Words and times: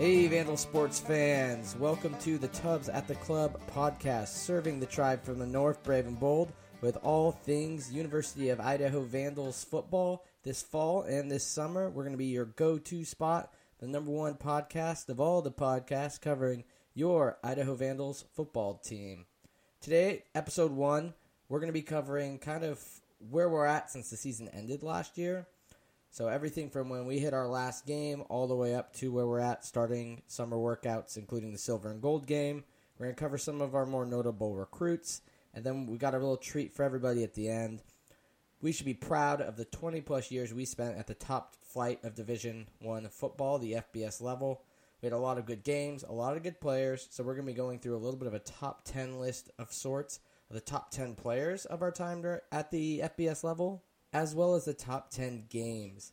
Hey, 0.00 0.26
Vandal 0.28 0.56
sports 0.56 0.98
fans. 0.98 1.76
Welcome 1.78 2.14
to 2.20 2.38
the 2.38 2.48
Tubs 2.48 2.88
at 2.88 3.06
the 3.06 3.16
Club 3.16 3.60
podcast, 3.70 4.28
serving 4.28 4.80
the 4.80 4.86
tribe 4.86 5.22
from 5.22 5.38
the 5.38 5.46
North, 5.46 5.82
brave 5.82 6.06
and 6.06 6.18
bold, 6.18 6.54
with 6.80 6.96
all 7.02 7.32
things 7.32 7.92
University 7.92 8.48
of 8.48 8.60
Idaho 8.60 9.02
Vandals 9.02 9.62
football 9.62 10.24
this 10.42 10.62
fall 10.62 11.02
and 11.02 11.30
this 11.30 11.44
summer. 11.44 11.90
We're 11.90 12.04
going 12.04 12.14
to 12.14 12.16
be 12.16 12.24
your 12.24 12.46
go 12.46 12.78
to 12.78 13.04
spot, 13.04 13.52
the 13.78 13.88
number 13.88 14.10
one 14.10 14.36
podcast 14.36 15.10
of 15.10 15.20
all 15.20 15.42
the 15.42 15.52
podcasts 15.52 16.18
covering 16.18 16.64
your 16.94 17.36
Idaho 17.44 17.74
Vandals 17.74 18.24
football 18.32 18.78
team. 18.78 19.26
Today, 19.82 20.24
episode 20.34 20.72
one, 20.72 21.12
we're 21.50 21.60
going 21.60 21.68
to 21.68 21.74
be 21.74 21.82
covering 21.82 22.38
kind 22.38 22.64
of 22.64 22.82
where 23.18 23.50
we're 23.50 23.66
at 23.66 23.90
since 23.90 24.08
the 24.08 24.16
season 24.16 24.48
ended 24.54 24.82
last 24.82 25.18
year 25.18 25.46
so 26.12 26.26
everything 26.26 26.70
from 26.70 26.88
when 26.88 27.06
we 27.06 27.20
hit 27.20 27.32
our 27.32 27.46
last 27.46 27.86
game 27.86 28.24
all 28.28 28.48
the 28.48 28.54
way 28.54 28.74
up 28.74 28.92
to 28.94 29.12
where 29.12 29.26
we're 29.26 29.38
at 29.38 29.64
starting 29.64 30.22
summer 30.26 30.56
workouts, 30.56 31.16
including 31.16 31.52
the 31.52 31.58
silver 31.58 31.88
and 31.88 32.02
gold 32.02 32.26
game. 32.26 32.64
We're 32.98 33.06
going 33.06 33.14
to 33.14 33.20
cover 33.20 33.38
some 33.38 33.60
of 33.60 33.76
our 33.76 33.86
more 33.86 34.04
notable 34.04 34.56
recruits, 34.56 35.22
and 35.54 35.64
then 35.64 35.86
we 35.86 35.98
got 35.98 36.14
a 36.14 36.18
little 36.18 36.36
treat 36.36 36.74
for 36.74 36.82
everybody 36.82 37.22
at 37.22 37.34
the 37.34 37.48
end. 37.48 37.82
We 38.60 38.72
should 38.72 38.86
be 38.86 38.94
proud 38.94 39.40
of 39.40 39.56
the 39.56 39.64
20 39.64 40.00
plus 40.00 40.32
years 40.32 40.52
we 40.52 40.64
spent 40.64 40.98
at 40.98 41.06
the 41.06 41.14
top 41.14 41.54
flight 41.62 42.00
of 42.04 42.16
Division 42.16 42.66
One 42.80 43.08
football, 43.08 43.58
the 43.58 43.74
FBS 43.94 44.20
level. 44.20 44.62
We 45.00 45.06
had 45.06 45.14
a 45.14 45.18
lot 45.18 45.38
of 45.38 45.46
good 45.46 45.62
games, 45.62 46.02
a 46.02 46.12
lot 46.12 46.36
of 46.36 46.42
good 46.42 46.60
players, 46.60 47.06
so 47.10 47.22
we're 47.22 47.34
going 47.34 47.46
to 47.46 47.52
be 47.52 47.56
going 47.56 47.78
through 47.78 47.96
a 47.96 47.98
little 48.02 48.18
bit 48.18 48.28
of 48.28 48.34
a 48.34 48.40
top 48.40 48.82
10 48.84 49.18
list 49.18 49.48
of 49.58 49.72
sorts 49.72 50.18
of 50.50 50.54
the 50.54 50.60
top 50.60 50.90
10 50.90 51.14
players 51.14 51.64
of 51.66 51.80
our 51.82 51.92
time 51.92 52.22
at 52.50 52.70
the 52.72 53.00
FBS 53.04 53.44
level 53.44 53.84
as 54.12 54.34
well 54.34 54.54
as 54.54 54.64
the 54.64 54.74
top 54.74 55.10
10 55.10 55.44
games 55.48 56.12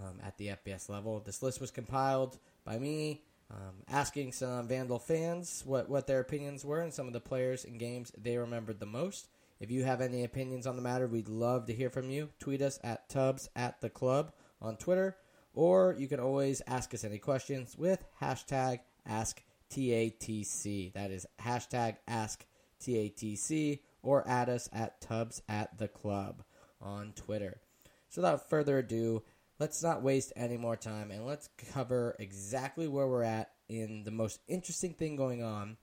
um, 0.00 0.20
at 0.24 0.36
the 0.38 0.48
FBS 0.48 0.88
level. 0.88 1.20
This 1.20 1.42
list 1.42 1.60
was 1.60 1.70
compiled 1.70 2.38
by 2.64 2.78
me, 2.78 3.22
um, 3.50 3.82
asking 3.88 4.32
some 4.32 4.68
Vandal 4.68 4.98
fans 4.98 5.62
what, 5.64 5.88
what 5.88 6.06
their 6.06 6.20
opinions 6.20 6.64
were 6.64 6.80
and 6.80 6.92
some 6.92 7.06
of 7.06 7.12
the 7.12 7.20
players 7.20 7.64
and 7.64 7.78
games 7.78 8.12
they 8.16 8.36
remembered 8.36 8.80
the 8.80 8.86
most. 8.86 9.28
If 9.58 9.70
you 9.70 9.84
have 9.84 10.00
any 10.00 10.24
opinions 10.24 10.66
on 10.66 10.76
the 10.76 10.82
matter, 10.82 11.06
we'd 11.06 11.28
love 11.28 11.66
to 11.66 11.74
hear 11.74 11.88
from 11.88 12.10
you. 12.10 12.28
Tweet 12.38 12.60
us 12.60 12.78
at 12.84 13.08
Tubs 13.08 13.48
at 13.56 13.80
the 13.80 13.88
Club 13.88 14.32
on 14.60 14.76
Twitter, 14.76 15.16
or 15.54 15.94
you 15.98 16.08
can 16.08 16.20
always 16.20 16.60
ask 16.66 16.92
us 16.92 17.04
any 17.04 17.18
questions 17.18 17.76
with 17.76 18.04
hashtag 18.20 18.80
AskTATC. 19.08 20.92
That 20.92 21.10
is 21.10 21.26
hashtag 21.40 21.96
AskTATC, 22.06 23.78
or 24.02 24.28
add 24.28 24.50
us 24.50 24.68
at 24.74 25.00
Tubs 25.00 25.40
at 25.48 25.78
the 25.78 25.88
Club 25.88 26.42
on 26.86 27.12
Twitter. 27.12 27.60
So 28.08 28.22
without 28.22 28.48
further 28.48 28.78
ado, 28.78 29.22
let's 29.58 29.82
not 29.82 30.02
waste 30.02 30.32
any 30.36 30.56
more 30.56 30.76
time 30.76 31.10
and 31.10 31.26
let's 31.26 31.48
cover 31.72 32.14
exactly 32.18 32.86
where 32.88 33.08
we're 33.08 33.22
at 33.22 33.50
in 33.68 34.04
the 34.04 34.10
most 34.10 34.40
interesting 34.46 34.94
thing 34.94 35.16
going 35.16 35.42
on 35.42 35.76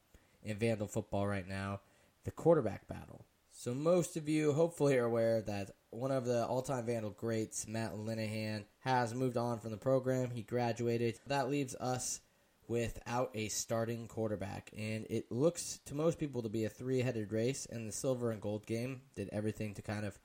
in 0.43 0.57
Vandal 0.57 0.87
football 0.87 1.27
right 1.27 1.47
now 1.47 1.81
the 2.23 2.31
quarterback 2.31 2.87
battle. 2.87 3.25
So, 3.51 3.73
most 3.73 4.17
of 4.17 4.27
you 4.27 4.53
hopefully 4.53 4.97
are 4.97 5.05
aware 5.05 5.41
that 5.41 5.71
one 5.91 6.11
of 6.11 6.25
the 6.25 6.45
all 6.45 6.61
time 6.63 6.85
Vandal 6.85 7.11
greats, 7.11 7.67
Matt 7.67 7.93
Linehan, 7.93 8.63
has 8.79 9.13
moved 9.13 9.37
on 9.37 9.59
from 9.59 9.71
the 9.71 9.77
program. 9.77 10.31
He 10.31 10.41
graduated. 10.41 11.19
That 11.27 11.49
leaves 11.49 11.75
us 11.75 12.21
without 12.67 13.29
a 13.35 13.49
starting 13.49 14.07
quarterback. 14.07 14.71
And 14.75 15.05
it 15.09 15.31
looks 15.31 15.79
to 15.85 15.95
most 15.95 16.17
people 16.17 16.41
to 16.41 16.49
be 16.49 16.65
a 16.65 16.69
three 16.69 17.01
headed 17.01 17.31
race, 17.31 17.67
and 17.69 17.87
the 17.87 17.93
silver 17.93 18.31
and 18.31 18.41
gold 18.41 18.65
game 18.65 19.01
did 19.15 19.29
everything 19.31 19.75
to 19.75 19.81
kind 19.81 20.05
of 20.05 20.17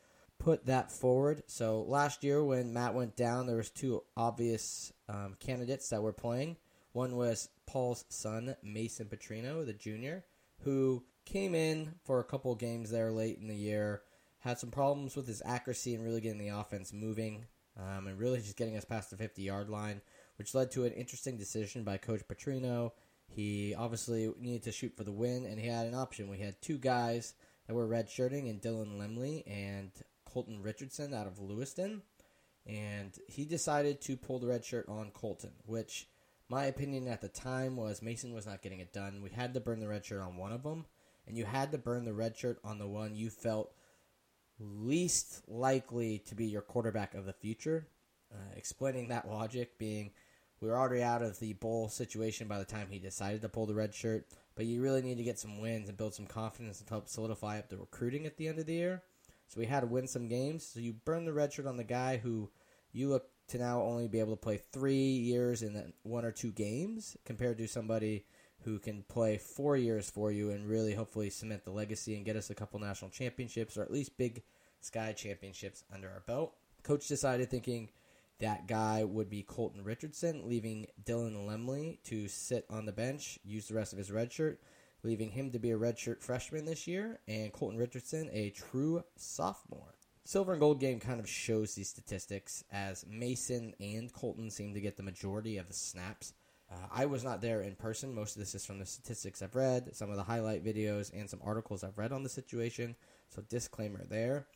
put 0.49 0.65
that 0.65 0.91
forward. 0.91 1.43
So 1.47 1.83
last 1.83 2.25
year 2.25 2.43
when 2.43 2.73
Matt 2.73 2.95
went 2.95 3.17
down, 3.17 3.47
there 3.47 3.59
was 3.59 3.69
two 3.69 4.03
obvious 4.17 4.95
um, 5.07 5.37
candidates 5.39 5.91
that 5.91 6.03
were 6.03 6.15
playing. 6.15 6.57
One 6.93 7.17
was 7.17 7.51
Paul's 7.67 8.07
son, 8.09 8.57
Mason 8.63 9.09
Petrino, 9.09 9.67
the 9.67 9.75
junior, 9.75 10.25
who 10.61 11.05
came 11.27 11.55
in 11.55 11.97
for 12.03 12.19
a 12.19 12.25
couple 12.25 12.55
games 12.55 12.91
there 12.91 13.11
late 13.11 13.37
in 13.39 13.47
the 13.47 13.55
year, 13.55 14.01
had 14.39 14.59
some 14.59 14.71
problems 14.71 15.17
with 15.17 15.27
his 15.27 15.43
accuracy 15.45 15.95
and 15.95 16.03
really 16.03 16.23
getting 16.23 16.39
the 16.39 16.49
offense 16.49 16.95
moving, 16.95 17.45
um, 17.79 18.07
and 18.07 18.19
really 18.19 18.39
just 18.39 18.57
getting 18.57 18.79
us 18.79 18.87
past 18.87 19.11
the 19.11 19.19
50 19.19 19.43
yard 19.43 19.69
line, 19.69 20.01
which 20.37 20.55
led 20.55 20.71
to 20.71 20.87
an 20.87 20.93
interesting 20.93 21.37
decision 21.37 21.85
by 21.85 21.99
Coach 21.99 22.23
Petrino. 22.27 22.93
He 23.27 23.75
obviously 23.75 24.33
needed 24.41 24.63
to 24.63 24.73
shoot 24.73 24.97
for 24.97 25.05
the 25.05 25.13
win, 25.13 25.45
and 25.45 25.61
he 25.61 25.67
had 25.67 25.87
an 25.87 25.95
option. 25.95 26.31
We 26.31 26.39
had 26.39 26.63
two 26.63 26.79
guys 26.79 27.35
that 27.67 27.75
were 27.75 27.87
redshirting, 27.87 28.49
and 28.49 28.63
Dylan 28.63 28.99
Lemley 28.99 29.43
and 29.47 29.91
Colton 30.33 30.63
Richardson 30.63 31.15
out 31.15 31.27
of 31.27 31.41
Lewiston, 31.41 32.03
and 32.67 33.17
he 33.29 33.45
decided 33.45 34.01
to 34.03 34.17
pull 34.17 34.39
the 34.39 34.47
red 34.47 34.65
shirt 34.65 34.89
on 34.89 35.11
Colton, 35.11 35.53
which 35.67 36.09
my 36.49 36.65
opinion 36.65 37.09
at 37.09 37.21
the 37.21 37.29
time 37.29 37.77
was 37.77 38.03
Mason 38.03 38.33
was 38.35 38.47
not 38.47 38.63
getting 38.63 38.81
it 38.81 38.93
done. 38.93 39.23
We 39.23 39.31
had 39.31 39.55
to 39.55 39.61
burn 39.61 39.81
the 39.81 39.89
red 39.89 40.05
shirt 40.05 40.23
on 40.23 40.37
one 40.37 40.53
of 40.53 40.63
them, 40.63 40.87
and 41.27 41.37
you 41.37 41.45
had 41.45 41.73
to 41.73 41.79
burn 41.79 42.05
the 42.05 42.15
red 42.15 42.37
shirt 42.37 42.59
on 42.65 42.79
the 42.79 42.87
one 42.87 43.15
you 43.15 43.31
felt 43.31 43.73
least 44.59 45.43
likely 45.47 46.19
to 46.19 46.35
be 46.35 46.47
your 46.47 46.63
quarterback 46.63 47.15
of 47.15 47.27
the 47.27 47.33
future. 47.33 47.87
Uh, 48.33 48.57
explaining 48.57 49.09
that 49.09 49.29
logic 49.29 49.79
being 49.79 50.11
we 50.61 50.69
were 50.69 50.77
already 50.77 51.03
out 51.03 51.23
of 51.23 51.39
the 51.39 51.53
bowl 51.55 51.89
situation 51.89 52.49
by 52.49 52.59
the 52.59 52.65
time 52.65 52.89
he 52.91 52.99
decided 52.99 53.43
to 53.43 53.49
pull 53.49 53.67
the 53.67 53.75
red 53.75 53.95
shirt, 53.95 54.27
but 54.57 54.67
you 54.67 54.83
really 54.83 55.03
need 55.03 55.19
to 55.19 55.25
get 55.25 55.39
some 55.39 55.61
wins 55.61 55.89
and 55.89 55.97
build 55.97 56.15
some 56.15 56.27
confidence 56.27 56.81
and 56.81 56.89
help 56.89 57.09
solidify 57.09 57.59
up 57.59 57.69
the 57.69 57.77
recruiting 57.77 58.27
at 58.27 58.37
the 58.37 58.49
end 58.49 58.59
of 58.59 58.67
the 58.67 58.75
year. 58.75 59.03
So 59.49 59.59
we 59.59 59.67
had 59.67 59.81
to 59.81 59.87
win 59.87 60.07
some 60.07 60.29
games. 60.29 60.67
So 60.67 60.81
you 60.81 60.93
burn 60.93 61.25
the 61.25 61.33
red 61.33 61.53
shirt 61.53 61.67
on 61.67 61.77
the 61.77 61.85
guy 61.85 62.19
who 62.19 62.51
you 62.93 63.09
look 63.09 63.29
to 63.49 63.59
now 63.59 63.83
only 63.83 64.09
be 64.09 64.21
able 64.21 64.37
to 64.37 64.41
play 64.41 64.61
three 64.73 64.95
years 64.95 65.63
in 65.63 65.93
one 66.03 66.25
or 66.25 66.33
two 66.33 66.53
games 66.53 67.17
compared 67.25 67.59
to 67.59 67.67
somebody 67.67 68.27
who 68.63 68.79
can 68.79 69.03
play 69.09 69.39
four 69.39 69.77
years 69.77 70.11
for 70.11 70.31
you 70.31 70.51
and 70.51 70.69
really 70.69 70.95
hopefully 70.95 71.31
cement 71.31 71.65
the 71.65 71.71
legacy 71.71 72.15
and 72.15 72.27
get 72.27 72.37
us 72.37 72.51
a 72.51 72.55
couple 72.55 72.79
national 72.79 73.11
championships 73.11 73.77
or 73.77 73.83
at 73.83 73.91
least 73.91 74.19
big 74.19 74.43
sky 74.81 75.13
championships 75.13 75.85
under 75.93 76.09
our 76.11 76.23
belt. 76.27 76.55
Coach 76.83 77.09
decided 77.09 77.51
thinking 77.51 77.89
that 78.41 78.67
guy 78.67 79.03
would 79.03 79.31
be 79.31 79.43
Colton 79.43 79.83
Richardson, 79.83 80.49
leaving 80.49 80.87
Dylan 81.05 81.47
Lemley 81.47 82.03
to 82.05 82.29
sit 82.29 82.67
on 82.69 82.85
the 82.85 82.93
bench, 82.93 83.39
use 83.45 83.69
the 83.69 83.75
rest 83.75 83.93
of 83.93 83.99
his 83.99 84.11
red 84.11 84.31
shirt 84.31 84.61
leaving 85.03 85.31
him 85.31 85.51
to 85.53 85.59
be 85.59 85.71
a 85.71 85.79
redshirt 85.79 86.23
freshman 86.23 86.65
this 86.65 86.87
year, 86.87 87.21
and 87.29 87.53
Colton 87.53 87.79
Richardson 87.79 88.29
a 88.33 88.51
true 88.51 89.03
sophomore. 89.17 89.95
Silver 90.25 90.53
and 90.53 90.61
gold 90.61 90.81
game 90.81 91.01
kind 91.01 91.21
of 91.21 91.29
shows 91.29 91.75
these 91.75 91.89
statistics 91.89 92.63
as 92.71 93.07
Mason 93.09 93.75
and 93.81 94.13
Colton 94.13 94.51
seem 94.51 94.75
to 94.75 94.81
get 94.81 94.97
the 94.97 95.03
majority 95.03 95.57
of 95.57 95.69
the 95.69 95.75
snaps. 95.75 96.35
Uh, 96.71 96.87
I 96.93 97.07
was 97.07 97.25
not 97.25 97.41
there 97.41 97.63
in 97.63 97.75
person. 97.77 98.15
Most 98.15 98.37
of 98.37 98.41
this 98.41 98.55
is 98.55 98.67
from 98.67 98.79
the 98.79 98.85
statistics 98.85 99.41
I've 99.41 99.57
read, 99.57 99.97
some 99.97 100.11
of 100.11 100.17
the 100.17 100.23
highlight 100.23 100.65
videos, 100.65 101.11
and 101.19 101.31
some 101.31 101.41
articles 101.43 101.83
I've 101.83 101.97
read 101.97 102.13
on 102.13 102.25
the 102.25 102.29
situation. 102.29 102.95
So, 103.31 103.43
disclaimer 103.49 104.05
there. 104.05 104.47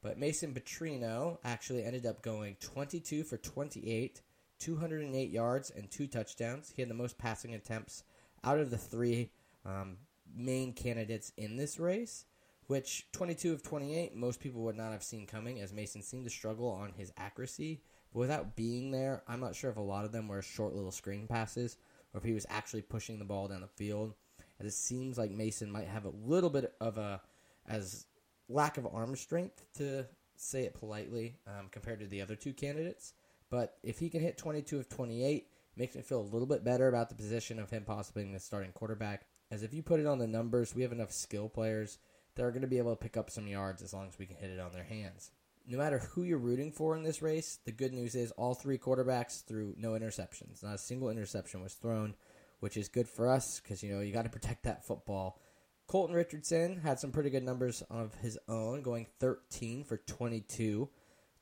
But 0.00 0.18
Mason 0.18 0.54
Petrino 0.54 1.38
actually 1.42 1.82
ended 1.82 2.06
up 2.06 2.22
going 2.22 2.56
22 2.60 3.24
for 3.24 3.36
28, 3.36 4.22
208 4.60 5.30
yards, 5.30 5.70
and 5.70 5.90
two 5.90 6.06
touchdowns. 6.06 6.72
He 6.76 6.82
had 6.82 6.88
the 6.88 6.94
most 6.94 7.18
passing 7.18 7.54
attempts 7.54 8.04
out 8.44 8.60
of 8.60 8.70
the 8.70 8.78
three 8.78 9.30
um, 9.66 9.98
main 10.34 10.72
candidates 10.72 11.32
in 11.36 11.56
this 11.56 11.78
race, 11.78 12.24
which 12.66 13.06
22 13.12 13.52
of 13.52 13.62
28, 13.62 14.14
most 14.14 14.40
people 14.40 14.62
would 14.62 14.76
not 14.76 14.92
have 14.92 15.02
seen 15.02 15.26
coming, 15.26 15.60
as 15.60 15.72
Mason 15.72 16.02
seemed 16.02 16.24
to 16.24 16.30
struggle 16.30 16.68
on 16.68 16.92
his 16.96 17.12
accuracy. 17.16 17.80
But 18.12 18.20
without 18.20 18.56
being 18.56 18.90
there, 18.90 19.22
I'm 19.28 19.40
not 19.40 19.54
sure 19.54 19.70
if 19.70 19.76
a 19.76 19.82
lot 19.82 20.04
of 20.04 20.12
them 20.12 20.28
were 20.28 20.42
short 20.42 20.74
little 20.74 20.92
screen 20.92 21.26
passes 21.26 21.76
or 22.14 22.18
if 22.18 22.24
he 22.24 22.32
was 22.32 22.46
actually 22.48 22.82
pushing 22.82 23.18
the 23.18 23.24
ball 23.24 23.48
down 23.48 23.60
the 23.60 23.66
field. 23.66 24.14
As 24.58 24.66
it 24.66 24.72
seems 24.72 25.18
like 25.18 25.30
Mason 25.30 25.70
might 25.70 25.88
have 25.88 26.06
a 26.06 26.12
little 26.24 26.48
bit 26.48 26.72
of 26.80 26.96
a 26.96 27.20
as 27.68 28.06
lack 28.48 28.78
of 28.78 28.86
arm 28.86 29.16
strength 29.16 29.64
to 29.74 30.06
say 30.36 30.62
it 30.62 30.74
politely 30.74 31.36
um, 31.46 31.68
compared 31.70 32.00
to 32.00 32.06
the 32.06 32.22
other 32.22 32.36
two 32.36 32.52
candidates. 32.52 33.12
But 33.50 33.76
if 33.82 33.98
he 33.98 34.08
can 34.08 34.22
hit 34.22 34.38
22 34.38 34.78
of 34.78 34.88
28, 34.88 35.48
makes 35.76 35.94
me 35.94 36.02
feel 36.02 36.20
a 36.20 36.22
little 36.22 36.46
bit 36.46 36.64
better 36.64 36.88
about 36.88 37.08
the 37.08 37.14
position 37.14 37.58
of 37.58 37.70
him 37.70 37.84
possibly 37.84 38.22
being 38.22 38.32
the 38.32 38.40
starting 38.40 38.72
quarterback 38.72 39.26
as 39.50 39.62
if 39.62 39.72
you 39.72 39.82
put 39.82 40.00
it 40.00 40.06
on 40.06 40.18
the 40.18 40.26
numbers, 40.26 40.74
we 40.74 40.82
have 40.82 40.92
enough 40.92 41.12
skill 41.12 41.48
players 41.48 41.98
that 42.34 42.44
are 42.44 42.50
going 42.50 42.62
to 42.62 42.68
be 42.68 42.78
able 42.78 42.94
to 42.94 43.02
pick 43.02 43.16
up 43.16 43.30
some 43.30 43.46
yards 43.46 43.82
as 43.82 43.92
long 43.92 44.08
as 44.08 44.18
we 44.18 44.26
can 44.26 44.36
hit 44.36 44.50
it 44.50 44.60
on 44.60 44.72
their 44.72 44.84
hands. 44.84 45.30
No 45.68 45.78
matter 45.78 45.98
who 45.98 46.22
you're 46.22 46.38
rooting 46.38 46.70
for 46.70 46.96
in 46.96 47.02
this 47.02 47.22
race, 47.22 47.58
the 47.64 47.72
good 47.72 47.92
news 47.92 48.14
is 48.14 48.30
all 48.32 48.54
three 48.54 48.78
quarterbacks 48.78 49.44
threw 49.44 49.74
no 49.76 49.92
interceptions. 49.92 50.62
Not 50.62 50.74
a 50.74 50.78
single 50.78 51.10
interception 51.10 51.62
was 51.62 51.74
thrown, 51.74 52.14
which 52.60 52.76
is 52.76 52.88
good 52.88 53.08
for 53.08 53.28
us 53.28 53.60
because 53.60 53.82
you 53.82 53.92
know 53.92 54.00
you 54.00 54.12
got 54.12 54.22
to 54.22 54.30
protect 54.30 54.62
that 54.64 54.86
football. 54.86 55.40
Colton 55.88 56.14
Richardson 56.14 56.78
had 56.78 56.98
some 56.98 57.12
pretty 57.12 57.30
good 57.30 57.44
numbers 57.44 57.82
of 57.90 58.14
his 58.16 58.38
own, 58.48 58.82
going 58.82 59.06
13 59.20 59.84
for 59.84 59.96
22, 59.96 60.88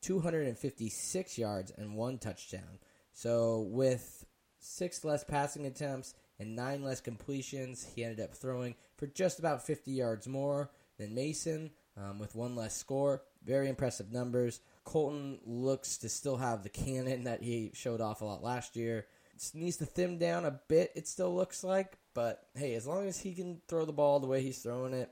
256 0.00 1.39
yards 1.39 1.73
and 1.77 1.97
one 1.97 2.19
touchdown. 2.19 2.79
So 3.12 3.61
with 3.71 4.27
six 4.59 5.05
less 5.05 5.25
passing 5.25 5.67
attempts 5.67 6.15
and 6.39 6.57
nine 6.57 6.83
less 6.83 7.01
completions. 7.01 7.87
He 7.95 8.05
ended 8.05 8.21
up 8.21 8.35
throwing 8.35 8.75
for 8.97 9.07
just 9.07 9.39
about 9.39 9.67
50 9.67 9.91
yards 9.91 10.27
more 10.27 10.71
than 10.99 11.15
Mason 11.15 11.71
um, 11.97 12.19
with 12.19 12.35
one 12.35 12.57
less 12.57 12.77
score. 12.77 13.23
Very 13.45 13.69
impressive 13.69 14.13
numbers. 14.13 14.61
Colton 14.85 15.39
looks 15.45 15.99
to 15.99 16.09
still 16.09 16.37
have 16.37 16.63
the 16.63 16.69
cannon 16.69 17.25
that 17.25 17.43
he 17.43 17.71
showed 17.75 18.01
off 18.01 18.21
a 18.21 18.25
lot 18.25 18.43
last 18.43 18.77
year. 18.77 19.07
It 19.35 19.51
needs 19.55 19.79
to 19.79 19.87
thin 19.87 20.19
down 20.19 20.45
a 20.45 20.61
bit. 20.69 20.93
It 20.95 21.09
still 21.09 21.35
looks 21.35 21.65
like, 21.65 21.99
but 22.15 22.47
hey, 22.55 22.75
as 22.75 22.87
long 22.87 23.07
as 23.07 23.19
he 23.19 23.35
can 23.35 23.61
throw 23.69 23.85
the 23.85 23.93
ball 23.93 24.21
the 24.21 24.27
way 24.27 24.43
he's 24.43 24.59
throwing 24.59 24.95
it, 24.95 25.11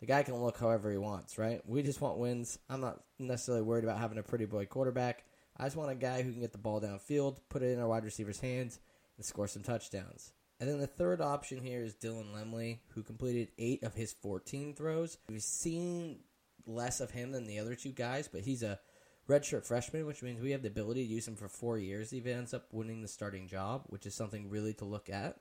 the 0.00 0.06
guy 0.06 0.22
can 0.22 0.34
look 0.36 0.58
however 0.58 0.90
he 0.90 0.96
wants, 0.96 1.38
right? 1.38 1.60
We 1.66 1.82
just 1.82 2.00
want 2.00 2.18
wins. 2.18 2.58
I'm 2.68 2.80
not 2.80 3.02
necessarily 3.18 3.62
worried 3.62 3.84
about 3.84 3.98
having 3.98 4.18
a 4.18 4.22
pretty 4.22 4.46
boy 4.46 4.64
quarterback. 4.66 5.24
I 5.56 5.64
just 5.64 5.76
want 5.76 5.90
a 5.90 5.94
guy 5.94 6.22
who 6.22 6.32
can 6.32 6.40
get 6.40 6.52
the 6.52 6.58
ball 6.58 6.80
downfield, 6.80 7.36
put 7.50 7.62
it 7.62 7.72
in 7.72 7.80
our 7.80 7.88
wide 7.88 8.04
receiver's 8.04 8.40
hands, 8.40 8.80
and 9.16 9.26
score 9.26 9.46
some 9.46 9.62
touchdowns. 9.62 10.32
And 10.60 10.68
then 10.68 10.78
the 10.78 10.86
third 10.86 11.22
option 11.22 11.58
here 11.62 11.82
is 11.82 11.94
Dylan 11.94 12.34
Lemley, 12.34 12.80
who 12.94 13.02
completed 13.02 13.48
eight 13.58 13.82
of 13.82 13.94
his 13.94 14.12
14 14.12 14.74
throws. 14.74 15.16
We've 15.30 15.42
seen 15.42 16.18
less 16.66 17.00
of 17.00 17.10
him 17.10 17.32
than 17.32 17.46
the 17.46 17.58
other 17.58 17.74
two 17.74 17.92
guys, 17.92 18.28
but 18.28 18.42
he's 18.42 18.62
a 18.62 18.78
redshirt 19.26 19.64
freshman, 19.64 20.06
which 20.06 20.22
means 20.22 20.42
we 20.42 20.50
have 20.50 20.60
the 20.60 20.68
ability 20.68 21.06
to 21.06 21.12
use 21.12 21.26
him 21.26 21.36
for 21.36 21.48
four 21.48 21.78
years 21.78 22.10
he 22.10 22.22
ends 22.30 22.52
up 22.52 22.66
winning 22.72 23.00
the 23.00 23.08
starting 23.08 23.48
job, 23.48 23.84
which 23.86 24.04
is 24.04 24.14
something 24.14 24.50
really 24.50 24.74
to 24.74 24.84
look 24.84 25.08
at. 25.08 25.36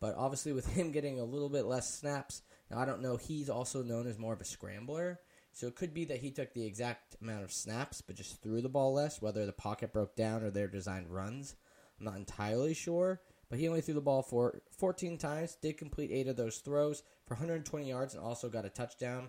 But 0.00 0.14
obviously, 0.16 0.52
with 0.52 0.66
him 0.74 0.92
getting 0.92 1.18
a 1.18 1.24
little 1.24 1.48
bit 1.48 1.64
less 1.64 1.92
snaps, 1.92 2.42
now 2.70 2.78
I 2.78 2.84
don't 2.84 3.02
know, 3.02 3.16
he's 3.16 3.50
also 3.50 3.82
known 3.82 4.06
as 4.06 4.18
more 4.18 4.32
of 4.32 4.40
a 4.40 4.44
scrambler. 4.44 5.18
So 5.54 5.66
it 5.66 5.76
could 5.76 5.92
be 5.92 6.06
that 6.06 6.20
he 6.20 6.30
took 6.30 6.54
the 6.54 6.64
exact 6.64 7.16
amount 7.20 7.44
of 7.44 7.52
snaps, 7.52 8.00
but 8.00 8.16
just 8.16 8.40
threw 8.40 8.62
the 8.62 8.70
ball 8.70 8.94
less, 8.94 9.20
whether 9.20 9.44
the 9.44 9.52
pocket 9.52 9.92
broke 9.92 10.16
down 10.16 10.42
or 10.42 10.50
their 10.50 10.68
designed 10.68 11.10
runs. 11.10 11.56
I'm 11.98 12.06
not 12.06 12.16
entirely 12.16 12.72
sure, 12.72 13.20
but 13.52 13.58
he 13.58 13.68
only 13.68 13.82
threw 13.82 13.92
the 13.92 14.00
ball 14.00 14.22
for 14.22 14.62
14 14.78 15.18
times, 15.18 15.58
did 15.60 15.76
complete 15.76 16.10
eight 16.10 16.26
of 16.26 16.36
those 16.36 16.56
throws 16.56 17.02
for 17.26 17.34
120 17.34 17.86
yards, 17.86 18.14
and 18.14 18.24
also 18.24 18.48
got 18.48 18.64
a 18.64 18.70
touchdown. 18.70 19.28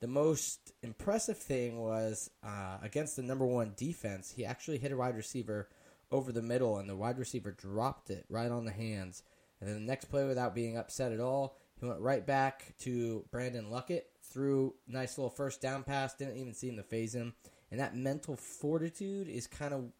The 0.00 0.06
most 0.06 0.72
impressive 0.82 1.38
thing 1.38 1.80
was 1.80 2.28
uh, 2.42 2.76
against 2.82 3.16
the 3.16 3.22
number 3.22 3.46
one 3.46 3.72
defense, 3.74 4.30
he 4.30 4.44
actually 4.44 4.76
hit 4.76 4.92
a 4.92 4.98
wide 4.98 5.16
receiver 5.16 5.70
over 6.12 6.30
the 6.30 6.42
middle, 6.42 6.76
and 6.76 6.90
the 6.90 6.94
wide 6.94 7.18
receiver 7.18 7.52
dropped 7.52 8.10
it 8.10 8.26
right 8.28 8.50
on 8.50 8.66
the 8.66 8.70
hands. 8.70 9.22
And 9.62 9.70
then 9.70 9.76
the 9.76 9.86
next 9.86 10.10
play, 10.10 10.26
without 10.26 10.54
being 10.54 10.76
upset 10.76 11.12
at 11.12 11.20
all, 11.20 11.56
he 11.80 11.86
went 11.86 12.00
right 12.00 12.26
back 12.26 12.74
to 12.80 13.24
Brandon 13.30 13.70
Luckett, 13.70 14.02
threw 14.30 14.74
nice 14.86 15.16
little 15.16 15.30
first 15.30 15.62
down 15.62 15.84
pass, 15.84 16.12
didn't 16.12 16.36
even 16.36 16.52
seem 16.52 16.76
to 16.76 16.82
faze 16.82 17.14
him. 17.14 17.32
And 17.70 17.80
that 17.80 17.96
mental 17.96 18.36
fortitude 18.36 19.26
is 19.26 19.46
kind 19.46 19.72
of, 19.72 19.90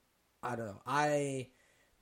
I 0.43 0.55
don't 0.55 0.67
know. 0.67 0.83
I 0.87 1.47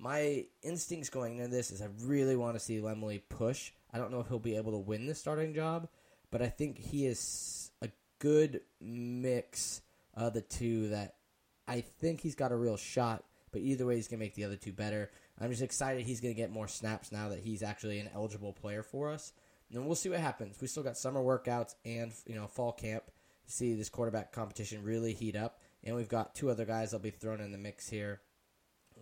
my 0.02 0.44
instincts 0.64 1.08
going 1.08 1.38
into 1.38 1.48
this 1.48 1.70
is 1.70 1.80
I 1.80 1.86
really 2.02 2.34
want 2.34 2.56
to 2.56 2.60
see 2.60 2.80
Lemley 2.80 3.22
push. 3.28 3.70
I 3.92 3.98
don't 3.98 4.10
know 4.10 4.18
if 4.18 4.26
he'll 4.26 4.40
be 4.40 4.56
able 4.56 4.72
to 4.72 4.78
win 4.78 5.06
the 5.06 5.14
starting 5.14 5.54
job, 5.54 5.88
but 6.32 6.42
I 6.42 6.48
think 6.48 6.76
he 6.76 7.06
is 7.06 7.70
a 7.80 7.88
good 8.18 8.62
mix 8.80 9.80
of 10.14 10.34
the 10.34 10.40
two 10.40 10.88
that 10.88 11.14
I 11.68 11.82
think 11.82 12.20
he's 12.20 12.34
got 12.34 12.50
a 12.50 12.56
real 12.56 12.76
shot, 12.76 13.22
but 13.52 13.60
either 13.60 13.86
way, 13.86 13.94
he's 13.94 14.08
going 14.08 14.18
to 14.18 14.24
make 14.24 14.34
the 14.34 14.44
other 14.44 14.56
two 14.56 14.72
better. 14.72 15.08
I'm 15.40 15.50
just 15.50 15.62
excited 15.62 16.04
he's 16.04 16.20
going 16.20 16.34
to 16.34 16.40
get 16.40 16.50
more 16.50 16.66
snaps 16.66 17.12
now 17.12 17.28
that 17.28 17.38
he's 17.38 17.62
actually 17.62 18.00
an 18.00 18.10
eligible 18.12 18.52
player 18.52 18.82
for 18.82 19.08
us. 19.08 19.32
And 19.72 19.86
we'll 19.86 19.94
see 19.94 20.08
what 20.08 20.18
happens. 20.18 20.60
We 20.60 20.66
still 20.66 20.82
got 20.82 20.98
summer 20.98 21.20
workouts 21.22 21.76
and 21.84 22.12
you 22.26 22.34
know 22.34 22.48
fall 22.48 22.72
camp 22.72 23.04
to 23.46 23.52
see 23.52 23.74
this 23.74 23.88
quarterback 23.88 24.32
competition 24.32 24.82
really 24.82 25.14
heat 25.14 25.36
up. 25.36 25.60
And 25.84 25.94
we've 25.94 26.08
got 26.08 26.34
two 26.34 26.50
other 26.50 26.64
guys 26.64 26.90
that'll 26.90 27.04
be 27.04 27.10
thrown 27.10 27.40
in 27.40 27.52
the 27.52 27.58
mix 27.58 27.88
here. 27.88 28.20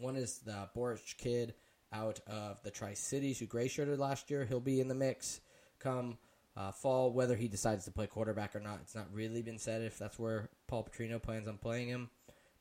One 0.00 0.16
is 0.16 0.38
the 0.38 0.68
Borich 0.74 1.16
kid 1.18 1.54
out 1.92 2.20
of 2.26 2.62
the 2.62 2.70
Tri 2.70 2.94
Cities 2.94 3.38
who 3.38 3.46
gray 3.46 3.68
shirted 3.68 3.98
last 3.98 4.30
year. 4.30 4.44
He'll 4.44 4.60
be 4.60 4.80
in 4.80 4.88
the 4.88 4.94
mix 4.94 5.40
come 5.78 6.16
uh, 6.56 6.72
fall. 6.72 7.12
Whether 7.12 7.36
he 7.36 7.48
decides 7.48 7.84
to 7.84 7.90
play 7.90 8.06
quarterback 8.06 8.56
or 8.56 8.60
not, 8.60 8.78
it's 8.82 8.94
not 8.94 9.12
really 9.12 9.42
been 9.42 9.58
said 9.58 9.82
if 9.82 9.98
that's 9.98 10.18
where 10.18 10.48
Paul 10.68 10.88
Petrino 10.90 11.22
plans 11.22 11.48
on 11.48 11.58
playing 11.58 11.88
him. 11.88 12.10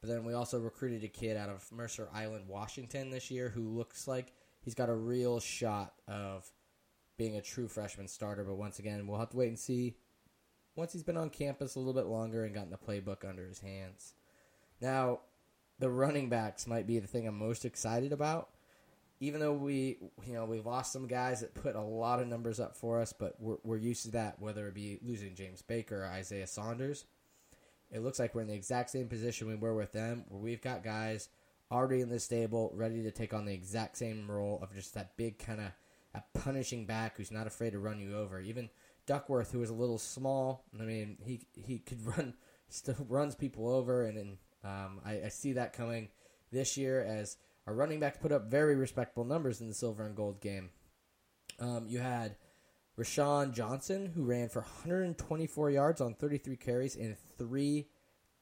But 0.02 0.10
then 0.10 0.26
we 0.26 0.34
also 0.34 0.60
recruited 0.60 1.04
a 1.04 1.08
kid 1.08 1.38
out 1.38 1.50
of 1.50 1.70
Mercer 1.72 2.10
Island, 2.14 2.48
Washington 2.48 3.10
this 3.10 3.32
year 3.32 3.50
who 3.50 3.68
looks 3.70 4.08
like 4.08 4.34
he's 4.62 4.76
got 4.76 4.90
a 4.90 4.96
real 4.96 5.40
shot 5.40 5.94
of 6.08 6.50
being 7.18 7.36
a 7.36 7.42
true 7.42 7.68
freshman 7.68 8.08
starter. 8.08 8.44
But 8.44 8.56
once 8.56 8.80
again, 8.80 9.08
we'll 9.08 9.20
have 9.20 9.30
to 9.32 9.38
wait 9.38 9.50
and 9.50 9.60
see 9.60 9.96
once 10.76 10.94
he's 10.94 11.04
been 11.04 11.18
on 11.18 11.30
campus 11.30 11.76
a 11.76 11.80
little 11.80 11.94
bit 11.94 12.06
longer 12.06 12.46
and 12.46 12.56
gotten 12.56 12.72
the 12.72 12.78
playbook 12.78 13.28
under 13.28 13.46
his 13.46 13.60
hands. 13.60 14.14
Now, 14.82 15.20
the 15.80 15.90
running 15.90 16.30
backs 16.30 16.68
might 16.68 16.88
be 16.88 17.00
the 17.00 17.08
thing 17.08 17.28
I'm 17.28 17.38
most 17.38 17.66
excited 17.66 18.12
about. 18.12 18.50
Even 19.22 19.42
though 19.42 19.54
we, 19.54 19.98
you 20.26 20.34
know, 20.34 20.46
we 20.46 20.62
lost 20.62 20.94
some 20.94 21.08
guys 21.08 21.42
that 21.42 21.54
put 21.54 21.76
a 21.76 21.82
lot 21.82 22.22
of 22.22 22.28
numbers 22.28 22.60
up 22.60 22.76
for 22.76 23.02
us, 23.02 23.12
but 23.12 23.36
we're, 23.40 23.58
we're 23.64 23.78
used 23.78 24.04
to 24.04 24.12
that, 24.12 24.40
whether 24.40 24.68
it 24.68 24.74
be 24.74 24.98
losing 25.02 25.36
James 25.36 25.62
Baker 25.62 26.04
or 26.04 26.08
Isaiah 26.08 26.48
Saunders. 26.48 27.06
It 27.92 28.02
looks 28.02 28.20
like 28.20 28.34
we're 28.34 28.42
in 28.42 28.48
the 28.48 28.54
exact 28.54 28.92
same 28.92 29.08
position 29.08 29.48
we 29.48 29.56
were 29.56 29.74
with 29.74 29.92
them, 29.92 30.24
where 30.30 30.42
we've 30.42 30.62
got 30.62 30.84
guys 30.84 31.28
already 31.72 32.02
in 32.02 32.10
the 32.10 32.20
stable, 32.20 32.72
ready 32.74 33.04
to 33.04 33.12
take 33.12 33.34
on 33.34 33.46
the 33.46 33.54
exact 33.54 33.98
same 33.98 34.30
role 34.30 34.60
of 34.62 34.74
just 34.74 34.94
that 34.94 35.18
big 35.18 35.38
kind 35.38 35.60
of 35.60 35.72
a 36.14 36.24
punishing 36.40 36.86
back 36.86 37.18
who's 37.18 37.32
not 37.32 37.48
afraid 37.48 37.72
to 37.72 37.80
run 37.80 38.00
you 38.00 38.16
over. 38.18 38.40
Even 38.40 38.70
Duckworth, 39.06 39.52
who 39.52 39.62
is 39.62 39.70
a 39.70 39.76
little 39.76 39.98
small, 39.98 40.64
I 40.80 40.84
mean, 40.84 41.18
he 41.24 41.42
he 41.54 41.80
could 41.80 42.06
run, 42.18 42.36
still 42.70 43.06
runs 43.08 43.36
people 43.36 43.68
over, 43.68 44.06
and, 44.06 44.18
and 44.18 44.38
um, 44.64 45.00
I, 45.06 45.22
I, 45.26 45.30
see 45.30 45.54
that 45.54 45.74
coming 45.74 46.10
this 46.52 46.76
year 46.76 47.02
as 47.02 47.38
our 47.66 47.74
running 47.74 48.00
backs 48.00 48.18
put 48.22 48.32
up 48.32 48.52
very 48.52 48.76
respectable 48.76 49.24
numbers 49.24 49.62
in 49.62 49.68
the 49.68 49.74
silver 49.74 50.06
and 50.06 50.16
gold 50.16 50.42
game. 50.42 50.72
Um, 51.60 51.86
you 51.88 52.00
had 52.00 52.36
Rashawn 52.98 53.54
Johnson, 53.54 54.12
who 54.14 54.24
ran 54.24 54.50
for 54.50 54.62
124 54.62 55.70
yards 55.70 56.02
on 56.02 56.14
33 56.14 56.58
carries 56.58 56.96
and 56.96 57.16
three 57.38 57.88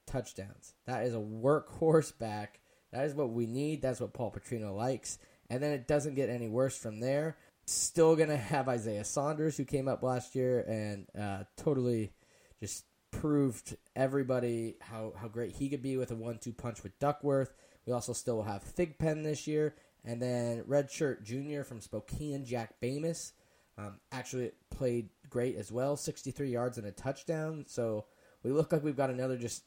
touchdowns. 0.08 0.74
That 0.86 1.04
is 1.04 1.14
a 1.14 1.20
workhorse 1.20 2.18
back. 2.18 2.62
That 2.92 3.06
is 3.06 3.14
what 3.14 3.30
we 3.30 3.46
need. 3.46 3.82
That's 3.82 4.00
what 4.00 4.14
Paul 4.14 4.32
Petrino 4.32 4.76
likes. 4.76 5.20
And 5.50 5.62
then 5.62 5.72
it 5.72 5.88
doesn't 5.88 6.16
get 6.16 6.30
any 6.30 6.48
worse 6.48 6.78
from 6.78 7.00
there. 7.00 7.38
Still 7.66 8.16
going 8.16 8.30
to 8.30 8.38
have 8.38 8.68
Isaiah 8.70 9.04
Saunders, 9.04 9.58
who 9.58 9.66
came 9.66 9.88
up 9.88 10.02
last 10.02 10.36
year 10.36 10.62
and 10.62 11.06
uh, 11.20 11.44
totally 11.58 12.14
just 12.60 12.86
proved 13.22 13.76
everybody 13.96 14.76
how, 14.80 15.14
how 15.20 15.28
great 15.28 15.56
he 15.56 15.70
could 15.70 15.82
be 15.82 15.98
with 15.98 16.12
a 16.12 16.16
one-two 16.16 16.54
punch 16.54 16.84
with 16.84 16.98
Duckworth. 17.00 17.54
We 17.86 17.94
also 17.94 18.14
still 18.14 18.44
have 18.44 18.64
Thigpen 18.64 19.24
this 19.24 19.48
year, 19.48 19.76
and 20.06 20.22
then 20.22 20.64
Redshirt 20.64 21.24
Junior 21.24 21.64
from 21.64 21.82
Spokane, 21.82 22.46
Jack 22.46 22.76
Bamus, 22.82 23.32
um, 23.78 24.00
actually 24.12 24.52
played 24.70 25.10
great 25.30 25.56
as 25.56 25.72
well, 25.72 25.98
63 25.98 26.50
yards 26.50 26.78
and 26.78 26.86
a 26.86 26.92
touchdown. 26.92 27.66
So 27.68 28.06
we 28.44 28.52
look 28.52 28.72
like 28.72 28.84
we've 28.84 28.98
got 28.98 29.10
another 29.10 29.38
just 29.38 29.64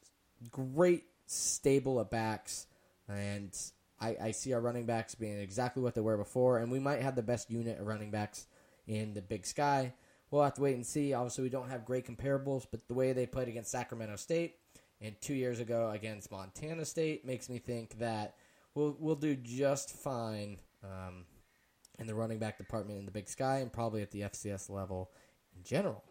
great 0.51 1.05
stable 1.27 1.99
of 1.99 2.11
backs, 2.11 2.67
and 3.09 3.57
I, 4.01 4.17
I 4.21 4.31
see 4.31 4.53
our 4.53 4.61
running 4.61 4.87
backs 4.87 5.15
being 5.15 5.39
exactly 5.39 5.83
what 5.83 5.95
they 5.95 6.01
were 6.01 6.17
before, 6.17 6.59
and 6.59 6.71
we 6.71 6.79
might 6.79 7.03
have 7.03 7.17
the 7.17 7.23
best 7.23 7.51
unit 7.51 7.81
of 7.81 7.87
running 7.87 8.11
backs 8.11 8.47
in 8.87 9.15
the 9.15 9.23
Big 9.23 9.45
Sky. 9.45 9.93
We'll 10.31 10.43
have 10.45 10.55
to 10.55 10.61
wait 10.61 10.77
and 10.77 10.87
see. 10.87 11.13
Obviously, 11.13 11.43
we 11.43 11.51
don't 11.51 11.71
have 11.71 11.85
great 11.85 12.07
comparables, 12.07 12.67
but 12.71 12.87
the 12.87 12.95
way 12.95 13.13
they 13.13 13.27
played 13.27 13.49
against 13.49 13.71
Sacramento 13.71 14.17
State 14.17 14.57
and 15.01 15.21
two 15.21 15.35
years 15.35 15.61
ago 15.61 15.91
against 15.91 16.31
Montana 16.31 16.85
State 16.85 17.25
makes 17.25 17.49
me 17.49 17.59
think 17.59 17.99
that 17.99 18.37
we'll 18.75 18.97
we'll 19.01 19.17
do 19.17 19.35
just 19.35 19.91
fine 19.91 20.59
um, 20.85 21.25
in 21.99 22.07
the 22.07 22.15
running 22.15 22.39
back 22.39 22.59
department 22.59 22.99
in 22.99 23.07
the 23.07 23.11
Big 23.11 23.29
Sky 23.29 23.59
and 23.59 23.73
probably 23.73 24.03
at 24.03 24.11
the 24.11 24.23
FCS 24.23 24.71
level 24.71 25.11
in 25.57 25.65
general. 25.65 26.05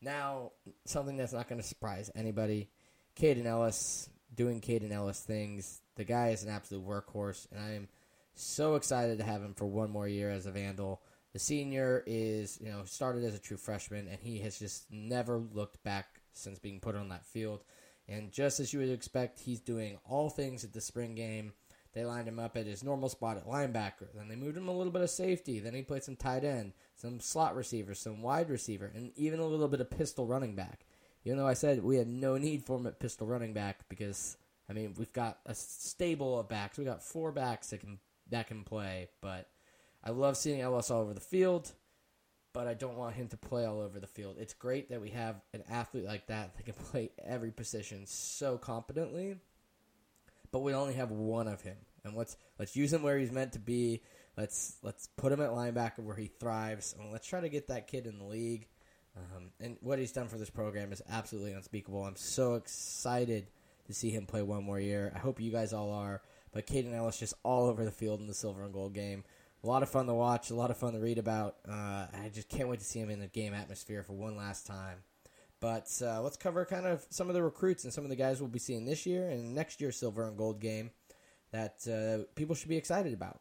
Now, 0.00 0.52
something 0.86 1.16
that's 1.16 1.32
not 1.32 1.48
going 1.48 1.60
to 1.60 1.66
surprise 1.66 2.10
anybody: 2.14 2.70
Kaden 3.16 3.44
Elliss 3.44 4.08
doing 4.34 4.60
Kaden 4.60 4.92
Elliss 4.92 5.20
things. 5.20 5.82
The 5.96 6.04
guy 6.04 6.28
is 6.28 6.42
an 6.42 6.50
absolute 6.50 6.86
workhorse, 6.86 7.46
and 7.52 7.60
I 7.60 7.72
am 7.72 7.88
so 8.34 8.76
excited 8.76 9.18
to 9.18 9.24
have 9.24 9.42
him 9.42 9.54
for 9.54 9.66
one 9.66 9.90
more 9.90 10.08
year 10.08 10.30
as 10.30 10.46
a 10.46 10.50
Vandal. 10.50 11.02
The 11.32 11.38
senior 11.38 12.02
is, 12.06 12.58
you 12.60 12.70
know, 12.70 12.82
started 12.84 13.24
as 13.24 13.34
a 13.34 13.38
true 13.38 13.56
freshman, 13.56 14.08
and 14.08 14.18
he 14.20 14.38
has 14.40 14.58
just 14.58 14.90
never 14.90 15.38
looked 15.38 15.82
back 15.84 16.20
since 16.32 16.58
being 16.58 16.80
put 16.80 16.96
on 16.96 17.08
that 17.10 17.26
field. 17.26 17.62
And 18.08 18.32
just 18.32 18.58
as 18.58 18.72
you 18.72 18.80
would 18.80 18.90
expect, 18.90 19.38
he's 19.38 19.60
doing 19.60 19.98
all 20.04 20.30
things 20.30 20.64
at 20.64 20.72
the 20.72 20.80
spring 20.80 21.14
game. 21.14 21.52
They 21.92 22.04
lined 22.04 22.28
him 22.28 22.38
up 22.38 22.56
at 22.56 22.66
his 22.66 22.84
normal 22.84 23.08
spot 23.08 23.36
at 23.36 23.46
linebacker. 23.46 24.08
Then 24.14 24.28
they 24.28 24.36
moved 24.36 24.56
him 24.56 24.68
a 24.68 24.76
little 24.76 24.92
bit 24.92 25.02
of 25.02 25.10
safety. 25.10 25.58
Then 25.58 25.74
he 25.74 25.82
played 25.82 26.04
some 26.04 26.16
tight 26.16 26.44
end, 26.44 26.72
some 26.96 27.20
slot 27.20 27.56
receiver, 27.56 27.94
some 27.94 28.22
wide 28.22 28.50
receiver, 28.50 28.90
and 28.94 29.12
even 29.16 29.40
a 29.40 29.46
little 29.46 29.68
bit 29.68 29.80
of 29.80 29.90
pistol 29.90 30.26
running 30.26 30.54
back. 30.54 30.86
Even 31.24 31.38
though 31.38 31.46
I 31.46 31.54
said 31.54 31.82
we 31.82 31.96
had 31.96 32.08
no 32.08 32.36
need 32.36 32.64
for 32.64 32.76
him 32.76 32.86
at 32.86 32.98
pistol 32.98 33.26
running 33.26 33.52
back 33.52 33.88
because 33.88 34.36
I 34.68 34.72
mean 34.72 34.94
we've 34.96 35.12
got 35.12 35.38
a 35.46 35.54
stable 35.54 36.38
of 36.38 36.48
backs. 36.48 36.78
We 36.78 36.84
got 36.84 37.02
four 37.02 37.32
backs 37.32 37.70
that 37.70 37.80
can 37.80 37.98
that 38.30 38.46
can 38.46 38.64
play, 38.64 39.08
but 39.20 39.48
I 40.02 40.10
love 40.10 40.36
seeing 40.36 40.60
Elliss 40.60 40.90
all 40.90 41.02
over 41.02 41.14
the 41.14 41.20
field, 41.20 41.72
but 42.52 42.66
I 42.66 42.74
don't 42.74 42.96
want 42.96 43.14
him 43.14 43.28
to 43.28 43.36
play 43.36 43.64
all 43.64 43.80
over 43.80 44.00
the 44.00 44.06
field. 44.06 44.36
It's 44.38 44.54
great 44.54 44.90
that 44.90 45.00
we 45.00 45.10
have 45.10 45.40
an 45.52 45.62
athlete 45.70 46.04
like 46.04 46.26
that 46.28 46.56
that 46.56 46.64
can 46.64 46.74
play 46.90 47.10
every 47.22 47.50
position 47.50 48.06
so 48.06 48.58
competently, 48.58 49.36
but 50.50 50.60
we 50.60 50.74
only 50.74 50.94
have 50.94 51.10
one 51.10 51.48
of 51.48 51.60
him. 51.62 51.76
And 52.04 52.16
let's 52.16 52.36
let's 52.58 52.76
use 52.76 52.92
him 52.92 53.02
where 53.02 53.18
he's 53.18 53.32
meant 53.32 53.52
to 53.52 53.58
be. 53.58 54.02
Let's 54.36 54.76
let's 54.82 55.06
put 55.06 55.32
him 55.32 55.42
at 55.42 55.50
linebacker 55.50 55.98
where 55.98 56.16
he 56.16 56.26
thrives, 56.26 56.94
and 56.98 57.12
let's 57.12 57.26
try 57.26 57.40
to 57.40 57.48
get 57.50 57.68
that 57.68 57.88
kid 57.88 58.06
in 58.06 58.18
the 58.18 58.24
league. 58.24 58.68
Um, 59.16 59.50
and 59.60 59.76
what 59.80 59.98
he's 59.98 60.12
done 60.12 60.28
for 60.28 60.38
this 60.38 60.50
program 60.50 60.92
is 60.92 61.02
absolutely 61.10 61.52
unspeakable. 61.52 62.04
I'm 62.04 62.16
so 62.16 62.54
excited 62.54 63.48
to 63.86 63.92
see 63.92 64.10
him 64.10 64.24
play 64.24 64.42
one 64.42 64.64
more 64.64 64.80
year. 64.80 65.12
I 65.14 65.18
hope 65.18 65.40
you 65.40 65.50
guys 65.50 65.72
all 65.72 65.92
are. 65.92 66.22
But 66.52 66.66
Kaden 66.66 66.94
Elliss 66.94 67.18
just 67.18 67.34
all 67.42 67.66
over 67.66 67.84
the 67.84 67.90
field 67.90 68.20
in 68.20 68.26
the 68.26 68.34
silver 68.34 68.64
and 68.64 68.72
gold 68.72 68.94
game. 68.94 69.24
A 69.62 69.66
lot 69.66 69.82
of 69.82 69.90
fun 69.90 70.06
to 70.06 70.14
watch, 70.14 70.50
a 70.50 70.54
lot 70.54 70.70
of 70.70 70.78
fun 70.78 70.94
to 70.94 70.98
read 70.98 71.18
about. 71.18 71.56
Uh, 71.68 72.06
I 72.12 72.30
just 72.32 72.48
can't 72.48 72.68
wait 72.68 72.78
to 72.78 72.84
see 72.84 72.98
him 72.98 73.10
in 73.10 73.20
the 73.20 73.26
game 73.26 73.52
atmosphere 73.52 74.02
for 74.02 74.14
one 74.14 74.36
last 74.36 74.66
time. 74.66 74.98
But 75.60 75.90
uh, 76.02 76.22
let's 76.22 76.38
cover 76.38 76.64
kind 76.64 76.86
of 76.86 77.06
some 77.10 77.28
of 77.28 77.34
the 77.34 77.42
recruits 77.42 77.84
and 77.84 77.92
some 77.92 78.04
of 78.04 78.10
the 78.10 78.16
guys 78.16 78.40
we'll 78.40 78.48
be 78.48 78.58
seeing 78.58 78.86
this 78.86 79.04
year 79.04 79.28
and 79.28 79.54
next 79.54 79.80
year's 79.80 79.98
silver 79.98 80.26
and 80.26 80.36
gold 80.36 80.60
game 80.60 80.90
that 81.52 81.86
uh, 81.86 82.24
people 82.34 82.54
should 82.54 82.70
be 82.70 82.78
excited 82.78 83.12
about. 83.12 83.40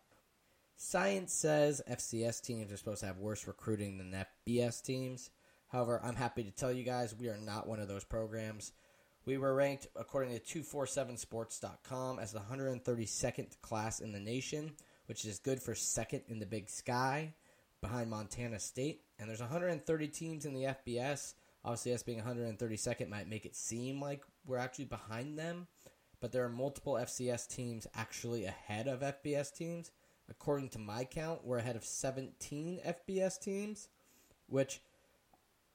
Science 0.75 1.33
says 1.33 1.81
FCS 1.89 2.41
teams 2.41 2.71
are 2.71 2.77
supposed 2.77 3.01
to 3.01 3.05
have 3.05 3.17
worse 3.17 3.47
recruiting 3.47 3.97
than 3.97 4.25
FBS 4.47 4.81
teams. 4.81 5.29
However, 5.69 6.01
I'm 6.03 6.15
happy 6.15 6.43
to 6.43 6.51
tell 6.51 6.71
you 6.71 6.83
guys 6.83 7.15
we 7.15 7.27
are 7.29 7.37
not 7.37 7.67
one 7.67 7.79
of 7.79 7.87
those 7.87 8.03
programs. 8.03 8.73
We 9.25 9.37
were 9.37 9.53
ranked, 9.53 9.87
according 9.95 10.37
to 10.37 10.63
247sports.com, 10.63 12.19
as 12.19 12.31
the 12.31 12.39
132nd 12.39 13.61
class 13.61 13.99
in 13.99 14.11
the 14.11 14.19
nation, 14.19 14.71
which 15.09 15.25
is 15.25 15.39
good 15.39 15.59
for 15.59 15.73
second 15.73 16.21
in 16.27 16.37
the 16.37 16.45
Big 16.45 16.69
Sky, 16.69 17.33
behind 17.81 18.11
Montana 18.11 18.59
State. 18.59 19.01
And 19.17 19.27
there's 19.27 19.39
130 19.39 20.07
teams 20.09 20.45
in 20.45 20.53
the 20.53 20.75
FBS. 20.87 21.33
Obviously, 21.65 21.95
us 21.95 22.03
being 22.03 22.21
132nd 22.21 23.09
might 23.09 23.27
make 23.27 23.43
it 23.47 23.55
seem 23.55 23.99
like 23.99 24.21
we're 24.45 24.57
actually 24.59 24.85
behind 24.85 25.39
them, 25.39 25.65
but 26.21 26.31
there 26.31 26.45
are 26.45 26.49
multiple 26.49 26.93
FCS 26.93 27.47
teams 27.47 27.87
actually 27.95 28.45
ahead 28.45 28.87
of 28.87 28.99
FBS 28.99 29.51
teams. 29.51 29.89
According 30.29 30.69
to 30.69 30.79
my 30.79 31.05
count, 31.05 31.43
we're 31.43 31.57
ahead 31.57 31.75
of 31.75 31.83
17 31.83 32.79
FBS 32.85 33.41
teams, 33.41 33.87
which 34.45 34.79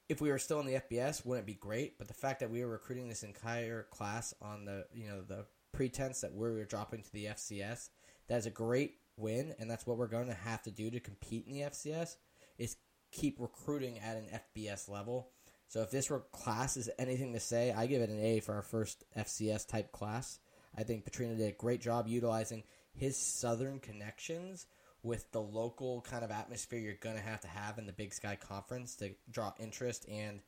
if 0.09 0.21
we 0.21 0.31
were 0.31 0.39
still 0.39 0.61
in 0.61 0.67
the 0.67 0.75
FBS, 0.75 1.27
wouldn't 1.27 1.47
be 1.47 1.55
great. 1.55 1.99
But 1.99 2.07
the 2.07 2.15
fact 2.15 2.39
that 2.39 2.53
we 2.53 2.65
were 2.65 2.71
recruiting 2.71 3.09
this 3.09 3.25
entire 3.25 3.89
class 3.91 4.33
on 4.41 4.65
the 4.65 4.87
you 4.95 5.09
know 5.09 5.23
the 5.23 5.47
pretense 5.73 6.21
that 6.21 6.33
we 6.33 6.53
were 6.53 6.65
dropping 6.65 7.03
to 7.03 7.13
the 7.13 7.25
FCS, 7.25 7.89
that 8.29 8.39
is 8.39 8.47
a 8.47 8.51
great 8.51 8.99
win, 9.17 9.55
and 9.59 9.71
that's 9.71 9.87
what 9.87 9.97
we're 9.97 10.07
going 10.07 10.29
to 10.29 10.35
have 10.35 10.63
to 10.63 10.71
do 10.71 10.91
to 10.91 11.01
compete 11.01 11.47
in 11.47 11.55
the 11.55 11.61
FCS. 11.61 12.17
Is 12.59 12.77
keep 13.11 13.41
recruiting 13.41 13.99
at 14.01 14.17
an 14.17 14.41
FBS 14.57 14.89
level. 14.89 15.31
So 15.69 15.83
if 15.83 15.91
this 15.91 16.11
class 16.33 16.77
is 16.77 16.91
anything 16.99 17.33
to 17.33 17.41
say, 17.41 17.73
I 17.73 17.87
give 17.87 18.03
it 18.03 18.11
an 18.11 18.21
A 18.21 18.41
for 18.41 18.55
our 18.55 18.63
first 18.63 19.05
FCS 19.17 19.67
type 19.67 19.93
class. 19.93 20.39
I 20.77 20.83
think 20.83 21.05
Petrino 21.05 21.37
did 21.37 21.49
a 21.49 21.57
great 21.57 21.81
job 21.81 22.09
utilizing 22.09 22.65
his 22.93 23.17
southern 23.17 23.81
connections 23.81 24.67
with 25.03 25.31
the 25.33 25.41
local 25.41 26.01
kind 26.03 26.25
of 26.25 26.31
atmosphere 26.31 26.79
you're 26.79 26.95
going 26.95 27.17
to 27.17 27.23
have 27.23 27.41
to 27.43 27.49
have 27.49 27.79
in 27.79 27.87
the 27.87 27.93
Big 27.93 28.13
Sky 28.15 28.37
Conference 28.37 28.97
to 28.97 29.11
draw 29.31 29.53
interest 29.61 30.07
and 30.09 30.41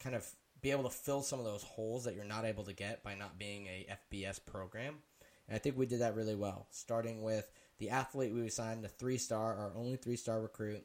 kind 0.00 0.14
of 0.14 0.26
be 0.62 0.70
able 0.70 0.84
to 0.84 0.90
fill 0.90 1.20
some 1.22 1.38
of 1.38 1.44
those 1.44 1.62
holes 1.62 2.04
that 2.04 2.14
you're 2.14 2.24
not 2.24 2.44
able 2.44 2.64
to 2.64 2.72
get 2.72 3.02
by 3.02 3.14
not 3.14 3.38
being 3.38 3.66
a 3.66 3.86
FBS 4.12 4.40
program. 4.44 4.96
And 5.48 5.56
I 5.56 5.58
think 5.58 5.76
we 5.76 5.86
did 5.86 6.00
that 6.00 6.14
really 6.14 6.36
well, 6.36 6.68
starting 6.70 7.22
with 7.22 7.50
the 7.78 7.90
athlete 7.90 8.32
we 8.32 8.48
signed, 8.48 8.84
the 8.84 8.88
three 8.88 9.18
star, 9.18 9.54
our 9.56 9.72
only 9.76 9.96
three 9.96 10.16
star 10.16 10.40
recruit, 10.40 10.84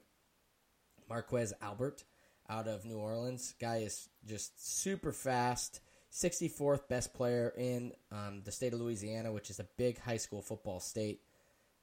Marquez 1.08 1.53
Albert 1.62 2.03
out 2.50 2.67
of 2.67 2.86
New 2.86 2.98
Orleans. 2.98 3.53
Guy 3.60 3.77
is 3.77 4.10
just 4.25 4.81
super 4.81 5.12
fast. 5.12 5.81
64th 6.12 6.88
best 6.88 7.13
player 7.13 7.53
in 7.55 7.93
um, 8.12 8.41
the 8.43 8.51
state 8.51 8.74
of 8.74 8.79
Louisiana, 8.79 9.31
which 9.31 9.50
is 9.51 9.60
a 9.60 9.67
big 9.77 10.00
high 10.00 10.17
school 10.17 10.41
football 10.41 10.79
state. 10.79 11.22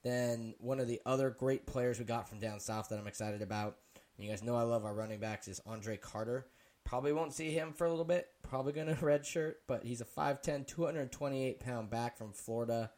Then 0.03 0.53
one 0.59 0.79
of 0.79 0.87
the 0.87 1.01
other 1.05 1.29
great 1.29 1.65
players 1.65 1.97
we 1.97 2.05
got 2.05 2.27
from 2.27 2.39
down 2.39 2.59
south 2.59 2.89
that 2.89 2.99
I'm 2.99 3.07
excited 3.07 3.41
about, 3.41 3.77
you 4.17 4.29
guys 4.29 4.43
know 4.43 4.55
I 4.55 4.63
love 4.63 4.85
our 4.85 4.93
running 4.93 5.19
backs, 5.19 5.47
is 5.47 5.61
Andre 5.65 5.97
Carter. 5.97 6.47
Probably 6.83 7.13
won't 7.13 7.33
see 7.33 7.51
him 7.51 7.73
for 7.73 7.85
a 7.85 7.89
little 7.89 8.05
bit. 8.05 8.27
Probably 8.43 8.73
going 8.73 8.87
to 8.95 8.95
redshirt, 8.95 9.55
but 9.67 9.83
he's 9.83 10.01
a 10.01 10.05
5'10", 10.05 10.67
228 10.67 11.59
pound 11.59 11.89
back 11.89 12.17
from 12.17 12.33
Florida. 12.33 12.91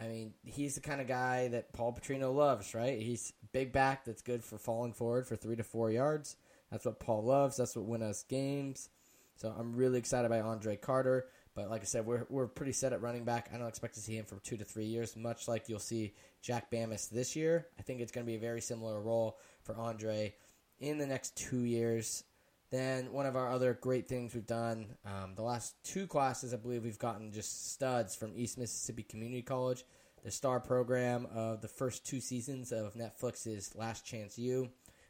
I 0.00 0.06
mean, 0.06 0.34
he's 0.44 0.76
the 0.76 0.80
kind 0.80 1.00
of 1.00 1.08
guy 1.08 1.48
that 1.48 1.72
Paul 1.72 1.92
Petrino 1.92 2.34
loves, 2.34 2.74
right? 2.74 3.00
He's 3.00 3.32
big 3.52 3.72
back 3.72 4.04
that's 4.04 4.22
good 4.22 4.44
for 4.44 4.58
falling 4.58 4.92
forward 4.92 5.26
for 5.26 5.34
three 5.34 5.56
to 5.56 5.64
four 5.64 5.90
yards. 5.90 6.36
That's 6.70 6.84
what 6.84 7.00
Paul 7.00 7.24
loves. 7.24 7.56
That's 7.56 7.74
what 7.74 7.86
win 7.86 8.02
us 8.02 8.22
games. 8.22 8.90
So 9.36 9.54
I'm 9.56 9.74
really 9.74 9.98
excited 9.98 10.28
by 10.28 10.40
Andre 10.40 10.76
Carter. 10.76 11.26
But 11.54 11.70
like 11.70 11.80
I 11.80 11.84
said, 11.84 12.06
we're, 12.06 12.26
we're 12.28 12.46
pretty 12.46 12.72
set 12.72 12.92
at 12.92 13.02
running 13.02 13.24
back. 13.24 13.50
I 13.52 13.58
don't 13.58 13.66
expect 13.66 13.94
to 13.94 14.00
see 14.00 14.16
him 14.16 14.24
for 14.24 14.36
two 14.36 14.56
to 14.56 14.64
three 14.64 14.84
years, 14.84 15.16
much 15.16 15.48
like 15.48 15.68
you'll 15.68 15.80
see 15.80 16.14
Jack 16.42 16.70
Bamis 16.70 17.08
this 17.08 17.34
year. 17.34 17.66
I 17.78 17.82
think 17.82 18.00
it's 18.00 18.12
going 18.12 18.24
to 18.24 18.30
be 18.30 18.36
a 18.36 18.40
very 18.40 18.60
similar 18.60 19.00
role 19.00 19.38
for 19.64 19.76
Andre 19.76 20.34
in 20.78 20.98
the 20.98 21.06
next 21.06 21.36
two 21.36 21.64
years. 21.64 22.22
Then 22.70 23.12
one 23.12 23.24
of 23.24 23.34
our 23.34 23.50
other 23.50 23.78
great 23.80 24.08
things 24.08 24.34
we've 24.34 24.46
done, 24.46 24.96
um, 25.06 25.34
the 25.34 25.42
last 25.42 25.74
two 25.84 26.06
classes, 26.06 26.52
I 26.52 26.58
believe 26.58 26.84
we've 26.84 26.98
gotten 26.98 27.32
just 27.32 27.72
studs 27.72 28.14
from 28.14 28.32
East 28.34 28.58
Mississippi 28.58 29.02
Community 29.02 29.40
College, 29.40 29.84
the 30.22 30.30
star 30.30 30.60
program 30.60 31.26
of 31.34 31.62
the 31.62 31.68
first 31.68 32.06
two 32.06 32.20
seasons 32.20 32.70
of 32.70 32.94
Netflix's 32.94 33.74
Last 33.74 34.04
Chance 34.04 34.38
U. 34.38 34.68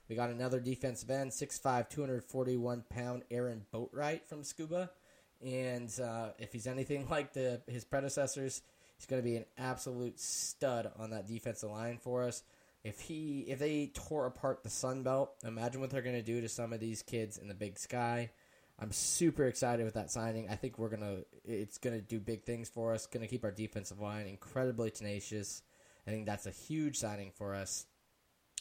We 0.08 0.14
got 0.14 0.30
another 0.30 0.60
defensive 0.60 1.10
end, 1.10 1.32
6'5", 1.32 1.90
241 1.90 2.84
pound 2.88 3.24
Aaron 3.30 3.66
Boatwright 3.74 4.24
from 4.26 4.42
Scooba. 4.42 4.90
And 5.44 5.92
uh, 6.00 6.30
if 6.38 6.52
he's 6.52 6.66
anything 6.66 7.06
like 7.10 7.32
the 7.32 7.60
his 7.66 7.84
predecessors, 7.84 8.62
he's 8.96 9.06
going 9.06 9.20
to 9.20 9.28
be 9.28 9.36
an 9.36 9.44
absolute 9.58 10.18
stud 10.20 10.90
on 10.96 11.10
that 11.10 11.26
defensive 11.26 11.70
line 11.70 11.98
for 12.00 12.24
us. 12.24 12.42
If 12.84 13.00
he 13.00 13.44
if 13.48 13.58
they 13.58 13.90
tore 13.92 14.26
apart 14.26 14.62
the 14.62 14.70
Sun 14.70 15.02
Belt, 15.02 15.34
imagine 15.44 15.80
what 15.80 15.90
they're 15.90 16.02
going 16.02 16.14
to 16.14 16.22
do 16.22 16.40
to 16.40 16.48
some 16.48 16.72
of 16.72 16.80
these 16.80 17.02
kids 17.02 17.36
in 17.36 17.48
the 17.48 17.54
Big 17.54 17.78
Sky. 17.78 18.30
I'm 18.80 18.92
super 18.92 19.46
excited 19.46 19.84
with 19.84 19.94
that 19.94 20.10
signing. 20.10 20.48
I 20.48 20.54
think 20.54 20.78
we're 20.78 20.88
gonna 20.88 21.18
it's 21.44 21.78
gonna 21.78 22.00
do 22.00 22.20
big 22.20 22.44
things 22.44 22.68
for 22.68 22.94
us. 22.94 23.06
Gonna 23.06 23.26
keep 23.26 23.44
our 23.44 23.50
defensive 23.50 23.98
line 23.98 24.26
incredibly 24.26 24.90
tenacious. 24.90 25.62
I 26.06 26.10
think 26.10 26.26
that's 26.26 26.46
a 26.46 26.52
huge 26.52 26.96
signing 26.96 27.32
for 27.34 27.54
us. 27.54 27.86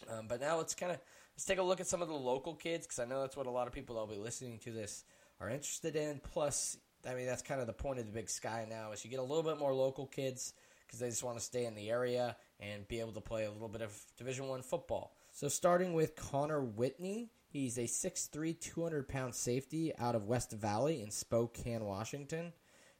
Um, 0.10 0.28
but 0.28 0.42
now 0.42 0.58
let's 0.58 0.74
kind 0.74 0.92
of 0.92 1.00
let's 1.36 1.46
take 1.46 1.60
a 1.60 1.64
look 1.64 1.80
at 1.80 1.88
some 1.88 2.02
of 2.02 2.08
the 2.08 2.16
local 2.16 2.56
kids 2.56 2.88
because 2.88 3.00
I 3.00 3.06
know 3.06 3.22
that's 3.22 3.38
what 3.38 3.46
a 3.46 3.52
lot 3.52 3.68
of 3.68 3.74
people 3.74 3.96
that'll 3.96 4.08
be 4.08 4.18
listening 4.18 4.58
to 4.60 4.72
this 4.72 5.04
are 5.40 5.50
interested 5.50 5.96
in. 5.96 6.20
Plus, 6.32 6.78
I 7.08 7.14
mean, 7.14 7.28
that's 7.28 7.44
kind 7.44 7.62
of 7.62 7.68
the 7.68 7.74
point 7.74 8.00
of 8.00 8.08
the 8.08 8.12
Big 8.12 8.30
Sky 8.30 8.66
now 8.68 8.92
is 8.92 9.06
you 9.06 9.12
get 9.12 9.20
a 9.20 9.24
little 9.24 9.44
bit 9.44 9.60
more 9.60 9.74
local 9.74 10.08
kids 10.08 10.54
because 10.86 11.00
they 11.00 11.10
just 11.10 11.24
want 11.24 11.38
to 11.38 11.44
stay 11.44 11.66
in 11.66 11.76
the 11.76 11.92
area 11.92 12.36
and 12.60 12.88
be 12.88 13.00
able 13.00 13.14
to 13.14 13.22
play 13.22 13.46
a 13.46 13.52
little 13.52 13.68
bit 13.68 13.82
of 13.82 13.96
Division 14.18 14.48
One 14.48 14.62
football. 14.62 15.16
So 15.32 15.48
starting 15.48 15.94
with 15.94 16.16
Connor 16.16 16.62
Whitney, 16.62 17.30
he's 17.48 17.78
a 17.78 17.84
6'3", 17.84 18.60
200 18.60 19.08
pound 19.08 19.36
safety 19.36 19.94
out 19.98 20.16
of 20.16 20.26
West 20.26 20.52
Valley 20.52 21.02
in 21.02 21.12
Spokane, 21.12 21.86
Washington. 21.86 22.54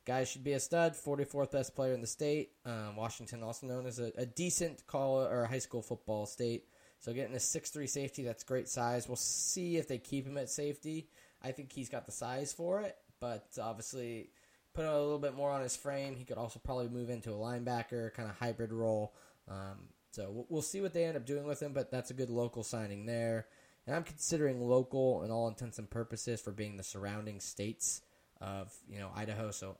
Guy 0.06 0.24
should 0.24 0.44
be 0.44 0.54
a 0.54 0.60
stud, 0.60 0.94
44th 0.94 1.52
best 1.52 1.76
player 1.76 1.94
in 1.94 2.00
the 2.00 2.08
state. 2.08 2.52
Um, 2.66 2.96
Washington, 2.96 3.44
also 3.44 3.68
known 3.68 3.86
as 3.86 4.00
a, 4.00 4.12
a 4.18 4.26
decent 4.26 4.88
college 4.88 5.30
or 5.30 5.46
high 5.46 5.60
school 5.60 5.82
football 5.82 6.26
state. 6.26 6.66
So 7.00 7.14
getting 7.14 7.36
a 7.36 7.40
6'3 7.40 7.90
safety, 7.90 8.24
that's 8.24 8.44
great 8.44 8.70
size. 8.70 9.08
We'll 9.08 9.18
see 9.18 9.78
if 9.78 9.88
they 9.88 9.98
keep 9.98 10.26
him 10.26 10.38
at 10.38 10.50
safety. 10.50 11.10
I 11.44 11.52
think 11.52 11.72
he's 11.72 11.90
got 11.90 12.06
the 12.06 12.12
size 12.12 12.54
for 12.54 12.82
it, 12.82 12.96
but 13.20 13.48
obviously 13.62 14.30
put 14.74 14.86
a 14.86 14.92
little 14.92 15.20
bit 15.20 15.36
more 15.36 15.52
on 15.52 15.62
his 15.62 15.76
frame. 15.76 16.16
He 16.16 16.24
could 16.24 16.38
also 16.38 16.60
probably 16.60 16.88
move 16.88 17.10
into 17.10 17.32
a 17.32 17.36
linebacker 17.36 18.14
kind 18.14 18.30
of 18.30 18.38
hybrid 18.38 18.72
role. 18.72 19.14
Um, 19.50 19.90
so 20.12 20.46
we'll 20.50 20.62
see 20.62 20.82
what 20.82 20.94
they 20.94 21.06
end 21.06 21.18
up 21.18 21.26
doing 21.26 21.46
with 21.46 21.62
him, 21.62 21.74
but 21.74 21.92
that's 21.92 22.12
a 22.12 22.14
good 22.14 22.30
local 22.30 22.64
signing 22.64 23.06
there. 23.06 23.48
And 23.86 23.96
I'm 23.96 24.04
considering 24.04 24.68
local 24.68 25.24
in 25.24 25.32
all 25.32 25.48
intents 25.48 25.80
and 25.80 25.90
purposes 25.90 26.42
for 26.42 26.52
being 26.52 26.76
the 26.76 26.84
surrounding 26.84 27.40
states 27.40 28.02
of 28.42 28.74
you 28.90 29.00
know 29.00 29.10
Idaho, 29.16 29.52
so 29.52 29.78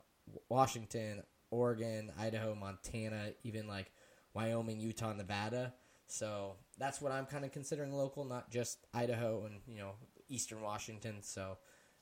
Washington, 0.48 1.22
Oregon, 1.50 2.12
Idaho, 2.18 2.54
Montana, 2.54 3.32
even 3.44 3.66
like 3.66 3.90
Wyoming, 4.34 4.80
Utah, 4.80 5.12
Nevada. 5.12 5.74
So 6.06 6.54
that's 6.78 7.00
what 7.00 7.12
I'm 7.12 7.26
kind 7.26 7.44
of 7.44 7.52
considering 7.52 7.92
local, 7.92 8.24
not 8.24 8.50
just 8.50 8.86
Idaho 8.94 9.44
and 9.44 9.60
you 9.66 9.78
know 9.78 9.92
Eastern 10.28 10.62
Washington. 10.62 11.22
So 11.22 11.58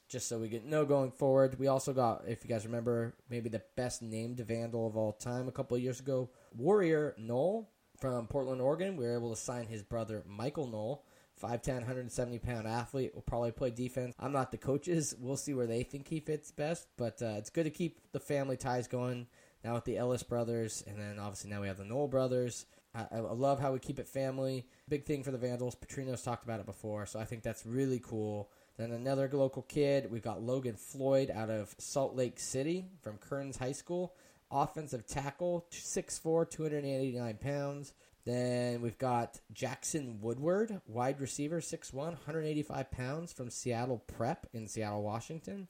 just 0.08 0.28
so 0.28 0.38
we 0.38 0.49
get 0.49 0.64
no 0.64 0.85
going 0.85 1.11
forward. 1.11 1.58
We 1.58 1.66
also 1.66 1.92
got, 1.92 2.23
if 2.28 2.44
you 2.44 2.49
guys 2.49 2.64
remember, 2.64 3.14
maybe 3.28 3.49
the 3.49 3.62
best 3.76 4.02
named 4.02 4.38
Vandal 4.38 4.87
of 4.87 4.96
all 4.96 5.12
time 5.12 5.49
a 5.49 5.52
couple 5.52 5.76
years 5.78 5.99
ago, 5.99 6.30
Warrior 6.56 7.14
Knoll 7.18 7.70
from 8.00 8.26
Portland, 8.26 8.60
Oregon. 8.60 8.96
We 8.96 9.04
were 9.04 9.14
able 9.14 9.30
to 9.30 9.40
sign 9.40 9.66
his 9.66 9.82
brother 9.82 10.22
Michael 10.26 10.66
Knoll. 10.66 11.04
5'10", 11.42 11.75
170 11.75 12.38
pound 12.38 12.66
athlete 12.66 13.14
will 13.14 13.22
probably 13.22 13.52
play 13.52 13.70
defense. 13.70 14.14
I'm 14.18 14.32
not 14.32 14.52
the 14.52 14.58
coaches. 14.58 15.14
We'll 15.18 15.36
see 15.36 15.52
where 15.52 15.66
they 15.66 15.82
think 15.82 16.08
he 16.08 16.20
fits 16.20 16.50
best, 16.50 16.88
but 16.96 17.20
uh, 17.20 17.34
it's 17.36 17.50
good 17.50 17.64
to 17.64 17.70
keep 17.70 18.00
the 18.12 18.20
family 18.20 18.56
ties 18.56 18.88
going 18.88 19.26
now 19.62 19.75
with 19.75 19.84
the 19.84 19.98
Elliss 19.98 20.22
brothers, 20.22 20.82
and 20.86 20.98
then 20.98 21.18
obviously 21.18 21.50
now 21.50 21.60
we 21.60 21.68
have 21.68 21.76
the 21.76 21.84
Knoll 21.84 22.08
brothers. 22.08 22.64
I, 22.94 23.04
I 23.12 23.18
love 23.18 23.60
how 23.60 23.72
we 23.72 23.78
keep 23.78 23.98
it 23.98 24.08
family. 24.08 24.66
Big 24.88 25.04
thing 25.04 25.22
for 25.22 25.30
the 25.30 25.38
Vandals. 25.38 25.75
Petrino's 25.75 26.22
talked 26.22 26.44
about 26.44 26.60
it 26.60 26.66
before, 26.66 27.04
so 27.04 27.18
I 27.18 27.25
think 27.25 27.42
that's 27.42 27.66
really 27.66 28.00
cool. 28.02 28.50
Then 28.78 28.92
another 28.92 29.28
local 29.32 29.62
kid, 29.62 30.10
we've 30.10 30.22
got 30.22 30.42
Logan 30.42 30.76
Floyd 30.76 31.30
out 31.30 31.50
of 31.50 31.75
Salt 31.78 32.14
Lake 32.14 32.38
City 32.38 32.86
from 33.02 33.18
Kearns 33.18 33.56
High 33.56 33.72
School. 33.72 34.14
Offensive 34.50 35.06
tackle, 35.06 35.66
6'4, 35.70 36.48
289 36.48 37.36
pounds. 37.38 37.92
Then 38.24 38.80
we've 38.80 38.98
got 38.98 39.40
Jackson 39.52 40.18
Woodward, 40.20 40.80
wide 40.86 41.20
receiver, 41.20 41.60
6'1, 41.60 41.94
185 41.94 42.90
pounds 42.90 43.32
from 43.32 43.50
Seattle 43.50 44.02
Prep 44.06 44.46
in 44.52 44.66
Seattle, 44.66 45.02
Washington. 45.02 45.68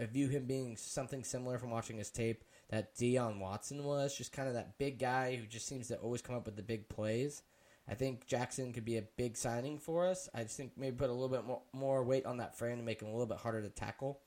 I 0.00 0.06
view 0.06 0.28
him 0.28 0.46
being 0.46 0.76
something 0.76 1.24
similar 1.24 1.58
from 1.58 1.70
watching 1.70 1.98
his 1.98 2.10
tape 2.10 2.44
that 2.70 2.94
Dion 2.96 3.40
Watson 3.40 3.84
was, 3.84 4.16
just 4.16 4.32
kind 4.32 4.48
of 4.48 4.54
that 4.54 4.78
big 4.78 4.98
guy 4.98 5.36
who 5.36 5.46
just 5.46 5.66
seems 5.66 5.88
to 5.88 5.96
always 5.96 6.22
come 6.22 6.36
up 6.36 6.46
with 6.46 6.56
the 6.56 6.62
big 6.62 6.88
plays. 6.88 7.42
I 7.88 7.94
think 7.94 8.26
Jackson 8.26 8.72
could 8.72 8.84
be 8.84 8.98
a 8.98 9.02
big 9.02 9.36
signing 9.36 9.78
for 9.78 10.06
us. 10.06 10.28
I 10.32 10.44
just 10.44 10.56
think 10.56 10.72
maybe 10.76 10.96
put 10.96 11.10
a 11.10 11.12
little 11.12 11.28
bit 11.28 11.44
more, 11.44 11.62
more 11.72 12.04
weight 12.04 12.26
on 12.26 12.36
that 12.38 12.56
frame 12.56 12.78
to 12.78 12.84
make 12.84 13.02
him 13.02 13.08
a 13.08 13.12
little 13.12 13.26
bit 13.26 13.38
harder 13.38 13.60
to 13.60 13.68
tackle. 13.68 14.20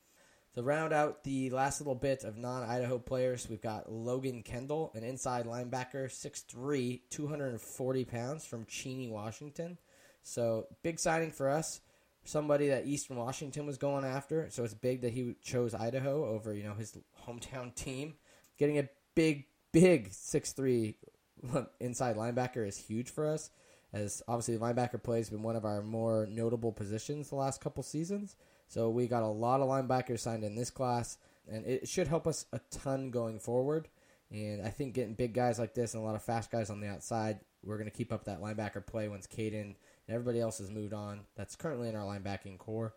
To 0.56 0.62
round 0.62 0.94
out 0.94 1.22
the 1.22 1.50
last 1.50 1.82
little 1.82 1.94
bit 1.94 2.24
of 2.24 2.38
non 2.38 2.62
Idaho 2.62 2.98
players, 2.98 3.46
we've 3.46 3.60
got 3.60 3.92
Logan 3.92 4.42
Kendall, 4.42 4.90
an 4.94 5.04
inside 5.04 5.44
linebacker, 5.44 6.06
6'3, 6.06 7.02
240 7.10 8.04
pounds 8.06 8.46
from 8.46 8.64
Cheney, 8.64 9.06
Washington. 9.06 9.76
So, 10.22 10.66
big 10.82 10.98
signing 10.98 11.30
for 11.30 11.50
us. 11.50 11.82
Somebody 12.24 12.68
that 12.68 12.86
Eastern 12.86 13.18
Washington 13.18 13.66
was 13.66 13.76
going 13.76 14.06
after. 14.06 14.48
So, 14.48 14.64
it's 14.64 14.72
big 14.72 15.02
that 15.02 15.12
he 15.12 15.34
chose 15.42 15.74
Idaho 15.74 16.24
over, 16.24 16.54
you 16.54 16.62
know, 16.62 16.72
his 16.72 16.96
hometown 17.28 17.74
team. 17.74 18.14
Getting 18.56 18.78
a 18.78 18.88
big, 19.14 19.44
big 19.72 20.08
6'3 20.08 20.94
inside 21.80 22.16
linebacker 22.16 22.66
is 22.66 22.78
huge 22.78 23.10
for 23.10 23.26
us, 23.26 23.50
as 23.92 24.22
obviously 24.26 24.56
linebacker 24.56 25.02
play 25.02 25.18
has 25.18 25.28
been 25.28 25.42
one 25.42 25.56
of 25.56 25.66
our 25.66 25.82
more 25.82 26.26
notable 26.30 26.72
positions 26.72 27.28
the 27.28 27.36
last 27.36 27.60
couple 27.60 27.82
seasons. 27.82 28.36
So 28.66 28.90
we 28.90 29.06
got 29.06 29.22
a 29.22 29.28
lot 29.28 29.60
of 29.60 29.68
linebackers 29.68 30.20
signed 30.20 30.44
in 30.44 30.54
this 30.54 30.70
class, 30.70 31.18
and 31.50 31.64
it 31.64 31.88
should 31.88 32.08
help 32.08 32.26
us 32.26 32.46
a 32.52 32.60
ton 32.70 33.10
going 33.10 33.38
forward. 33.38 33.88
And 34.30 34.60
I 34.60 34.70
think 34.70 34.94
getting 34.94 35.14
big 35.14 35.34
guys 35.34 35.58
like 35.58 35.74
this 35.74 35.94
and 35.94 36.02
a 36.02 36.06
lot 36.06 36.16
of 36.16 36.22
fast 36.22 36.50
guys 36.50 36.68
on 36.68 36.80
the 36.80 36.88
outside, 36.88 37.40
we're 37.62 37.78
going 37.78 37.90
to 37.90 37.96
keep 37.96 38.12
up 38.12 38.24
that 38.24 38.40
linebacker 38.40 38.84
play 38.84 39.08
once 39.08 39.26
Kaden 39.26 39.62
and 39.62 39.74
everybody 40.08 40.40
else 40.40 40.58
has 40.58 40.70
moved 40.70 40.92
on. 40.92 41.20
That's 41.36 41.56
currently 41.56 41.88
in 41.88 41.96
our 41.96 42.04
linebacking 42.04 42.58
corps. 42.58 42.94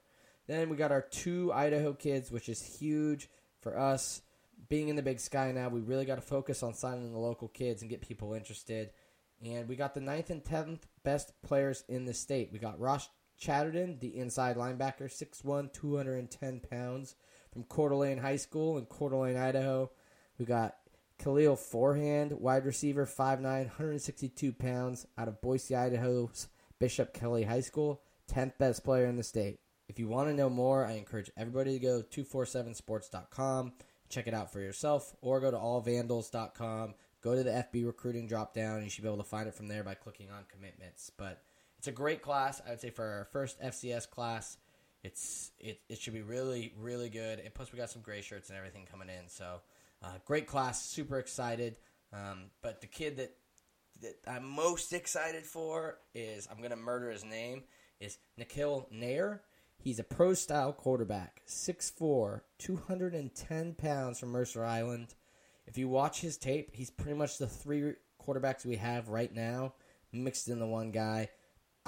Then 0.47 0.69
we 0.69 0.75
got 0.75 0.91
our 0.91 1.01
two 1.01 1.53
Idaho 1.53 1.93
kids, 1.93 2.31
which 2.31 2.49
is 2.49 2.79
huge 2.79 3.29
for 3.61 3.77
us. 3.77 4.21
Being 4.67 4.89
in 4.89 4.95
the 4.95 5.03
big 5.03 5.19
sky 5.19 5.51
now, 5.51 5.69
we 5.69 5.81
really 5.81 6.05
got 6.05 6.15
to 6.15 6.21
focus 6.21 6.63
on 6.63 6.73
signing 6.73 7.11
the 7.11 7.19
local 7.19 7.47
kids 7.47 7.81
and 7.81 7.89
get 7.89 8.01
people 8.01 8.33
interested. 8.33 8.89
And 9.45 9.69
we 9.69 9.75
got 9.75 9.93
the 9.93 10.01
ninth 10.01 10.31
and 10.31 10.43
tenth 10.43 10.87
best 11.03 11.31
players 11.43 11.83
in 11.87 12.05
the 12.05 12.13
state. 12.13 12.49
We 12.51 12.59
got 12.59 12.79
Ross 12.79 13.07
Chatterton, 13.39 13.97
the 13.99 14.17
inside 14.17 14.57
linebacker, 14.57 15.03
6'1", 15.03 15.71
210 15.73 16.59
pounds, 16.59 17.15
from 17.51 17.63
Coeur 17.63 17.89
d'Alene 17.89 18.19
High 18.19 18.35
School 18.35 18.77
in 18.77 18.85
Coeur 18.85 19.09
d'Alene, 19.09 19.37
Idaho. 19.37 19.89
We 20.37 20.45
got 20.45 20.75
Khalil 21.17 21.55
Forehand, 21.55 22.33
wide 22.33 22.65
receiver, 22.65 23.05
5'9", 23.05 23.41
162 23.41 24.51
pounds, 24.53 25.07
out 25.17 25.27
of 25.27 25.41
Boise, 25.41 25.75
Idaho's 25.75 26.47
Bishop 26.79 27.13
Kelly 27.13 27.43
High 27.43 27.61
School, 27.61 28.01
10th 28.31 28.57
best 28.57 28.83
player 28.83 29.05
in 29.05 29.17
the 29.17 29.23
state. 29.23 29.59
If 29.87 29.99
you 29.99 30.07
want 30.07 30.29
to 30.29 30.35
know 30.35 30.49
more, 30.49 30.85
I 30.85 30.93
encourage 30.93 31.31
everybody 31.35 31.73
to 31.73 31.79
go 31.79 32.01
to 32.01 32.23
247sports.com, 32.23 33.73
check 34.09 34.27
it 34.27 34.33
out 34.33 34.51
for 34.51 34.59
yourself, 34.59 35.15
or 35.21 35.39
go 35.41 35.51
to 35.51 35.57
allvandals.com, 35.57 36.93
go 37.21 37.35
to 37.35 37.43
the 37.43 37.65
FB 37.73 37.85
recruiting 37.85 38.27
drop 38.27 38.53
down, 38.53 38.83
you 38.83 38.89
should 38.89 39.03
be 39.03 39.09
able 39.09 39.17
to 39.17 39.23
find 39.23 39.47
it 39.47 39.55
from 39.55 39.67
there 39.67 39.83
by 39.83 39.95
clicking 39.95 40.29
on 40.29 40.45
commitments. 40.49 41.11
But 41.17 41.41
it's 41.79 41.87
a 41.87 41.93
great 41.93 42.21
class. 42.21 42.61
I 42.67 42.71
would 42.71 42.81
say 42.81 42.89
for 42.89 43.05
our 43.05 43.27
first 43.31 43.59
FCS 43.61 44.09
class, 44.09 44.57
it's 45.01 45.51
it, 45.59 45.79
it 45.87 45.97
should 45.97 46.13
be 46.13 46.21
really 46.21 46.73
really 46.77 47.09
good. 47.09 47.39
And 47.39 47.53
plus, 47.53 47.71
we 47.71 47.79
got 47.79 47.89
some 47.89 48.01
gray 48.01 48.21
shirts 48.21 48.49
and 48.49 48.57
everything 48.57 48.85
coming 48.85 49.07
in. 49.07 49.29
So, 49.29 49.61
uh, 50.03 50.17
great 50.25 50.45
class. 50.45 50.85
Super 50.85 51.19
excited. 51.19 51.77
Um, 52.11 52.51
but 52.61 52.81
the 52.81 52.87
kid 52.87 53.15
that 53.17 53.33
that 54.01 54.15
I'm 54.27 54.45
most 54.45 54.91
excited 54.91 55.45
for 55.45 55.99
is 56.13 56.49
I'm 56.51 56.61
gonna 56.61 56.75
murder 56.75 57.09
his 57.09 57.23
name 57.23 57.63
is 58.01 58.17
Nikhil 58.37 58.87
Nair. 58.91 59.41
He's 59.77 59.99
a 59.99 60.03
pro 60.03 60.33
style 60.33 60.73
quarterback, 60.73 61.41
6'4", 61.47 62.41
210 62.57 63.73
pounds 63.75 64.19
from 64.19 64.29
Mercer 64.29 64.65
Island. 64.65 65.15
If 65.65 65.77
you 65.77 65.87
watch 65.87 66.19
his 66.19 66.37
tape, 66.37 66.71
he's 66.75 66.89
pretty 66.89 67.17
much 67.17 67.37
the 67.37 67.47
three 67.47 67.93
quarterbacks 68.21 68.65
we 68.65 68.75
have 68.75 69.07
right 69.07 69.33
now 69.33 69.75
mixed 70.11 70.49
in 70.49 70.59
the 70.59 70.67
one 70.67 70.91
guy. 70.91 71.29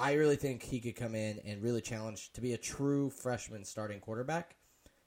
I 0.02 0.14
really 0.14 0.34
think 0.34 0.64
he 0.64 0.80
could 0.80 0.96
come 0.96 1.14
in 1.14 1.38
and 1.46 1.62
really 1.62 1.80
challenge 1.80 2.32
to 2.32 2.40
be 2.40 2.54
a 2.54 2.58
true 2.58 3.08
freshman 3.08 3.64
starting 3.64 4.00
quarterback. 4.00 4.56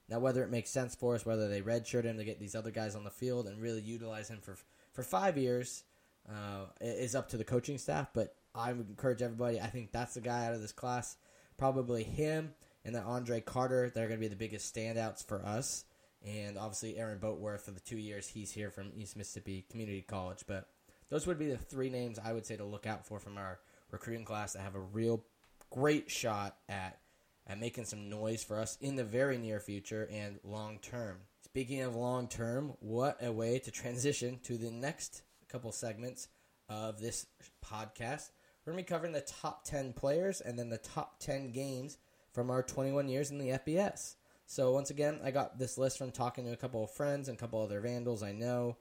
Now, 0.08 0.20
whether 0.20 0.42
it 0.42 0.50
makes 0.50 0.70
sense 0.70 0.94
for 0.94 1.14
us, 1.14 1.26
whether 1.26 1.48
they 1.48 1.60
redshirt 1.60 2.04
him 2.04 2.16
to 2.16 2.24
get 2.24 2.40
these 2.40 2.54
other 2.54 2.70
guys 2.70 2.96
on 2.96 3.04
the 3.04 3.10
field 3.10 3.46
and 3.46 3.60
really 3.60 3.82
utilize 3.82 4.30
him 4.30 4.38
for 4.40 4.56
for 4.94 5.02
five 5.02 5.36
years, 5.36 5.84
uh, 6.26 6.64
is 6.80 7.14
up 7.14 7.28
to 7.28 7.36
the 7.36 7.44
coaching 7.44 7.76
staff. 7.76 8.08
But 8.14 8.36
I 8.54 8.72
would 8.72 8.88
encourage 8.88 9.20
everybody. 9.20 9.60
I 9.60 9.66
think 9.66 9.92
that's 9.92 10.14
the 10.14 10.22
guy 10.22 10.46
out 10.46 10.54
of 10.54 10.62
this 10.62 10.72
class. 10.72 11.18
Probably 11.58 12.02
him 12.02 12.54
and 12.82 12.94
then 12.94 13.02
Andre 13.02 13.42
Carter. 13.42 13.92
They're 13.94 14.08
going 14.08 14.18
to 14.18 14.24
be 14.24 14.28
the 14.28 14.36
biggest 14.36 14.74
standouts 14.74 15.22
for 15.22 15.44
us. 15.44 15.84
And 16.26 16.56
obviously 16.56 16.96
Aaron 16.96 17.18
Boatworth 17.18 17.60
for 17.60 17.72
the 17.72 17.80
two 17.80 17.98
years 17.98 18.28
he's 18.28 18.52
here 18.52 18.70
from 18.70 18.92
East 18.96 19.14
Mississippi 19.14 19.66
Community 19.70 20.00
College. 20.00 20.44
But 20.46 20.70
those 21.10 21.26
would 21.26 21.38
be 21.38 21.50
the 21.50 21.58
three 21.58 21.90
names 21.90 22.18
I 22.18 22.32
would 22.32 22.46
say 22.46 22.56
to 22.56 22.64
look 22.64 22.86
out 22.86 23.04
for 23.06 23.20
from 23.20 23.36
our 23.36 23.60
recruiting 23.96 24.26
class 24.26 24.52
that 24.52 24.60
have 24.60 24.74
a 24.74 24.80
real 24.80 25.24
great 25.70 26.10
shot 26.10 26.58
at 26.68 26.98
at 27.46 27.58
making 27.58 27.86
some 27.86 28.10
noise 28.10 28.44
for 28.44 28.60
us 28.60 28.76
in 28.82 28.96
the 28.96 29.04
very 29.04 29.38
near 29.38 29.58
future 29.58 30.06
and 30.12 30.38
long 30.44 30.78
term. 30.80 31.16
Speaking 31.40 31.80
of 31.80 31.96
long 31.96 32.28
term, 32.28 32.74
what 32.80 33.16
a 33.22 33.32
way 33.32 33.58
to 33.60 33.70
transition 33.70 34.38
to 34.42 34.58
the 34.58 34.70
next 34.70 35.22
couple 35.48 35.72
segments 35.72 36.28
of 36.68 37.00
this 37.00 37.26
podcast. 37.64 38.30
We're 38.64 38.72
going 38.72 38.84
to 38.84 38.90
be 38.90 38.94
covering 38.94 39.12
the 39.12 39.22
top 39.22 39.64
10 39.64 39.94
players 39.94 40.42
and 40.42 40.58
then 40.58 40.68
the 40.68 40.76
top 40.76 41.18
10 41.20 41.52
games 41.52 41.96
from 42.32 42.50
our 42.50 42.62
21 42.62 43.08
years 43.08 43.30
in 43.30 43.38
the 43.38 43.50
FBS. 43.50 44.16
So, 44.46 44.72
once 44.72 44.90
again, 44.90 45.20
I 45.24 45.30
got 45.30 45.58
this 45.58 45.78
list 45.78 45.98
from 45.98 46.10
talking 46.10 46.44
to 46.44 46.52
a 46.52 46.56
couple 46.56 46.84
of 46.84 46.90
friends 46.90 47.28
and 47.28 47.38
a 47.38 47.40
couple 47.40 47.62
other 47.62 47.80
vandals 47.80 48.22
I 48.22 48.32
know. 48.32 48.76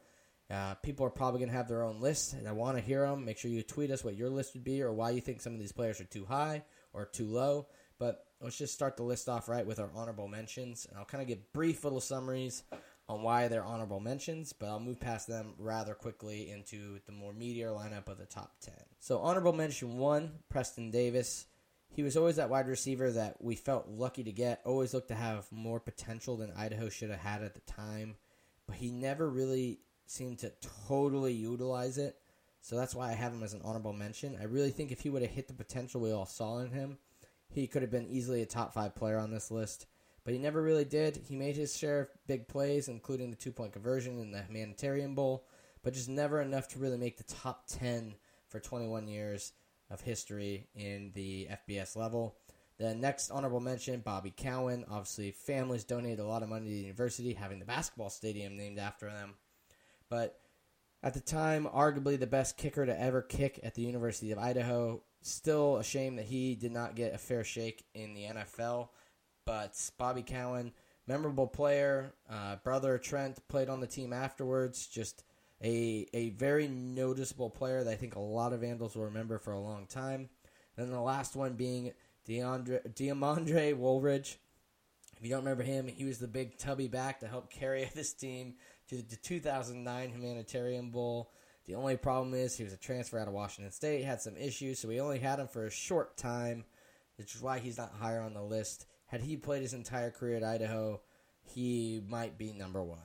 Uh, 0.50 0.76
people 0.76 1.06
are 1.06 1.12
probably 1.12 1.40
going 1.40 1.50
to 1.50 1.56
have 1.58 1.68
their 1.68 1.84
own 1.84 2.00
lists, 2.00 2.34
and 2.34 2.48
I 2.48 2.52
want 2.52 2.78
to 2.78 2.84
hear 2.84 3.08
them. 3.08 3.26
Make 3.26 3.38
sure 3.38 3.50
you 3.50 3.64
tweet 3.64 3.90
us 3.90 4.04
what 4.04 4.16
your 4.16 4.30
list 4.30 4.54
would 4.54 4.64
be 4.64 4.82
or 4.82 4.94
why 4.94 5.10
you 5.10 5.22
think 5.22 5.42
some 5.42 5.54
of 5.54 5.60
these 5.60 5.72
players 5.72 6.00
are 6.00 6.06
too 6.06 6.26
high 6.26 6.64
or 6.94 7.06
too 7.06 7.28
low. 7.28 7.68
But 7.98 8.26
let's 8.42 8.58
just 8.58 8.74
start 8.74 8.98
the 8.98 9.04
list 9.04 9.28
off 9.28 9.50
right 9.50 9.66
with 9.66 9.80
our 9.80 9.90
honorable 9.96 10.28
mentions. 10.28 10.86
And 10.86 10.98
I'll 10.98 11.06
kind 11.06 11.22
of 11.22 11.28
give 11.28 11.52
brief 11.52 11.84
little 11.84 12.02
summaries 12.02 12.64
on 13.08 13.22
why 13.22 13.48
they're 13.48 13.64
honorable 13.64 14.00
mentions, 14.00 14.54
but 14.54 14.68
I'll 14.68 14.80
move 14.80 15.00
past 15.00 15.28
them 15.28 15.54
rather 15.58 15.94
quickly 15.94 16.50
into 16.50 17.00
the 17.06 17.12
more 17.12 17.34
meteor 17.34 17.70
lineup 17.70 18.08
of 18.08 18.18
the 18.18 18.26
top 18.26 18.54
10. 18.62 18.74
So, 19.00 19.20
honorable 19.20 19.54
mention 19.54 19.98
one, 19.98 20.40
Preston 20.50 20.92
Davis. 20.92 21.46
He 21.90 22.04
was 22.04 22.18
always 22.18 22.38
that 22.38 22.50
wide 22.50 22.68
receiver 22.68 23.12
that 23.12 23.42
we 23.42 23.56
felt 23.56 23.88
lucky 23.88 24.24
to 24.24 24.32
get, 24.32 24.62
always 24.66 24.94
looked 24.94 25.10
to 25.10 25.16
have 25.16 25.50
more 25.52 25.80
potential 25.80 26.36
than 26.36 26.52
Idaho 26.52 26.90
should 26.90 27.12
have 27.12 27.20
had 27.20 27.44
at 27.44 27.54
the 27.54 27.62
time, 27.72 28.16
but 28.68 28.76
he 28.76 28.92
never 28.92 29.30
really 29.30 29.80
seemed 30.06 30.40
to 30.40 30.52
totally 30.88 31.34
utilize 31.34 31.98
it. 31.98 32.18
So 32.62 32.76
that's 32.76 32.96
why 32.96 33.10
I 33.10 33.14
have 33.14 33.32
him 33.32 33.44
as 33.44 33.54
an 33.54 33.62
honorable 33.64 33.94
mention. 33.94 34.38
I 34.40 34.46
really 34.46 34.72
think 34.72 34.92
if 34.92 35.02
he 35.02 35.10
would 35.10 35.22
have 35.22 35.32
hit 35.32 35.48
the 35.48 35.54
potential 35.54 36.02
we 36.02 36.12
all 36.12 36.26
saw 36.26 36.60
in 36.60 36.72
him, 36.72 36.98
he 37.48 37.68
could 37.68 37.84
have 37.84 37.92
been 37.92 38.08
easily 38.08 38.42
a 38.42 38.46
top 38.46 38.74
five 38.74 38.96
player 38.96 39.20
on 39.20 39.32
this 39.32 39.52
list. 39.52 39.86
But 40.24 40.34
he 40.34 40.40
never 40.40 40.62
really 40.62 40.86
did. 40.86 41.22
He 41.28 41.36
made 41.36 41.56
his 41.56 41.78
share 41.78 42.00
of 42.02 42.08
big 42.26 42.48
plays, 42.48 42.88
including 42.88 43.30
the 43.30 43.36
two 43.36 43.52
point 43.52 43.74
conversion 43.74 44.20
in 44.20 44.32
the 44.32 44.42
Humanitarian 44.42 45.14
Bowl, 45.14 45.46
but 45.84 45.94
just 45.94 46.10
never 46.10 46.42
enough 46.42 46.68
to 46.70 46.80
really 46.80 46.98
make 46.98 47.18
the 47.18 47.36
top 47.36 47.68
10 47.68 48.16
for 48.48 48.60
21 48.60 49.08
years 49.08 49.54
of 49.92 50.02
history 50.02 50.68
in 50.74 51.12
the 51.14 51.48
FBS 51.70 51.96
level. 51.96 52.36
The 52.78 52.96
next 52.96 53.30
honorable 53.30 53.60
mention, 53.60 54.02
Bobby 54.02 54.34
Cowan. 54.36 54.86
Obviously, 54.90 55.32
families 55.32 55.84
donated 55.84 56.20
a 56.20 56.26
lot 56.26 56.44
of 56.44 56.50
money 56.50 56.66
to 56.66 56.72
the 56.72 56.82
university, 56.82 57.34
having 57.34 57.60
the 57.60 57.66
basketball 57.66 58.10
stadium 58.10 58.58
named 58.58 58.80
after 58.80 59.10
them. 59.10 59.36
But 60.10 60.40
at 61.04 61.14
the 61.14 61.20
time, 61.20 61.68
arguably 61.68 62.20
the 62.20 62.28
best 62.28 62.58
kicker 62.58 62.86
to 62.86 63.00
ever 63.00 63.22
kick 63.22 63.60
at 63.64 63.76
the 63.76 63.84
University 63.84 64.32
of 64.32 64.40
Idaho. 64.40 65.04
Still 65.22 65.78
a 65.78 65.84
shame 65.84 66.16
that 66.18 66.26
he 66.26 66.56
did 66.56 66.72
not 66.72 66.96
get 66.96 67.14
a 67.14 67.18
fair 67.18 67.44
shake 67.44 67.86
in 67.94 68.14
the 68.14 68.24
NFL. 68.24 68.90
But 69.46 69.78
Bobby 69.98 70.24
Cowan, 70.24 70.72
memorable 71.08 71.48
player, 71.48 72.14
uh, 72.30 72.58
brother 72.58 72.98
Trent 72.98 73.48
played 73.48 73.70
on 73.70 73.80
the 73.80 73.88
team 73.88 74.14
afterwards. 74.14 74.88
Just 74.88 75.24
a 75.64 76.08
a 76.14 76.32
very 76.32 76.68
noticeable 76.68 77.50
player 77.50 77.84
that 77.84 77.92
I 77.92 77.96
think 77.96 78.16
a 78.16 78.20
lot 78.20 78.54
of 78.54 78.62
Vandals 78.62 78.96
will 78.96 79.06
remember 79.06 79.38
for 79.38 79.54
a 79.54 79.60
long 79.60 79.86
time. 79.86 80.30
And 80.78 80.88
then 80.88 80.94
the 80.94 81.02
last 81.02 81.36
one 81.36 81.54
being 81.54 81.94
DeAndre 82.28 82.94
DeMaundray 82.94 83.78
Woolridge. 83.78 84.40
If 85.18 85.24
you 85.24 85.30
don't 85.30 85.46
remember 85.46 85.64
him, 85.64 85.88
he 85.88 86.04
was 86.04 86.18
the 86.18 86.28
big 86.28 86.58
tubby 86.58 86.88
back 86.88 87.20
to 87.20 87.28
help 87.28 87.50
carry 87.50 87.90
this 87.96 88.14
team 88.14 88.56
to 88.90 88.98
the 88.98 89.16
2009 89.16 90.10
Humanitarian 90.10 90.92
Bowl. 90.92 91.32
The 91.66 91.76
only 91.76 91.98
problem 91.98 92.34
is 92.34 92.56
he 92.56 92.64
was 92.64 92.74
a 92.74 92.78
transfer 92.78 93.18
out 93.18 93.28
of 93.28 93.34
Washington 93.34 93.72
State, 93.72 94.04
had 94.04 94.22
some 94.22 94.38
issues, 94.38 94.80
so 94.80 94.88
we 94.88 95.02
only 95.02 95.20
had 95.20 95.40
him 95.40 95.48
for 95.48 95.66
a 95.66 95.72
short 95.72 96.16
time, 96.16 96.66
which 97.18 97.34
is 97.34 97.42
why 97.42 97.60
he's 97.60 97.78
not 97.78 97.94
higher 98.00 98.22
on 98.22 98.34
the 98.34 98.44
list. 98.44 98.86
Had 99.08 99.22
he 99.22 99.38
played 99.38 99.64
his 99.64 99.74
entire 99.74 100.12
career 100.12 100.38
at 100.38 100.44
Idaho, 100.44 101.02
he 101.42 102.02
might 102.08 102.38
be 102.38 102.54
number 102.54 102.84
one. 102.84 103.00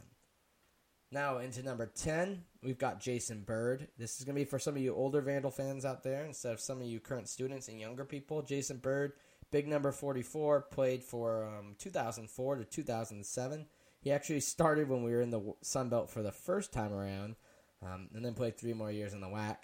Now 1.12 1.38
into 1.38 1.62
number 1.62 1.86
10, 1.86 2.44
we've 2.62 2.78
got 2.78 3.00
Jason 3.00 3.42
Bird. 3.42 3.88
This 3.98 4.18
is 4.18 4.24
going 4.24 4.36
to 4.36 4.40
be 4.40 4.48
for 4.48 4.58
some 4.58 4.76
of 4.76 4.82
you 4.82 4.94
older 4.94 5.20
Vandal 5.20 5.50
fans 5.50 5.84
out 5.84 6.04
there 6.04 6.24
instead 6.24 6.52
of 6.52 6.60
some 6.60 6.80
of 6.80 6.86
you 6.86 7.00
current 7.00 7.28
students 7.28 7.68
and 7.68 7.80
younger 7.80 8.04
people. 8.04 8.42
Jason 8.42 8.76
Bird, 8.76 9.14
big 9.50 9.66
number 9.66 9.90
44, 9.90 10.62
played 10.70 11.02
for 11.02 11.46
um, 11.46 11.74
2004 11.78 12.56
to 12.56 12.64
2007 12.64 13.66
He 14.00 14.10
actually 14.10 14.40
started 14.40 14.88
when 14.88 15.02
we 15.02 15.12
were 15.12 15.20
in 15.20 15.30
the 15.30 15.54
Sun 15.62 15.90
Belt 15.90 16.10
for 16.10 16.22
the 16.22 16.32
first 16.32 16.72
time 16.72 16.92
around, 16.92 17.36
um, 17.82 18.08
and 18.14 18.24
then 18.24 18.34
played 18.34 18.56
three 18.56 18.72
more 18.72 18.90
years 18.90 19.12
in 19.12 19.20
the 19.20 19.28
WAC. 19.28 19.56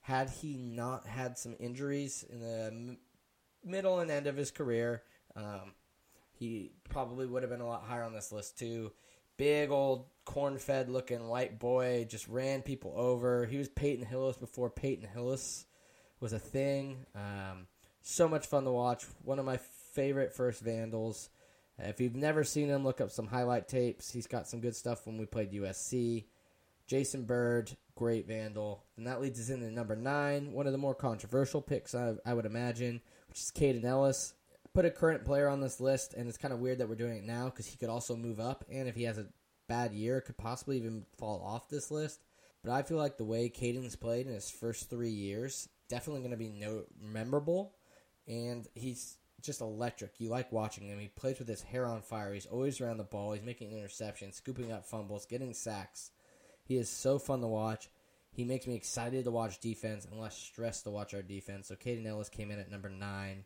Had 0.00 0.30
he 0.30 0.56
not 0.56 1.06
had 1.06 1.38
some 1.38 1.54
injuries 1.60 2.24
in 2.28 2.40
the 2.40 2.66
m- 2.66 2.98
middle 3.64 4.00
and 4.00 4.10
end 4.10 4.26
of 4.26 4.36
his 4.36 4.50
career, 4.50 5.02
um, 5.36 5.74
he 6.32 6.72
probably 6.88 7.26
would 7.26 7.42
have 7.42 7.50
been 7.50 7.60
a 7.60 7.66
lot 7.66 7.84
higher 7.84 8.02
on 8.02 8.14
this 8.14 8.32
list 8.32 8.58
too. 8.58 8.92
Big 9.36 9.70
old 9.70 10.06
corn-fed 10.24 10.88
looking 10.88 11.28
white 11.28 11.58
boy, 11.58 12.06
just 12.08 12.28
ran 12.28 12.62
people 12.62 12.94
over. 12.96 13.44
He 13.46 13.58
was 13.58 13.68
Peyton 13.68 14.06
Hillis 14.06 14.36
before 14.36 14.70
Peyton 14.70 15.08
Hillis 15.12 15.66
was 16.20 16.32
a 16.32 16.38
thing. 16.38 17.04
Um, 17.14 17.66
so 18.00 18.28
much 18.28 18.46
fun 18.46 18.64
to 18.64 18.72
watch. 18.72 19.04
One 19.24 19.38
of 19.38 19.44
my 19.44 19.58
favorite 19.92 20.32
first 20.32 20.62
Vandals. 20.62 21.28
Uh, 21.80 21.88
if 21.88 22.00
you've 22.00 22.16
never 22.16 22.44
seen 22.44 22.68
him, 22.68 22.84
look 22.84 23.00
up 23.00 23.10
some 23.10 23.26
highlight 23.26 23.68
tapes. 23.68 24.12
He's 24.12 24.26
got 24.26 24.48
some 24.48 24.60
good 24.60 24.76
stuff 24.76 25.06
when 25.06 25.18
we 25.18 25.26
played 25.26 25.52
USC. 25.52 26.24
Jason 26.86 27.24
Bird, 27.24 27.76
great 27.94 28.26
Vandal. 28.26 28.84
And 28.96 29.06
that 29.06 29.20
leads 29.20 29.40
us 29.40 29.50
into 29.50 29.70
number 29.70 29.96
nine, 29.96 30.52
one 30.52 30.66
of 30.66 30.72
the 30.72 30.78
more 30.78 30.94
controversial 30.94 31.62
picks, 31.62 31.94
I, 31.94 32.14
I 32.26 32.34
would 32.34 32.46
imagine, 32.46 33.00
which 33.28 33.40
is 33.40 33.52
Kaden 33.54 33.84
Elliss. 33.84 34.34
Put 34.74 34.84
a 34.84 34.90
current 34.90 35.24
player 35.24 35.48
on 35.48 35.60
this 35.60 35.80
list, 35.80 36.14
and 36.14 36.28
it's 36.28 36.38
kind 36.38 36.52
of 36.52 36.60
weird 36.60 36.78
that 36.78 36.88
we're 36.88 36.94
doing 36.94 37.16
it 37.18 37.24
now 37.24 37.46
because 37.46 37.66
he 37.66 37.76
could 37.76 37.90
also 37.90 38.16
move 38.16 38.40
up, 38.40 38.64
and 38.70 38.88
if 38.88 38.94
he 38.94 39.02
has 39.04 39.18
a 39.18 39.26
bad 39.68 39.92
year, 39.92 40.20
could 40.20 40.36
possibly 40.38 40.78
even 40.78 41.04
fall 41.18 41.42
off 41.42 41.68
this 41.68 41.90
list. 41.90 42.20
But 42.64 42.72
I 42.72 42.82
feel 42.82 42.96
like 42.96 43.18
the 43.18 43.24
way 43.24 43.50
Kaden's 43.50 43.96
played 43.96 44.26
in 44.26 44.32
his 44.32 44.50
first 44.50 44.88
three 44.88 45.10
years, 45.10 45.68
definitely 45.88 46.20
going 46.20 46.30
to 46.30 46.36
be 46.36 46.48
no 46.48 46.84
memorable, 47.00 47.74
and 48.26 48.66
he's 48.74 49.18
just 49.42 49.60
electric. 49.60 50.18
You 50.18 50.28
like 50.28 50.52
watching 50.52 50.88
him. 50.88 50.98
He 50.98 51.08
plays 51.08 51.38
with 51.38 51.48
his 51.48 51.62
hair 51.62 51.86
on 51.86 52.02
fire. 52.02 52.32
He's 52.32 52.46
always 52.46 52.80
around 52.80 52.98
the 52.98 53.04
ball. 53.04 53.32
He's 53.32 53.42
making 53.42 53.72
interceptions, 53.72 54.34
scooping 54.34 54.72
up 54.72 54.86
fumbles, 54.86 55.26
getting 55.26 55.54
sacks. 55.54 56.10
He 56.64 56.76
is 56.76 56.88
so 56.88 57.18
fun 57.18 57.40
to 57.40 57.46
watch. 57.46 57.88
He 58.30 58.44
makes 58.44 58.66
me 58.66 58.74
excited 58.74 59.24
to 59.24 59.30
watch 59.30 59.60
defense 59.60 60.06
and 60.10 60.18
less 60.18 60.36
stressed 60.36 60.84
to 60.84 60.90
watch 60.90 61.12
our 61.12 61.22
defense. 61.22 61.68
So 61.68 61.74
Kaden 61.74 62.06
Elliss 62.06 62.30
came 62.30 62.50
in 62.50 62.58
at 62.58 62.70
number 62.70 62.88
nine. 62.88 63.44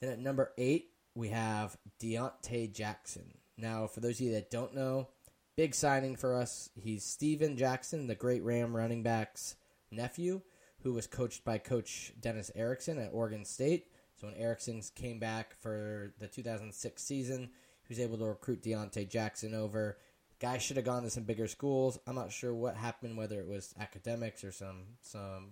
Then 0.00 0.10
at 0.10 0.18
number 0.18 0.52
eight, 0.56 0.90
we 1.14 1.28
have 1.28 1.76
Deonte 2.00 2.72
Jackson. 2.72 3.34
Now, 3.58 3.86
for 3.86 4.00
those 4.00 4.20
of 4.20 4.26
you 4.26 4.32
that 4.32 4.50
don't 4.50 4.74
know, 4.74 5.08
big 5.56 5.74
signing 5.74 6.16
for 6.16 6.34
us. 6.34 6.70
He's 6.74 7.04
Steven 7.04 7.58
Jackson, 7.58 8.06
the 8.06 8.14
great 8.14 8.42
Ram 8.42 8.74
running 8.74 9.02
back's 9.02 9.56
nephew, 9.90 10.40
who 10.82 10.94
was 10.94 11.06
coached 11.06 11.44
by 11.44 11.58
Coach 11.58 12.14
Dennis 12.18 12.50
Erickson 12.54 12.98
at 12.98 13.12
Oregon 13.12 13.44
State. 13.44 13.88
So 14.20 14.26
when 14.26 14.36
Erickson 14.36 14.82
came 14.94 15.18
back 15.18 15.54
for 15.60 16.12
the 16.18 16.26
2006 16.26 17.02
season, 17.02 17.48
he 17.82 17.94
was 17.94 18.00
able 18.00 18.18
to 18.18 18.26
recruit 18.26 18.62
Deonte 18.62 19.08
Jackson 19.08 19.54
over. 19.54 19.96
Guy 20.40 20.58
should 20.58 20.76
have 20.76 20.84
gone 20.84 21.02
to 21.04 21.10
some 21.10 21.24
bigger 21.24 21.48
schools. 21.48 21.98
I'm 22.06 22.16
not 22.16 22.30
sure 22.30 22.52
what 22.52 22.76
happened, 22.76 23.16
whether 23.16 23.40
it 23.40 23.48
was 23.48 23.74
academics 23.80 24.44
or 24.44 24.52
some 24.52 24.84
some 25.00 25.48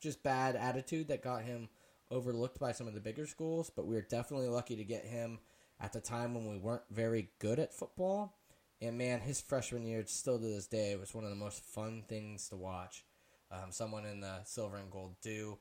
just 0.00 0.22
bad 0.22 0.56
attitude 0.56 1.08
that 1.08 1.22
got 1.22 1.42
him 1.42 1.68
overlooked 2.10 2.58
by 2.58 2.72
some 2.72 2.88
of 2.88 2.94
the 2.94 3.00
bigger 3.00 3.26
schools. 3.26 3.70
But 3.74 3.86
we 3.86 3.94
were 3.94 4.02
definitely 4.02 4.48
lucky 4.48 4.76
to 4.76 4.84
get 4.84 5.04
him 5.04 5.38
at 5.80 5.92
the 5.92 6.00
time 6.00 6.34
when 6.34 6.48
we 6.48 6.58
weren't 6.58 6.82
very 6.90 7.30
good 7.38 7.58
at 7.58 7.74
football. 7.74 8.36
And 8.80 8.98
man, 8.98 9.20
his 9.20 9.40
freshman 9.40 9.86
year, 9.86 10.04
still 10.06 10.38
to 10.38 10.44
this 10.44 10.66
day, 10.66 10.96
was 10.96 11.14
one 11.14 11.24
of 11.24 11.30
the 11.30 11.36
most 11.36 11.64
fun 11.64 12.02
things 12.08 12.48
to 12.48 12.56
watch. 12.56 13.04
Um, 13.50 13.70
someone 13.70 14.04
in 14.04 14.20
the 14.20 14.42
silver 14.44 14.76
and 14.76 14.90
gold 14.90 15.14
do. 15.22 15.58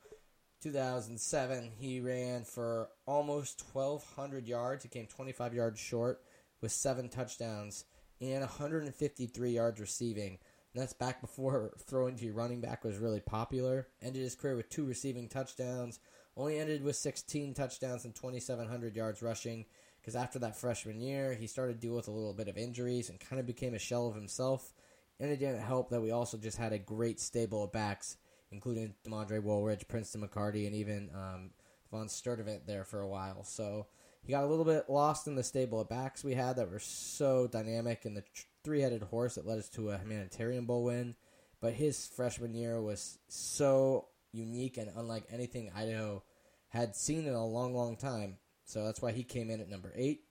2007, 0.62 1.72
he 1.78 2.00
ran 2.00 2.44
for 2.44 2.90
almost 3.06 3.64
1,200 3.74 4.48
yards. 4.48 4.84
He 4.84 4.90
came 4.90 5.08
25 5.08 5.54
yards 5.54 5.80
short 5.80 6.22
with 6.62 6.72
seven 6.72 7.10
touchdowns 7.10 7.86
and 8.22 8.42
153 8.42 9.52
yards 9.52 9.80
receiving. 9.80 10.40
And 10.74 10.82
that's 10.82 10.94
back 10.94 11.22
before 11.22 11.74
throwing 11.88 12.16
to 12.18 12.26
your 12.26 12.34
running 12.34 12.62
back 12.62 12.84
was 12.84 12.98
really 12.98 13.20
popular. 13.20 13.88
Ended 14.02 14.22
his 14.22 14.36
career 14.36 14.56
with 14.56 14.70
two 14.70 14.86
receiving 14.86 15.28
touchdowns. 15.28 16.00
Only 16.38 16.60
ended 16.60 16.84
with 16.84 16.96
16 16.96 17.54
touchdowns 17.54 18.06
and 18.06 18.14
2,700 18.14 18.96
yards 18.96 19.22
rushing. 19.22 19.66
Because 20.02 20.16
after 20.16 20.38
that 20.40 20.58
freshman 20.58 21.00
year, 21.00 21.34
he 21.34 21.48
started 21.48 21.74
to 21.74 21.80
deal 21.80 21.96
with 21.96 22.08
a 22.08 22.12
little 22.12 22.34
bit 22.34 22.48
of 22.48 22.58
injuries 22.58 23.10
and 23.10 23.20
kind 23.20 23.40
of 23.40 23.46
became 23.46 23.74
a 23.74 23.80
shell 23.80 24.08
of 24.08 24.16
himself. 24.16 24.74
And 25.20 25.32
it 25.32 25.40
didn't 25.40 25.62
help 25.62 25.90
that 25.90 26.02
we 26.02 26.12
also 26.12 26.38
just 26.38 26.58
had 26.58 26.74
a 26.74 26.78
great 26.78 27.20
stable 27.20 27.64
of 27.64 27.72
backs 27.72 28.18
including 28.56 28.96
DeMaundray 29.06 29.44
Woolridge, 29.44 29.88
Princeton 29.88 30.22
McCarty, 30.22 30.66
and 30.66 30.76
even 30.76 31.10
um, 31.14 31.52
Von 31.92 32.08
Sturdivant 32.08 32.66
there 32.66 32.86
for 32.86 33.02
a 33.02 33.08
while. 33.08 33.44
So 33.44 33.88
he 34.24 34.32
got 34.32 34.44
a 34.44 34.48
little 34.48 34.66
bit 34.66 34.90
lost 34.90 35.28
in 35.28 35.36
the 35.36 35.44
stable 35.44 35.82
of 35.82 35.90
backs 35.90 36.24
we 36.24 36.34
had 36.34 36.56
that 36.56 36.72
were 36.72 36.80
so 36.80 37.48
dynamic 37.48 38.06
and 38.06 38.16
the 38.16 38.24
three 38.64 38.82
headed 38.82 39.04
horse 39.04 39.36
that 39.36 39.46
led 39.46 39.60
us 39.60 39.70
to 39.70 39.90
a 39.90 39.98
humanitarian 39.98 40.66
bowl 40.66 40.86
win. 40.86 41.16
But 41.62 41.74
his 41.74 42.08
freshman 42.08 42.54
year 42.54 42.82
was 42.82 43.20
so 43.28 44.08
unique 44.32 44.78
and 44.78 44.90
unlike 44.96 45.26
anything 45.30 45.72
Idaho 45.76 46.24
had 46.70 46.96
seen 46.96 47.28
in 47.28 47.34
a 47.34 47.46
long, 47.46 47.76
long 47.76 47.98
time. 47.98 48.38
So 48.66 48.84
that's 48.86 49.02
why 49.02 49.12
he 49.12 49.24
came 49.24 49.50
in 49.50 49.62
at 49.62 49.70
number 49.70 49.92
eight. 49.96 50.22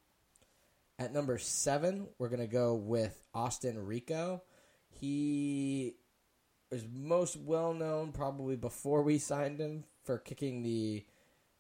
At 0.99 1.13
number 1.13 1.39
seven, 1.39 2.09
we're 2.19 2.29
going 2.29 2.41
to 2.41 2.47
go 2.47 2.75
with 2.75 3.23
Austin 3.35 3.77
Rehkow. 3.77 4.41
He 4.89 5.97
is 6.75 6.85
most 6.93 7.37
well 7.37 7.73
known 7.73 8.13
probably 8.13 8.57
before 8.57 9.03
we 9.03 9.19
signed 9.19 9.61
him 9.61 9.85
for 10.03 10.19
kicking 10.19 10.63
the 10.63 11.05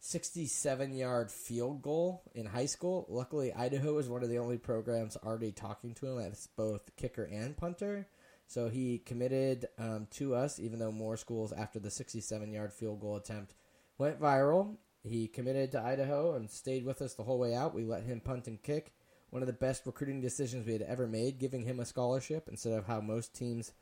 67 0.00 0.94
yard 0.94 1.30
field 1.30 1.80
goal 1.80 2.22
in 2.34 2.44
high 2.44 2.66
school. 2.66 3.06
Luckily, 3.08 3.54
Idaho 3.54 3.96
is 3.96 4.08
one 4.08 4.22
of 4.22 4.28
the 4.28 4.38
only 4.38 4.58
programs 4.58 5.16
already 5.16 5.52
talking 5.52 5.94
to 5.94 6.06
him 6.06 6.18
as 6.18 6.48
both 6.56 6.94
kicker 6.96 7.24
and 7.24 7.56
punter. 7.56 8.06
So 8.46 8.68
he 8.68 8.98
committed 8.98 9.66
um, 9.78 10.06
to 10.12 10.34
us, 10.34 10.60
even 10.60 10.78
though 10.78 10.92
more 10.92 11.16
schools 11.16 11.52
after 11.52 11.78
the 11.78 11.90
67 11.90 12.52
yard 12.52 12.72
field 12.72 13.00
goal 13.00 13.16
attempt 13.16 13.54
went 13.96 14.20
viral. 14.20 14.76
He 15.02 15.28
committed 15.28 15.72
to 15.72 15.82
Idaho 15.82 16.34
and 16.34 16.50
stayed 16.50 16.84
with 16.84 17.00
us 17.00 17.14
the 17.14 17.22
whole 17.22 17.38
way 17.38 17.54
out. 17.54 17.74
We 17.74 17.84
let 17.84 18.04
him 18.04 18.20
punt 18.20 18.46
and 18.46 18.62
kick. 18.62 18.92
One 19.30 19.42
of 19.42 19.46
the 19.46 19.52
best 19.52 19.86
recruiting 19.86 20.20
decisions 20.20 20.66
we 20.66 20.74
had 20.74 20.82
ever 20.82 21.06
made, 21.06 21.38
giving 21.38 21.62
him 21.62 21.80
a 21.80 21.84
scholarship 21.84 22.46
instead 22.48 22.72
of 22.72 22.86
how 22.86 23.00
most 23.00 23.34
teams 23.34 23.72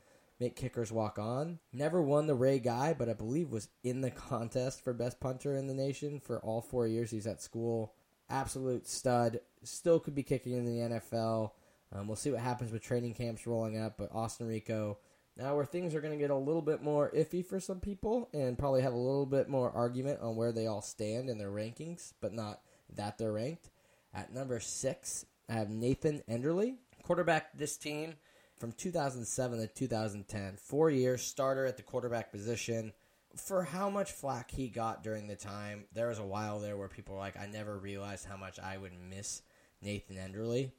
make 0.42 0.56
kickers 0.56 0.90
walk 0.90 1.20
on. 1.20 1.60
Never 1.72 2.02
won 2.02 2.26
the 2.26 2.34
Ray 2.34 2.58
Guy, 2.58 2.94
but 2.98 3.08
I 3.08 3.12
believe 3.12 3.52
was 3.52 3.68
in 3.84 4.00
the 4.00 4.10
contest 4.10 4.82
for 4.82 4.92
best 4.92 5.20
punter 5.20 5.56
in 5.56 5.68
the 5.68 5.74
nation 5.74 6.18
for 6.18 6.40
all 6.40 6.60
four 6.60 6.88
years 6.88 7.12
he's 7.12 7.28
at 7.28 7.40
school. 7.40 7.94
Absolute 8.28 8.88
stud. 8.88 9.40
Still 9.62 10.00
could 10.00 10.16
be 10.16 10.24
kicking 10.24 10.54
in 10.54 10.64
the 10.64 10.96
NFL. 10.98 11.52
Um, 11.92 12.08
we'll 12.08 12.16
see 12.16 12.32
what 12.32 12.40
happens 12.40 12.72
with 12.72 12.82
training 12.82 13.14
camps 13.14 13.46
rolling 13.46 13.78
up, 13.78 13.96
but 13.96 14.12
Austin 14.12 14.48
Rehkow. 14.48 14.96
Now, 15.36 15.54
where 15.54 15.64
things 15.64 15.94
are 15.94 16.00
going 16.00 16.12
to 16.12 16.18
get 16.18 16.30
a 16.30 16.36
little 16.36 16.60
bit 16.60 16.82
more 16.82 17.12
iffy 17.14 17.46
for 17.46 17.60
some 17.60 17.78
people 17.78 18.28
and 18.34 18.58
probably 18.58 18.82
have 18.82 18.92
a 18.92 18.96
little 18.96 19.26
bit 19.26 19.48
more 19.48 19.70
argument 19.70 20.20
on 20.20 20.34
where 20.34 20.52
they 20.52 20.66
all 20.66 20.82
stand 20.82 21.30
in 21.30 21.38
their 21.38 21.50
rankings, 21.50 22.14
but 22.20 22.34
not 22.34 22.60
that 22.96 23.16
they're 23.16 23.32
ranked. 23.32 23.70
At 24.12 24.34
number 24.34 24.58
six, 24.58 25.24
I 25.48 25.54
have 25.54 25.70
Nathan 25.70 26.22
Enderle, 26.28 26.76
quarterback 27.04 27.56
this 27.56 27.76
team 27.76 28.14
from 28.62 28.70
2007 28.70 29.58
to 29.58 29.66
2010. 29.66 30.56
Four 30.56 30.88
years, 30.88 31.20
starter 31.20 31.66
at 31.66 31.76
the 31.76 31.82
quarterback 31.82 32.30
position. 32.30 32.92
For 33.34 33.64
how 33.64 33.90
much 33.90 34.12
flack 34.12 34.52
he 34.52 34.68
got 34.68 35.02
during 35.02 35.26
the 35.26 35.34
time, 35.34 35.86
there 35.92 36.06
was 36.06 36.20
a 36.20 36.24
while 36.24 36.60
there 36.60 36.76
where 36.76 36.86
people 36.86 37.16
were 37.16 37.20
like, 37.20 37.36
I 37.36 37.46
never 37.46 37.76
realized 37.76 38.24
how 38.24 38.36
much 38.36 38.60
I 38.60 38.78
would 38.78 38.92
miss 38.92 39.42
Nathan 39.80 40.14
Enderle. 40.14 40.70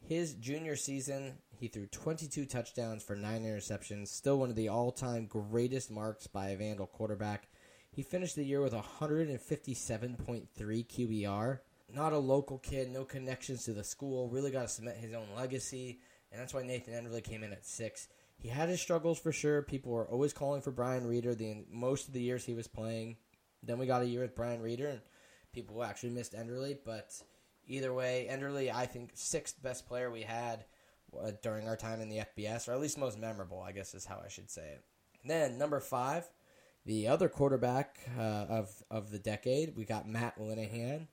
His 0.00 0.34
junior 0.34 0.76
season, 0.76 1.38
he 1.50 1.66
threw 1.66 1.86
22 1.86 2.46
touchdowns 2.46 3.02
for 3.02 3.16
nine 3.16 3.42
interceptions, 3.42 4.06
still 4.10 4.38
one 4.38 4.50
of 4.50 4.54
the 4.54 4.68
all 4.68 4.92
time 4.92 5.26
greatest 5.26 5.90
marks 5.90 6.28
by 6.28 6.50
a 6.50 6.56
Vandal 6.56 6.86
quarterback. 6.86 7.48
He 7.90 8.04
finished 8.04 8.36
the 8.36 8.44
year 8.44 8.62
with 8.62 8.74
157.3 8.74 10.46
QBR. 10.56 11.58
Not 11.92 12.12
a 12.12 12.18
local 12.18 12.58
kid, 12.58 12.92
no 12.92 13.04
connections 13.04 13.64
to 13.64 13.72
the 13.72 13.82
school, 13.82 14.28
really 14.28 14.52
got 14.52 14.62
to 14.62 14.68
cement 14.68 14.98
his 14.98 15.14
own 15.14 15.26
legacy 15.36 15.98
and 16.34 16.42
that's 16.42 16.52
why 16.52 16.62
Nathan 16.62 16.94
Enderle 16.94 17.22
came 17.22 17.44
in 17.44 17.52
at 17.52 17.64
six. 17.64 18.08
He 18.38 18.48
had 18.48 18.68
his 18.68 18.80
struggles 18.80 19.20
for 19.20 19.30
sure. 19.30 19.62
People 19.62 19.92
were 19.92 20.08
always 20.08 20.32
calling 20.32 20.62
for 20.62 20.72
Brian 20.72 21.06
Reader 21.06 21.36
the 21.36 21.64
most 21.70 22.08
of 22.08 22.12
the 22.12 22.20
years 22.20 22.44
he 22.44 22.54
was 22.54 22.66
playing. 22.66 23.16
Then 23.62 23.78
we 23.78 23.86
got 23.86 24.02
a 24.02 24.06
year 24.06 24.20
with 24.20 24.34
Brian 24.34 24.60
Reader, 24.60 24.88
and 24.88 25.00
people 25.52 25.84
actually 25.84 26.10
missed 26.10 26.34
Enderle. 26.34 26.76
But 26.84 27.14
either 27.68 27.94
way, 27.94 28.26
Enderle, 28.28 28.74
I 28.74 28.86
think, 28.86 29.12
sixth 29.14 29.62
best 29.62 29.86
player 29.86 30.10
we 30.10 30.22
had 30.22 30.64
uh, 31.16 31.30
during 31.40 31.68
our 31.68 31.76
time 31.76 32.00
in 32.00 32.08
the 32.08 32.24
FBS, 32.36 32.68
or 32.68 32.72
at 32.72 32.80
least 32.80 32.98
most 32.98 33.16
memorable, 33.16 33.62
I 33.62 33.70
guess 33.70 33.94
is 33.94 34.04
how 34.04 34.20
I 34.22 34.28
should 34.28 34.50
say 34.50 34.72
it. 34.72 34.84
Then 35.24 35.56
number 35.56 35.78
five, 35.78 36.28
the 36.84 37.06
other 37.06 37.28
quarterback 37.28 38.00
uh, 38.18 38.46
of 38.48 38.82
of 38.90 39.12
the 39.12 39.20
decade, 39.20 39.76
we 39.76 39.84
got 39.84 40.08
Matt 40.08 40.38
Linehan, 40.38 41.06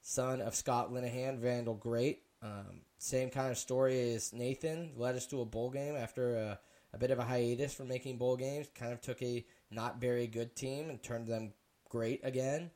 son 0.00 0.40
of 0.40 0.54
Scott 0.54 0.92
Linehan, 0.92 1.38
Vandal 1.38 1.74
great. 1.74 2.21
Um, 2.42 2.80
same 2.98 3.30
kind 3.30 3.50
of 3.50 3.58
story 3.58 4.14
as 4.14 4.32
Nathan 4.32 4.92
led 4.96 5.14
us 5.14 5.26
to 5.26 5.40
a 5.40 5.44
bowl 5.44 5.70
game 5.70 5.96
after 5.96 6.36
a, 6.36 6.58
a 6.92 6.98
bit 6.98 7.12
of 7.12 7.18
a 7.18 7.24
hiatus 7.24 7.72
from 7.72 7.88
making 7.88 8.18
bowl 8.18 8.36
games. 8.36 8.68
Kind 8.74 8.92
of 8.92 9.00
took 9.00 9.22
a 9.22 9.46
not 9.70 10.00
very 10.00 10.26
good 10.26 10.56
team 10.56 10.90
and 10.90 11.02
turned 11.02 11.28
them 11.28 11.52
great 11.88 12.20
again. 12.24 12.70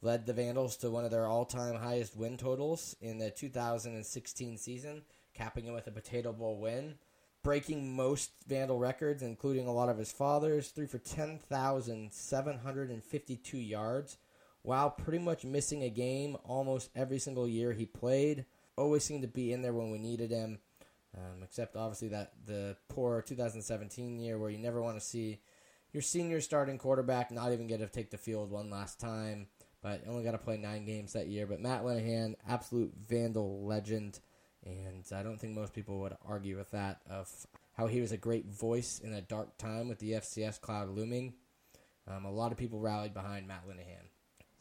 Led 0.00 0.26
the 0.26 0.32
Vandals 0.32 0.76
to 0.78 0.90
one 0.90 1.04
of 1.04 1.12
their 1.12 1.28
all 1.28 1.44
time 1.44 1.76
highest 1.76 2.16
win 2.16 2.36
totals 2.36 2.96
in 3.00 3.18
the 3.18 3.30
2016 3.30 4.58
season. 4.58 5.02
capping 5.34 5.66
it 5.66 5.72
with 5.72 5.86
a 5.86 5.92
Potato 5.92 6.32
Bowl 6.32 6.58
win, 6.58 6.96
breaking 7.42 7.94
most 7.94 8.32
Vandal 8.46 8.78
records, 8.78 9.22
including 9.22 9.66
a 9.66 9.72
lot 9.72 9.88
of 9.88 9.96
his 9.98 10.12
father's, 10.12 10.68
threw 10.68 10.86
for 10.88 10.98
10,752 10.98 13.56
yards, 13.56 14.18
while 14.62 14.90
pretty 14.90 15.18
much 15.18 15.44
missing 15.44 15.82
a 15.84 15.90
game 15.90 16.36
almost 16.44 16.90
every 16.94 17.18
single 17.18 17.48
year 17.48 17.72
he 17.72 17.86
played. 17.86 18.44
Always 18.76 19.04
seemed 19.04 19.22
to 19.22 19.28
be 19.28 19.52
in 19.52 19.62
there 19.62 19.74
when 19.74 19.90
we 19.90 19.98
needed 19.98 20.30
him, 20.30 20.58
um, 21.16 21.42
except 21.42 21.76
obviously 21.76 22.08
that 22.08 22.32
the 22.46 22.76
poor 22.88 23.22
2017 23.22 24.18
year 24.18 24.38
where 24.38 24.50
you 24.50 24.58
never 24.58 24.82
want 24.82 24.98
to 24.98 25.04
see 25.04 25.40
your 25.92 26.02
senior 26.02 26.40
starting 26.40 26.78
quarterback 26.78 27.30
not 27.30 27.52
even 27.52 27.66
get 27.66 27.80
to 27.80 27.86
take 27.86 28.10
the 28.10 28.16
field 28.16 28.50
one 28.50 28.70
last 28.70 28.98
time 28.98 29.48
but 29.82 30.04
only 30.08 30.22
got 30.22 30.32
to 30.32 30.38
play 30.38 30.56
nine 30.56 30.84
games 30.84 31.12
that 31.12 31.26
year. 31.26 31.46
But 31.46 31.60
Matt 31.60 31.82
Linehan, 31.82 32.36
absolute 32.48 32.92
Vandal 33.08 33.66
legend, 33.66 34.20
and 34.64 35.04
I 35.14 35.22
don't 35.22 35.38
think 35.38 35.54
most 35.54 35.74
people 35.74 35.98
would 36.00 36.16
argue 36.24 36.56
with 36.56 36.70
that 36.70 37.00
of 37.10 37.28
how 37.76 37.88
he 37.88 38.00
was 38.00 38.12
a 38.12 38.16
great 38.16 38.46
voice 38.46 39.00
in 39.02 39.12
a 39.12 39.20
dark 39.20 39.58
time 39.58 39.88
with 39.88 39.98
the 39.98 40.12
FCS 40.12 40.60
cloud 40.60 40.88
looming. 40.88 41.34
Um, 42.06 42.24
a 42.24 42.30
lot 42.30 42.52
of 42.52 42.58
people 42.58 42.78
rallied 42.78 43.14
behind 43.14 43.48
Matt 43.48 43.66
Linehan. 43.68 44.11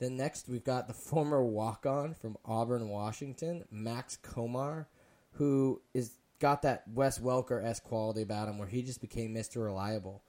Then 0.01 0.17
next, 0.17 0.49
we've 0.49 0.63
got 0.63 0.87
the 0.87 0.93
former 1.09 1.43
walk-on 1.45 2.15
from 2.15 2.35
Auburn, 2.43 2.89
Washington, 2.89 3.63
Max 3.71 4.17
Komar, 4.21 4.87
who 5.33 5.79
is 5.93 6.15
got 6.39 6.63
that 6.63 6.83
Wes 6.87 7.19
Welker 7.19 7.63
s 7.63 7.79
quality 7.79 8.23
about 8.23 8.49
him, 8.49 8.57
where 8.57 8.67
he 8.67 8.81
just 8.81 8.99
became 8.99 9.33
Mr. 9.33 9.63
Reliable. 9.63 10.23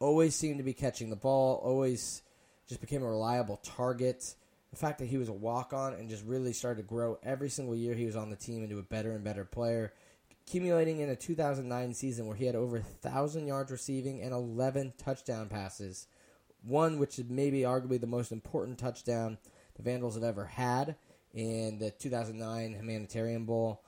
Always 0.00 0.34
seemed 0.34 0.58
to 0.58 0.64
be 0.64 0.72
catching 0.72 1.10
the 1.10 1.16
ball. 1.16 1.60
Always 1.62 2.22
just 2.68 2.80
became 2.80 3.02
a 3.02 3.08
reliable 3.08 3.58
target. 3.58 4.34
The 4.70 4.76
fact 4.76 4.98
that 4.98 5.06
he 5.06 5.18
was 5.18 5.28
a 5.28 5.34
walk 5.34 5.74
on 5.74 5.92
and 5.92 6.08
just 6.08 6.24
really 6.24 6.54
started 6.54 6.82
to 6.82 6.88
grow 6.88 7.18
every 7.22 7.50
single 7.50 7.76
year 7.76 7.94
he 7.94 8.06
was 8.06 8.16
on 8.16 8.30
the 8.30 8.36
team 8.36 8.62
into 8.62 8.78
a 8.78 8.82
better 8.82 9.12
and 9.12 9.22
better 9.22 9.44
player, 9.44 9.92
accumulating 10.30 11.00
in 11.00 11.10
a 11.10 11.16
2009 11.16 11.92
season 11.92 12.26
where 12.26 12.36
he 12.36 12.46
had 12.46 12.56
over 12.56 12.76
1,000 12.78 13.46
yards 13.46 13.70
receiving 13.70 14.22
and 14.22 14.32
11 14.32 14.94
touchdown 14.96 15.48
passes. 15.48 16.06
One 16.62 16.98
which 16.98 17.18
is 17.18 17.26
maybe 17.28 17.60
arguably 17.60 18.00
the 18.00 18.06
most 18.06 18.32
important 18.32 18.78
touchdown 18.78 19.38
the 19.76 19.82
Vandals 19.82 20.14
have 20.14 20.24
ever 20.24 20.44
had 20.44 20.96
in 21.32 21.78
the 21.78 21.90
2009 21.90 22.74
Humanitarian 22.74 23.44
Bowl. 23.44 23.82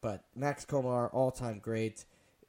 But 0.00 0.24
Max 0.34 0.64
Komar, 0.64 1.08
all 1.12 1.30
time 1.30 1.58
great. 1.58 2.04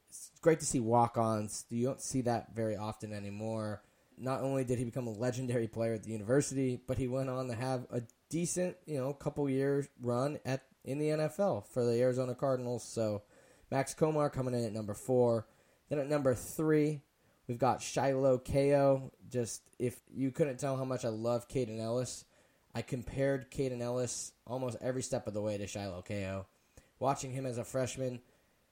It's 0.10 0.32
great 0.42 0.60
to 0.60 0.66
see 0.66 0.80
walk 0.80 1.18
ons. 1.18 1.66
You 1.70 1.86
don't 1.86 2.02
see 2.02 2.22
that 2.22 2.56
very 2.56 2.76
often 2.76 3.14
anymore 3.14 3.82
not 4.18 4.42
only 4.42 4.64
did 4.64 4.80
he 4.80 4.86
become 4.86 5.08
a 5.08 5.12
legendary 5.12 5.68
player 5.68 5.94
at 5.94 6.04
the 6.04 6.12
university, 6.12 6.80
but 6.88 6.98
he 6.98 7.08
went 7.08 7.30
on 7.30 7.48
to 7.48 7.56
have 7.56 7.86
a 7.92 8.02
decent, 8.30 8.76
you 8.86 8.98
know, 8.98 9.14
couple 9.14 9.48
years 9.50 9.88
run 10.02 10.40
at 10.44 10.64
in 10.84 11.00
the 11.00 11.10
NFL 11.10 11.68
for 11.68 11.86
the 11.86 12.00
Arizona 12.02 12.34
Cardinals. 12.34 12.84
So 12.84 13.24
Max 13.70 13.94
Komar 13.94 14.32
coming 14.32 14.54
in 14.54 14.66
at 14.66 14.74
number 14.74 14.94
four. 14.94 15.48
Then 15.90 16.00
at 16.00 16.10
number 16.10 16.34
three, 16.34 17.02
we've 17.48 17.58
got 17.58 17.82
Shiloh 17.82 18.38
Keo. 18.40 19.12
Just 19.30 19.62
if 19.80 20.00
you 20.14 20.32
couldn't 20.32 20.58
tell 20.58 20.78
how 20.78 20.86
much 20.86 21.06
I 21.06 21.10
love 21.10 21.48
Kaden 21.48 21.80
Elliss, 21.80 22.26
I 22.74 22.82
compared 22.82 23.52
Kaden 23.52 23.82
Elliss 23.82 24.32
almost 24.46 24.78
every 24.82 25.02
step 25.02 25.28
of 25.28 25.34
the 25.34 25.42
way 25.42 25.58
to 25.58 25.68
Shiloh 25.68 26.02
Keo. 26.02 26.46
Watching 27.00 27.32
him 27.32 27.46
as 27.46 27.58
a 27.58 27.64
freshman, 27.64 28.22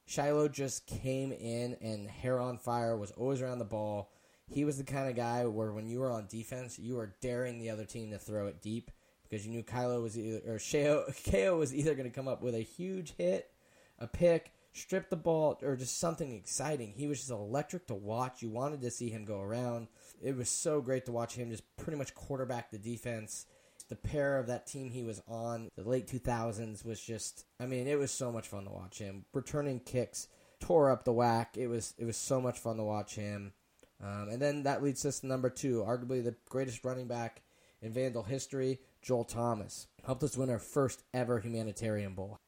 Shiloh 0.06 0.48
just 0.48 0.88
came 0.88 1.32
in 1.32 1.76
and 1.82 2.10
hair 2.10 2.40
on 2.40 2.58
fire, 2.58 2.98
was 2.98 3.12
always 3.12 3.42
around 3.42 3.60
the 3.60 3.66
ball 3.66 4.12
he 4.48 4.64
was 4.64 4.78
the 4.78 4.84
kind 4.84 5.10
of 5.10 5.16
guy 5.16 5.46
where 5.46 5.72
when 5.72 5.88
you 5.88 6.00
were 6.00 6.12
on 6.12 6.28
defense, 6.28 6.78
you 6.78 6.96
were 6.96 7.16
daring 7.22 7.60
the 7.60 7.70
other 7.70 7.86
team 7.86 8.12
to 8.12 8.20
throw 8.20 8.48
it 8.48 8.62
deep 8.62 8.92
because 9.24 9.46
you 9.46 9.52
knew 9.52 9.64
Kylo 9.64 10.02
was 10.02 10.18
either 10.18 10.42
or 10.48 10.58
Sheo, 10.58 11.06
KO 11.32 11.58
was 11.58 11.74
either 11.74 11.96
going 11.96 12.10
to 12.10 12.16
come 12.16 12.28
up 12.28 12.42
with 12.42 12.56
a 12.56 12.60
huge 12.60 13.14
hit, 13.18 13.52
a 13.98 14.08
pick, 14.08 14.54
strip 14.76 15.10
the 15.10 15.16
ball, 15.16 15.58
or 15.64 15.76
just 15.76 16.00
something 16.00 16.34
exciting. 16.34 16.94
He 16.96 17.08
was 17.08 17.20
just 17.20 17.32
electric 17.32 17.88
to 17.88 17.96
watch. 17.96 18.42
You 18.42 18.50
wanted 18.50 18.82
to 18.82 18.92
see 18.92 19.10
him 19.10 19.26
go 19.26 19.40
around. 19.40 19.88
It 20.22 20.36
was 20.36 20.50
so 20.50 20.82
great 20.82 21.06
to 21.06 21.12
watch 21.12 21.36
him 21.36 21.50
just 21.50 21.64
pretty 21.78 21.98
much 21.98 22.14
quarterback 22.14 22.72
the 22.72 22.78
defense. 22.78 23.46
The 23.88 23.96
pair 23.96 24.38
of 24.38 24.48
that 24.48 24.68
team 24.68 24.90
he 24.90 25.04
was 25.04 25.22
on, 25.28 25.70
the 25.76 25.88
late 25.88 26.08
2000s, 26.08 26.84
was 26.84 27.00
just, 27.00 27.46
I 27.60 27.68
mean, 27.68 27.88
it 27.88 28.00
was 28.00 28.12
so 28.12 28.32
much 28.32 28.48
fun 28.48 28.66
to 28.66 28.72
watch 28.72 28.98
him. 28.98 29.26
Returning 29.34 29.80
kicks, 29.80 30.28
tore 30.60 30.92
up 30.92 31.06
the 31.06 31.14
WAC. 31.14 31.56
It 31.56 31.68
was, 31.68 31.94
it 31.98 32.06
was 32.06 32.18
so 32.18 32.42
much 32.42 32.60
fun 32.60 32.78
to 32.78 32.84
watch 32.84 33.16
him. 33.16 33.54
Um, 34.04 34.30
and 34.30 34.42
then 34.42 34.64
that 34.64 34.84
leads 34.84 35.06
us 35.06 35.22
to 35.22 35.28
number 35.28 35.50
two, 35.50 35.84
arguably 35.88 36.24
the 36.24 36.36
greatest 36.50 36.84
running 36.84 37.08
back 37.08 37.44
in 37.82 37.94
Vandal 37.94 38.24
history, 38.24 38.80
Joel 39.02 39.24
Thomas. 39.24 39.88
Helped 40.06 40.24
us 40.24 40.36
win 40.36 40.50
our 40.50 40.60
first 40.60 41.04
ever 41.14 41.40
humanitarian 41.40 42.14
bowl, 42.14 42.40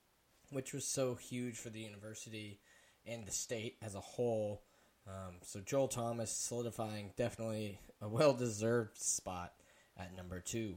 which 0.51 0.73
was 0.73 0.85
so 0.85 1.15
huge 1.15 1.57
for 1.57 1.69
the 1.69 1.79
university 1.79 2.59
and 3.05 3.25
the 3.25 3.31
state 3.31 3.77
as 3.81 3.95
a 3.95 3.99
whole. 3.99 4.63
Um, 5.07 5.35
so 5.41 5.59
Joel 5.61 5.87
Thomas 5.87 6.31
solidifying 6.31 7.11
definitely 7.15 7.79
a 8.01 8.07
well 8.07 8.33
deserved 8.33 8.97
spot 8.97 9.53
at 9.97 10.15
number 10.15 10.39
two. 10.39 10.75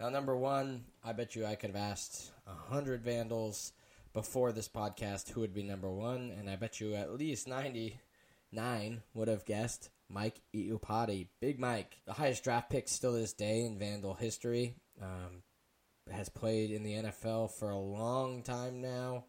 Now, 0.00 0.08
number 0.08 0.36
one, 0.36 0.84
I 1.04 1.12
bet 1.12 1.36
you 1.36 1.46
I 1.46 1.54
could 1.54 1.70
have 1.70 1.76
asked 1.76 2.32
a 2.46 2.72
hundred 2.72 3.04
Vandals 3.04 3.72
before 4.12 4.52
this 4.52 4.68
podcast 4.68 5.30
who 5.30 5.40
would 5.40 5.54
be 5.54 5.62
number 5.62 5.90
one, 5.90 6.32
and 6.38 6.50
I 6.50 6.56
bet 6.56 6.80
you 6.80 6.94
at 6.94 7.14
least 7.14 7.48
ninety 7.48 8.00
nine 8.50 9.02
would 9.14 9.28
have 9.28 9.44
guessed 9.46 9.90
Mike 10.08 10.40
Iupati. 10.54 11.28
Big 11.40 11.58
Mike, 11.58 11.98
the 12.04 12.12
highest 12.12 12.44
draft 12.44 12.68
pick 12.68 12.88
still 12.88 13.12
this 13.12 13.32
day 13.32 13.64
in 13.64 13.78
Vandal 13.78 14.14
history. 14.14 14.76
Um, 15.00 15.42
has 16.10 16.28
played 16.28 16.70
in 16.70 16.82
the 16.82 16.94
NFL 16.94 17.50
for 17.52 17.70
a 17.70 17.78
long 17.78 18.42
time 18.42 18.80
now. 18.80 19.24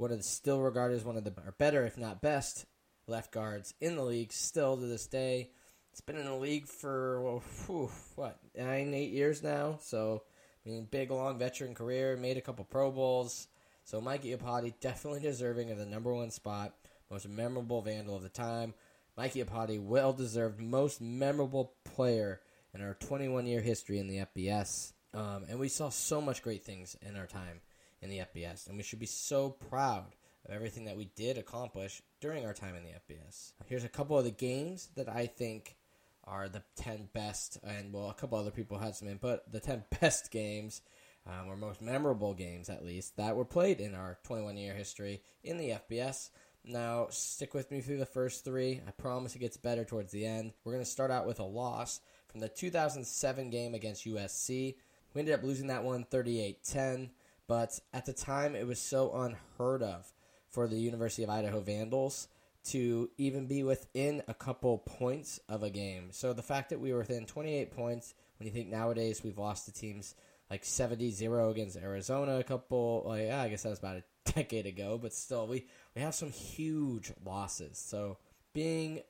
Of 0.00 0.10
the, 0.10 0.22
still 0.22 0.60
regarded 0.60 0.96
as 0.96 1.04
one 1.04 1.16
of 1.16 1.24
the 1.24 1.34
better, 1.58 1.84
if 1.84 1.98
not 1.98 2.22
best, 2.22 2.66
left 3.08 3.32
guards 3.32 3.74
in 3.80 3.96
the 3.96 4.04
league 4.04 4.32
still 4.32 4.76
to 4.76 4.86
this 4.86 5.06
day. 5.06 5.50
It's 5.90 6.00
been 6.00 6.16
in 6.16 6.26
the 6.26 6.34
league 6.34 6.68
for 6.68 7.40
whew, 7.66 7.90
what 8.14 8.38
nine, 8.56 8.94
eight 8.94 9.10
years 9.10 9.42
now. 9.42 9.78
So 9.80 10.22
I 10.64 10.68
mean, 10.68 10.86
big 10.90 11.10
long 11.10 11.38
veteran 11.38 11.74
career, 11.74 12.16
made 12.16 12.36
a 12.36 12.40
couple 12.40 12.64
Pro 12.64 12.92
Bowls. 12.92 13.48
So 13.84 14.00
Mike 14.00 14.22
Iupati 14.22 14.74
definitely 14.80 15.20
deserving 15.20 15.70
of 15.70 15.78
the 15.78 15.86
number 15.86 16.14
one 16.14 16.30
spot, 16.30 16.74
most 17.10 17.28
memorable 17.28 17.82
Vandal 17.82 18.16
of 18.16 18.22
the 18.22 18.28
time. 18.28 18.74
Mikey 19.16 19.42
Iupati, 19.42 19.82
well 19.82 20.12
deserved, 20.12 20.60
most 20.60 21.00
memorable 21.00 21.72
player 21.84 22.40
in 22.72 22.82
our 22.82 22.94
21 22.94 23.46
year 23.46 23.60
history 23.60 23.98
in 23.98 24.06
the 24.06 24.18
FBS. 24.18 24.92
Um, 25.14 25.44
and 25.48 25.58
we 25.58 25.68
saw 25.68 25.88
so 25.88 26.20
much 26.20 26.42
great 26.42 26.64
things 26.64 26.96
in 27.02 27.16
our 27.16 27.26
time 27.26 27.60
in 28.00 28.10
the 28.10 28.18
FBS, 28.18 28.68
and 28.68 28.76
we 28.76 28.82
should 28.82 28.98
be 28.98 29.06
so 29.06 29.50
proud 29.50 30.14
of 30.46 30.54
everything 30.54 30.84
that 30.84 30.96
we 30.96 31.10
did 31.16 31.38
accomplish 31.38 32.02
during 32.20 32.44
our 32.44 32.54
time 32.54 32.74
in 32.74 32.84
the 32.84 32.90
FBS. 32.90 33.52
Here's 33.66 33.84
a 33.84 33.88
couple 33.88 34.18
of 34.18 34.24
the 34.24 34.30
games 34.30 34.88
that 34.96 35.08
I 35.08 35.26
think 35.26 35.76
are 36.24 36.48
the 36.48 36.62
10 36.76 37.08
best, 37.12 37.58
and 37.64 37.92
well, 37.92 38.10
a 38.10 38.14
couple 38.14 38.38
other 38.38 38.50
people 38.50 38.78
had 38.78 38.94
some 38.94 39.08
input, 39.08 39.50
the 39.50 39.60
10 39.60 39.84
best 40.00 40.30
games, 40.30 40.82
um, 41.26 41.48
or 41.48 41.56
most 41.56 41.82
memorable 41.82 42.34
games 42.34 42.68
at 42.68 42.84
least, 42.84 43.16
that 43.16 43.36
were 43.36 43.44
played 43.44 43.80
in 43.80 43.94
our 43.94 44.18
21 44.24 44.56
year 44.56 44.74
history 44.74 45.22
in 45.42 45.58
the 45.58 45.70
FBS. 45.70 46.30
Now, 46.64 47.06
stick 47.10 47.54
with 47.54 47.70
me 47.70 47.80
through 47.80 47.98
the 47.98 48.06
first 48.06 48.44
three. 48.44 48.82
I 48.86 48.90
promise 48.90 49.34
it 49.34 49.38
gets 49.38 49.56
better 49.56 49.84
towards 49.84 50.12
the 50.12 50.26
end. 50.26 50.52
We're 50.64 50.72
going 50.72 50.84
to 50.84 50.90
start 50.90 51.10
out 51.10 51.26
with 51.26 51.40
a 51.40 51.44
loss 51.44 52.00
from 52.30 52.40
the 52.40 52.48
2007 52.48 53.50
game 53.50 53.74
against 53.74 54.04
USC. 54.04 54.74
We 55.14 55.20
ended 55.20 55.34
up 55.34 55.42
losing 55.42 55.68
that 55.68 55.84
one 55.84 56.04
38 56.04 56.62
10, 56.64 57.10
but 57.46 57.78
at 57.92 58.06
the 58.06 58.12
time 58.12 58.54
it 58.54 58.66
was 58.66 58.80
so 58.80 59.12
unheard 59.14 59.82
of 59.82 60.12
for 60.50 60.68
the 60.68 60.78
University 60.78 61.22
of 61.22 61.30
Idaho 61.30 61.60
Vandals 61.60 62.28
to 62.64 63.10
even 63.16 63.46
be 63.46 63.62
within 63.62 64.22
a 64.28 64.34
couple 64.34 64.78
points 64.78 65.40
of 65.48 65.62
a 65.62 65.70
game. 65.70 66.08
So 66.10 66.32
the 66.32 66.42
fact 66.42 66.70
that 66.70 66.80
we 66.80 66.92
were 66.92 66.98
within 66.98 67.24
28 67.24 67.70
points, 67.70 68.14
when 68.38 68.46
you 68.46 68.52
think 68.52 68.68
nowadays 68.68 69.22
we've 69.24 69.38
lost 69.38 69.66
to 69.66 69.72
teams 69.72 70.14
like 70.50 70.64
70 70.64 71.10
0 71.10 71.50
against 71.50 71.76
Arizona, 71.76 72.38
a 72.38 72.44
couple, 72.44 73.04
like, 73.06 73.26
yeah, 73.26 73.42
I 73.42 73.48
guess 73.48 73.62
that 73.62 73.70
was 73.70 73.78
about 73.78 73.96
a 73.96 74.04
decade 74.32 74.66
ago, 74.66 74.98
but 75.00 75.12
still, 75.12 75.46
we, 75.46 75.66
we 75.94 76.02
have 76.02 76.14
some 76.14 76.30
huge 76.30 77.12
losses. 77.24 77.78
So 77.78 78.18
being 78.52 79.00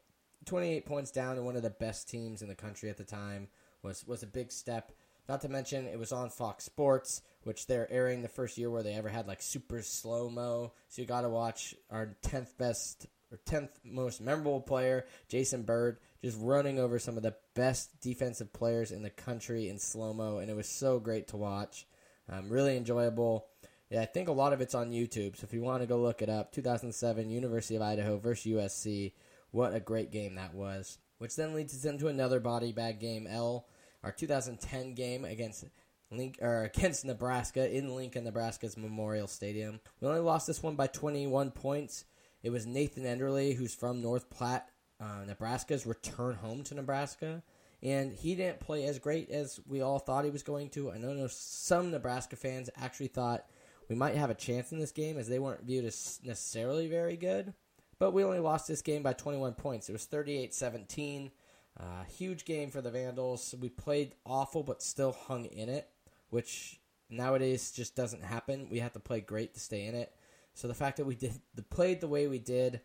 28 0.44 0.86
points 0.86 1.10
down 1.10 1.36
to 1.36 1.42
one 1.42 1.56
of 1.56 1.62
the 1.62 1.70
best 1.70 2.08
teams 2.08 2.42
in 2.42 2.48
the 2.48 2.54
country 2.54 2.90
at 2.90 2.96
the 2.96 3.04
time 3.04 3.48
was, 3.82 4.06
was 4.06 4.22
a 4.22 4.26
big 4.26 4.52
step. 4.52 4.92
Not 5.28 5.42
to 5.42 5.48
mention, 5.48 5.86
it 5.86 5.98
was 5.98 6.12
on 6.12 6.30
Fox 6.30 6.64
Sports, 6.64 7.22
which 7.42 7.66
they're 7.66 7.90
airing 7.92 8.22
the 8.22 8.28
first 8.28 8.56
year 8.56 8.70
where 8.70 8.82
they 8.82 8.94
ever 8.94 9.08
had 9.08 9.28
like 9.28 9.42
super 9.42 9.82
slow 9.82 10.30
mo. 10.30 10.72
So 10.88 11.02
you 11.02 11.08
got 11.08 11.22
to 11.22 11.28
watch 11.28 11.74
our 11.90 12.16
10th 12.22 12.56
best 12.56 13.06
or 13.30 13.38
10th 13.46 13.68
most 13.84 14.22
memorable 14.22 14.60
player, 14.60 15.04
Jason 15.28 15.62
Bird, 15.62 15.98
just 16.22 16.38
running 16.40 16.78
over 16.78 16.98
some 16.98 17.16
of 17.18 17.22
the 17.22 17.34
best 17.54 18.00
defensive 18.00 18.52
players 18.52 18.90
in 18.90 19.02
the 19.02 19.10
country 19.10 19.68
in 19.68 19.78
slow 19.78 20.14
mo. 20.14 20.38
And 20.38 20.50
it 20.50 20.56
was 20.56 20.68
so 20.68 20.98
great 20.98 21.28
to 21.28 21.36
watch. 21.36 21.86
Um, 22.30 22.48
really 22.48 22.76
enjoyable. 22.76 23.46
Yeah, 23.90 24.02
I 24.02 24.06
think 24.06 24.28
a 24.28 24.32
lot 24.32 24.52
of 24.52 24.60
it's 24.60 24.74
on 24.74 24.90
YouTube. 24.90 25.36
So 25.36 25.44
if 25.44 25.52
you 25.52 25.62
want 25.62 25.82
to 25.82 25.86
go 25.86 25.98
look 25.98 26.22
it 26.22 26.28
up, 26.28 26.52
2007 26.52 27.30
University 27.30 27.76
of 27.76 27.82
Idaho 27.82 28.18
versus 28.18 28.50
USC. 28.52 29.12
What 29.50 29.74
a 29.74 29.80
great 29.80 30.10
game 30.10 30.34
that 30.34 30.54
was. 30.54 30.98
Which 31.18 31.36
then 31.36 31.54
leads 31.54 31.74
us 31.74 31.84
into 31.84 32.08
another 32.08 32.38
body 32.38 32.72
bag 32.72 33.00
game, 33.00 33.26
L, 33.26 33.66
our 34.02 34.12
2010 34.12 34.94
game 34.94 35.24
against 35.24 35.64
Link 36.10 36.38
or 36.40 36.64
against 36.64 37.04
Nebraska 37.04 37.70
in 37.70 37.94
Lincoln, 37.94 38.24
Nebraska's 38.24 38.76
Memorial 38.76 39.26
Stadium. 39.26 39.80
We 40.00 40.08
only 40.08 40.20
lost 40.20 40.46
this 40.46 40.62
one 40.62 40.76
by 40.76 40.86
21 40.86 41.50
points. 41.50 42.04
It 42.42 42.50
was 42.50 42.66
Nathan 42.66 43.04
Enderle, 43.04 43.54
who's 43.54 43.74
from 43.74 44.00
North 44.00 44.30
Platte, 44.30 44.68
uh, 45.00 45.24
Nebraska's 45.26 45.86
return 45.86 46.36
home 46.36 46.62
to 46.64 46.74
Nebraska, 46.74 47.42
and 47.82 48.12
he 48.12 48.34
didn't 48.34 48.60
play 48.60 48.84
as 48.84 48.98
great 48.98 49.30
as 49.30 49.60
we 49.66 49.82
all 49.82 49.98
thought 49.98 50.24
he 50.24 50.30
was 50.30 50.42
going 50.42 50.70
to. 50.70 50.90
I 50.90 50.98
know 50.98 51.26
some 51.28 51.90
Nebraska 51.90 52.36
fans 52.36 52.70
actually 52.76 53.08
thought 53.08 53.46
we 53.88 53.96
might 53.96 54.14
have 54.14 54.30
a 54.30 54.34
chance 54.34 54.72
in 54.72 54.78
this 54.78 54.92
game 54.92 55.18
as 55.18 55.28
they 55.28 55.38
weren't 55.38 55.64
viewed 55.64 55.84
as 55.84 56.20
necessarily 56.22 56.88
very 56.88 57.16
good, 57.16 57.54
but 57.98 58.12
we 58.12 58.24
only 58.24 58.38
lost 58.38 58.68
this 58.68 58.82
game 58.82 59.02
by 59.02 59.12
21 59.12 59.54
points. 59.54 59.88
It 59.88 59.92
was 59.92 60.04
38 60.04 60.54
17. 60.54 61.30
Uh, 61.78 62.04
huge 62.04 62.44
game 62.44 62.70
for 62.70 62.80
the 62.80 62.90
Vandals. 62.90 63.54
We 63.60 63.68
played 63.68 64.14
awful, 64.26 64.62
but 64.62 64.82
still 64.82 65.12
hung 65.12 65.44
in 65.44 65.68
it, 65.68 65.88
which 66.30 66.80
nowadays 67.08 67.70
just 67.70 67.94
doesn't 67.94 68.24
happen. 68.24 68.68
We 68.70 68.80
have 68.80 68.92
to 68.94 69.00
play 69.00 69.20
great 69.20 69.54
to 69.54 69.60
stay 69.60 69.86
in 69.86 69.94
it. 69.94 70.12
So 70.54 70.66
the 70.66 70.74
fact 70.74 70.96
that 70.96 71.06
we 71.06 71.14
did 71.14 71.40
the, 71.54 71.62
played 71.62 72.00
the 72.00 72.08
way 72.08 72.26
we 72.26 72.40
did, 72.40 72.80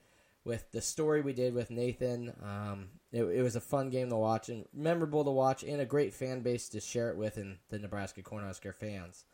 with 0.45 0.71
the 0.71 0.81
story 0.81 1.21
we 1.21 1.33
did 1.33 1.53
with 1.53 1.71
Nathan, 1.71 2.33
um, 2.43 2.89
it, 3.11 3.23
it, 3.23 3.41
was 3.41 3.55
a 3.55 3.61
fun 3.61 3.89
game 3.89 4.09
to 4.09 4.15
watch 4.15 4.49
and 4.49 4.65
memorable 4.73 5.23
to 5.23 5.31
watch, 5.31 5.63
and 5.63 5.81
a 5.81 5.85
great 5.85 6.13
fan 6.13 6.41
base 6.41 6.69
to 6.69 6.81
share 6.81 7.09
it 7.09 7.17
with 7.17 7.37
in 7.37 7.57
the 7.69 7.79
Nebraska 7.79 8.21
Cornhusker 8.21 8.75
fans. 8.75 9.25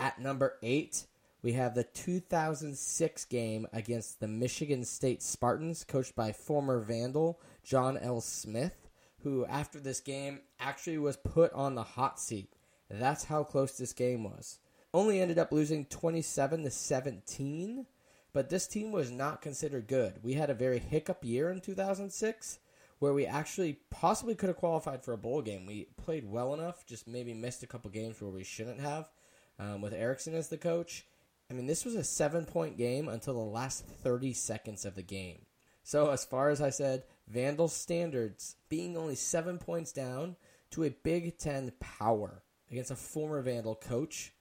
At 0.00 0.20
number 0.20 0.56
eight, 0.62 1.06
we 1.42 1.52
have 1.52 1.74
the 1.74 1.84
2006 1.84 3.24
game 3.26 3.66
against 3.72 4.18
the 4.20 4.28
Michigan 4.28 4.84
State 4.84 5.22
Spartans, 5.22 5.84
coached 5.84 6.16
by 6.16 6.32
former 6.32 6.80
Vandal 6.80 7.40
John 7.62 7.96
L. 7.96 8.20
Smith, 8.20 8.85
who 9.26 9.44
after 9.46 9.80
this 9.80 10.00
game 10.00 10.40
actually 10.60 10.98
was 10.98 11.16
put 11.16 11.52
on 11.52 11.74
the 11.74 11.82
hot 11.82 12.20
seat. 12.20 12.52
That's 12.88 13.24
how 13.24 13.42
close 13.42 13.76
this 13.76 13.92
game 13.92 14.22
was 14.22 14.58
only 14.94 15.20
ended 15.20 15.38
up 15.38 15.52
losing 15.52 15.84
27 15.84 16.64
to 16.64 16.70
17, 16.70 17.86
but 18.32 18.48
this 18.48 18.66
team 18.66 18.92
was 18.92 19.10
not 19.10 19.42
considered 19.42 19.88
good. 19.88 20.20
We 20.22 20.34
had 20.34 20.48
a 20.48 20.54
very 20.54 20.78
hiccup 20.78 21.22
year 21.22 21.50
in 21.50 21.60
2006 21.60 22.58
where 22.98 23.12
we 23.12 23.26
actually 23.26 23.78
possibly 23.90 24.34
could 24.34 24.48
have 24.48 24.56
qualified 24.56 25.04
for 25.04 25.12
a 25.12 25.18
bowl 25.18 25.42
game. 25.42 25.66
We 25.66 25.88
played 26.02 26.30
well 26.30 26.54
enough, 26.54 26.86
just 26.86 27.06
maybe 27.06 27.34
missed 27.34 27.62
a 27.62 27.66
couple 27.66 27.90
games 27.90 28.22
where 28.22 28.30
we 28.30 28.42
shouldn't 28.42 28.80
have 28.80 29.10
um, 29.58 29.82
with 29.82 29.92
Erickson 29.92 30.34
as 30.34 30.48
the 30.48 30.56
coach. 30.56 31.04
I 31.50 31.54
mean, 31.54 31.66
this 31.66 31.84
was 31.84 31.94
a 31.94 32.02
seven 32.02 32.46
point 32.46 32.78
game 32.78 33.06
until 33.06 33.34
the 33.34 33.40
last 33.40 33.84
30 33.84 34.32
seconds 34.32 34.86
of 34.86 34.94
the 34.94 35.02
game. 35.02 35.40
So, 35.86 36.10
as 36.10 36.24
far 36.24 36.48
as 36.48 36.60
I 36.60 36.70
said, 36.70 37.04
Vandal 37.28 37.68
standards 37.68 38.56
being 38.68 38.96
only 38.96 39.14
seven 39.14 39.56
points 39.56 39.92
down 39.92 40.34
to 40.72 40.82
a 40.82 40.90
Big 40.90 41.38
Ten 41.38 41.70
power 41.78 42.42
against 42.68 42.90
a 42.90 42.96
former 42.96 43.40
Vandal 43.40 43.76
coach 43.76 44.32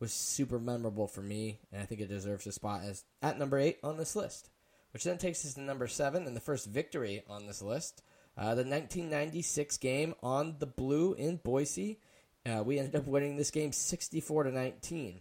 was 0.00 0.12
super 0.12 0.58
memorable 0.58 1.06
for 1.06 1.20
me, 1.20 1.60
and 1.70 1.80
I 1.80 1.84
think 1.84 2.00
it 2.00 2.08
deserves 2.08 2.44
a 2.48 2.50
spot 2.50 2.80
as 2.82 3.04
at 3.22 3.38
number 3.38 3.56
eight 3.56 3.78
on 3.84 3.98
this 3.98 4.16
list. 4.16 4.50
Which 4.92 5.04
then 5.04 5.16
takes 5.16 5.46
us 5.46 5.54
to 5.54 5.60
number 5.60 5.86
seven 5.86 6.26
and 6.26 6.34
the 6.34 6.40
first 6.40 6.66
victory 6.66 7.22
on 7.28 7.46
this 7.46 7.62
list. 7.62 8.02
Uh, 8.36 8.56
the 8.56 8.64
1996 8.64 9.76
game 9.76 10.16
on 10.24 10.56
the 10.58 10.66
blue 10.66 11.14
in 11.14 11.36
Boise. 11.36 12.00
Uh, 12.44 12.64
we 12.64 12.80
ended 12.80 12.96
up 12.96 13.06
winning 13.06 13.36
this 13.36 13.52
game 13.52 13.70
64 13.70 14.42
to 14.42 14.50
19. 14.50 15.20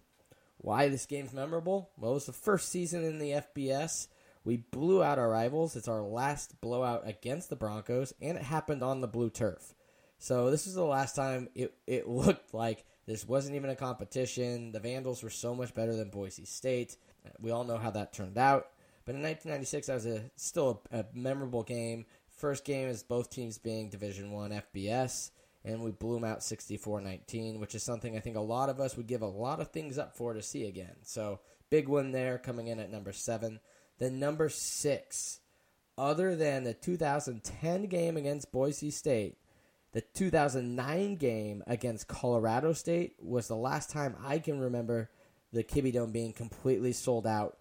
Why 0.57 0.89
this 0.89 1.05
game's 1.05 1.31
memorable? 1.31 1.91
Well, 1.95 2.09
it 2.09 2.15
was 2.15 2.25
the 2.25 2.33
first 2.33 2.69
season 2.69 3.03
in 3.03 3.19
the 3.19 3.43
FBS. 3.55 4.07
We 4.43 4.57
blew 4.57 5.03
out 5.03 5.19
our 5.19 5.29
rivals. 5.29 5.75
It's 5.75 5.87
our 5.87 6.01
last 6.01 6.59
blowout 6.61 7.03
against 7.05 7.49
the 7.49 7.55
Broncos, 7.55 8.13
and 8.21 8.37
it 8.37 8.43
happened 8.43 8.83
on 8.83 9.01
the 9.01 9.07
blue 9.07 9.29
turf. 9.29 9.73
So 10.17 10.51
this 10.51 10.67
is 10.67 10.75
the 10.75 10.83
last 10.83 11.15
time 11.15 11.49
it, 11.55 11.73
it 11.87 12.07
looked 12.09 12.53
like 12.53 12.85
this 13.05 13.27
wasn't 13.27 13.55
even 13.55 13.69
a 13.69 13.75
competition. 13.75 14.71
The 14.71 14.79
Vandals 14.79 15.23
were 15.23 15.29
so 15.29 15.55
much 15.55 15.73
better 15.73 15.95
than 15.95 16.09
Boise 16.09 16.45
State. 16.45 16.95
We 17.39 17.51
all 17.51 17.63
know 17.63 17.77
how 17.77 17.91
that 17.91 18.13
turned 18.13 18.37
out. 18.37 18.67
But 19.05 19.15
in 19.15 19.23
1996, 19.23 19.87
that 19.87 19.93
was 19.95 20.05
a, 20.05 20.21
still 20.35 20.83
a, 20.91 20.99
a 20.99 21.05
memorable 21.13 21.63
game. 21.63 22.05
First 22.29 22.63
game 22.63 22.87
is 22.87 23.01
both 23.01 23.29
teams 23.29 23.57
being 23.57 23.89
Division 23.89 24.31
One 24.31 24.51
FBS, 24.51 25.31
and 25.65 25.81
we 25.81 25.91
blew 25.91 26.13
them 26.15 26.23
out 26.23 26.39
64-19, 26.39 27.59
which 27.59 27.75
is 27.75 27.83
something 27.83 28.15
I 28.15 28.19
think 28.19 28.37
a 28.37 28.41
lot 28.41 28.69
of 28.69 28.79
us 28.79 28.95
would 28.95 29.07
give 29.07 29.21
a 29.21 29.27
lot 29.27 29.59
of 29.59 29.71
things 29.71 29.97
up 29.97 30.15
for 30.15 30.33
to 30.33 30.41
see 30.41 30.67
again. 30.67 30.95
So 31.01 31.39
big 31.69 31.87
one 31.87 32.11
there, 32.11 32.37
coming 32.37 32.67
in 32.67 32.79
at 32.79 32.91
number 32.91 33.11
seven. 33.11 33.59
Then 33.99 34.19
number 34.19 34.49
six, 34.49 35.41
other 35.97 36.35
than 36.35 36.63
the 36.63 36.73
2010 36.73 37.83
game 37.83 38.17
against 38.17 38.51
Boise 38.51 38.91
State, 38.91 39.37
the 39.91 40.01
2009 40.01 41.15
game 41.15 41.63
against 41.67 42.07
Colorado 42.07 42.73
State 42.73 43.15
was 43.21 43.47
the 43.47 43.55
last 43.55 43.89
time 43.89 44.15
I 44.23 44.39
can 44.39 44.59
remember 44.59 45.09
the 45.51 45.63
Kibbie 45.63 45.93
Dome 45.93 46.11
being 46.11 46.31
completely 46.31 46.93
sold 46.93 47.27
out. 47.27 47.57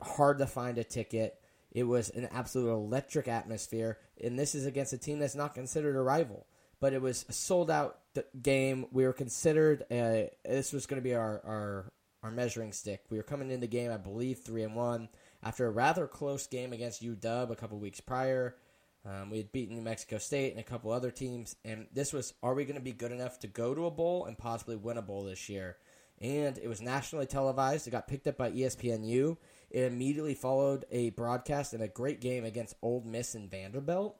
Hard 0.00 0.38
to 0.38 0.46
find 0.46 0.78
a 0.78 0.84
ticket. 0.84 1.38
It 1.72 1.84
was 1.84 2.08
an 2.10 2.28
absolute 2.32 2.70
electric 2.70 3.28
atmosphere, 3.28 3.98
and 4.22 4.38
this 4.38 4.54
is 4.54 4.64
against 4.64 4.92
a 4.92 4.98
team 4.98 5.18
that's 5.18 5.34
not 5.34 5.54
considered 5.54 5.96
a 5.96 6.00
rival. 6.00 6.46
But 6.80 6.94
it 6.94 7.02
was 7.02 7.26
a 7.28 7.32
sold 7.32 7.70
out 7.70 7.98
game. 8.40 8.86
We 8.90 9.04
were 9.04 9.12
considered. 9.12 9.82
Uh, 9.90 10.30
this 10.44 10.72
was 10.72 10.86
going 10.86 11.00
to 11.00 11.04
be 11.04 11.14
our, 11.14 11.42
our 11.44 11.92
our 12.22 12.30
measuring 12.30 12.72
stick. 12.72 13.04
We 13.10 13.16
were 13.16 13.22
coming 13.22 13.50
in 13.50 13.60
the 13.60 13.66
game, 13.66 13.90
I 13.90 13.96
believe, 13.96 14.38
three 14.38 14.62
and 14.62 14.74
one 14.74 15.08
after 15.42 15.66
a 15.66 15.70
rather 15.70 16.06
close 16.06 16.46
game 16.46 16.72
against 16.72 17.02
UW 17.02 17.50
a 17.50 17.56
couple 17.56 17.78
weeks 17.78 18.00
prior. 18.00 18.56
Um, 19.04 19.30
we 19.30 19.38
had 19.38 19.52
beaten 19.52 19.76
New 19.76 19.82
Mexico 19.82 20.18
State 20.18 20.50
and 20.50 20.60
a 20.60 20.64
couple 20.64 20.92
other 20.92 21.10
teams, 21.10 21.56
and 21.64 21.86
this 21.92 22.12
was 22.12 22.34
are 22.42 22.54
we 22.54 22.64
going 22.64 22.76
to 22.76 22.82
be 22.82 22.92
good 22.92 23.12
enough 23.12 23.38
to 23.40 23.46
go 23.46 23.74
to 23.74 23.86
a 23.86 23.90
bowl 23.90 24.26
and 24.26 24.36
possibly 24.36 24.76
win 24.76 24.98
a 24.98 25.02
bowl 25.02 25.24
this 25.24 25.48
year? 25.48 25.78
And 26.20 26.58
it 26.58 26.68
was 26.68 26.82
nationally 26.82 27.24
televised. 27.24 27.86
It 27.86 27.92
got 27.92 28.08
picked 28.08 28.26
up 28.26 28.36
by 28.36 28.50
ESPNU. 28.50 29.38
It 29.70 29.84
immediately 29.84 30.34
followed 30.34 30.84
a 30.90 31.10
broadcast 31.10 31.72
and 31.72 31.82
a 31.82 31.88
great 31.88 32.20
game 32.20 32.44
against 32.44 32.76
Ole 32.82 33.02
Miss 33.06 33.34
and 33.34 33.50
Vanderbilt. 33.50 34.16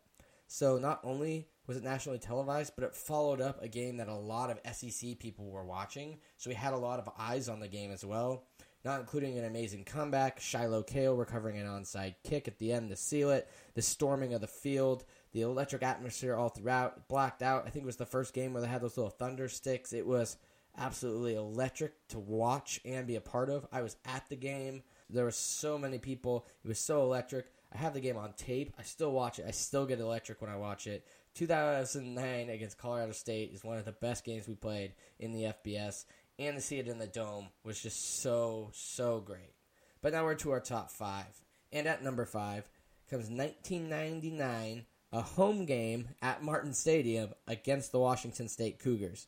So 0.47 0.79
not 0.79 1.01
only 1.05 1.49
was 1.67 1.77
it 1.77 1.85
nationally 1.85 2.19
televised, 2.19 2.73
but 2.75 2.85
it 2.85 2.95
followed 2.95 3.43
up 3.43 3.63
a 3.63 3.69
game 3.69 3.99
that 3.99 4.09
a 4.09 4.15
lot 4.15 4.51
of 4.51 4.75
SEC 4.75 5.19
people 5.19 5.51
were 5.51 5.65
watching. 5.65 6.19
So 6.39 6.49
we 6.49 6.55
had 6.55 6.73
a 6.73 6.79
lot 6.79 6.99
of 6.99 7.13
eyes 7.19 7.51
on 7.51 7.61
the 7.61 7.69
game 7.69 7.93
as 7.93 8.05
well 8.05 8.47
not 8.85 9.01
including 9.01 9.39
an 9.39 9.45
amazing 9.45 9.85
comeback, 9.85 10.41
Shiloh 10.41 10.83
Keo 10.83 11.15
recovering 11.15 11.59
an 11.59 11.67
onside 11.67 12.15
kick 12.25 12.49
at 12.49 12.59
the 12.59 12.73
end 12.73 12.91
to 12.91 12.97
seal 12.97 13.31
it, 13.31 13.49
the 13.75 13.83
storming 13.83 14.33
of 14.33 14.41
the 14.41 14.47
field, 14.47 15.05
the 15.33 15.43
electric 15.43 15.83
atmosphere 15.83 16.35
all 16.35 16.49
throughout, 16.49 17.09
blacked 17.09 17.43
out. 17.43 17.65
I 17.67 17.71
think 17.71 17.83
it 17.83 17.87
was 17.87 17.97
the 17.97 18.07
first 18.07 18.33
game 18.33 18.53
where 18.53 18.63
they 18.63 18.69
had 18.69 18.81
those 18.81 18.97
little 18.97 19.11
thunder 19.11 19.49
sticks. 19.49 19.93
It 19.93 20.07
was 20.07 20.37
absolutely 20.79 21.35
electric 21.35 21.93
to 22.09 22.19
watch 22.19 22.81
and 22.85 23.07
be 23.07 23.17
a 23.17 23.21
part 23.21 23.51
of. 23.51 23.67
I 23.71 23.83
was 23.83 23.97
at 24.07 24.29
the 24.29 24.37
game. 24.37 24.83
There 25.11 25.25
were 25.25 25.31
so 25.31 25.77
many 25.77 25.99
people. 25.99 26.47
It 26.65 26.69
was 26.69 26.79
so 26.79 27.03
electric. 27.03 27.47
I 27.73 27.79
have 27.79 27.95
the 27.95 28.01
game 28.01 28.17
on 28.17 28.33
tape. 28.33 28.73
I 28.79 28.83
still 28.83 29.13
watch 29.13 29.39
it. 29.39 29.45
I 29.47 29.51
still 29.53 29.87
get 29.87 30.01
electric 30.01 30.41
when 30.41 30.51
I 30.51 30.57
watch 30.57 30.87
it. 30.87 31.07
2009 31.35 32.51
against 32.51 32.79
Colorado 32.79 33.13
State 33.13 33.53
is 33.53 33.63
one 33.63 33.79
of 33.79 33.85
the 33.85 33.93
best 33.93 34.25
games 34.25 34.49
we 34.49 34.55
played 34.55 34.95
in 35.19 35.33
the 35.33 35.55
FBS 35.65 36.05
and 36.41 36.57
to 36.57 36.63
see 36.63 36.79
it 36.79 36.89
in 36.89 36.99
the 36.99 37.07
dome 37.07 37.49
was 37.65 37.81
just 37.81 38.21
so, 38.23 38.71
so 38.73 39.21
great. 39.21 39.53
But 40.01 40.13
now 40.13 40.25
we're 40.25 40.35
to 40.37 40.53
our 40.53 40.61
top 40.61 40.91
five. 40.91 41.27
And 41.71 41.87
at 41.87 42.03
number 42.03 42.25
five 42.25 42.69
comes 43.11 43.29
1999, 43.29 44.87
a 45.13 45.21
home 45.21 45.67
game 45.67 46.09
at 46.23 46.43
Martin 46.43 46.73
Stadium 46.73 47.31
against 47.47 47.93
the 47.93 47.99
Washington 47.99 48.49
State 48.49 48.79
Cougars. 48.79 49.27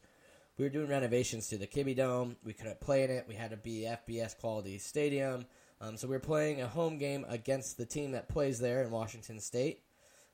We 0.57 0.65
were 0.65 0.71
doing 0.71 0.89
renovations 0.89 1.49
to 1.49 1.59
the 1.59 1.67
Kibbie 1.67 1.97
Dome. 1.97 2.37
We 2.45 2.55
couldn't 2.55 2.81
play 2.81 3.05
in 3.05 3.11
it. 3.11 3.27
We 3.29 3.35
had 3.35 3.51
to 3.51 3.57
be 3.57 3.87
FBS 3.87 4.39
quality 4.39 4.79
stadium. 4.79 5.47
Um, 5.81 5.97
so 5.97 6.09
we 6.09 6.15
were 6.15 6.21
playing 6.21 6.63
a 6.63 6.69
home 6.69 6.99
game 6.99 7.27
against 7.29 7.77
the 7.77 7.87
team 7.87 8.13
that 8.13 8.29
plays 8.29 8.59
there 8.59 8.83
in 8.83 8.91
Washington 8.91 9.41
State. 9.41 9.83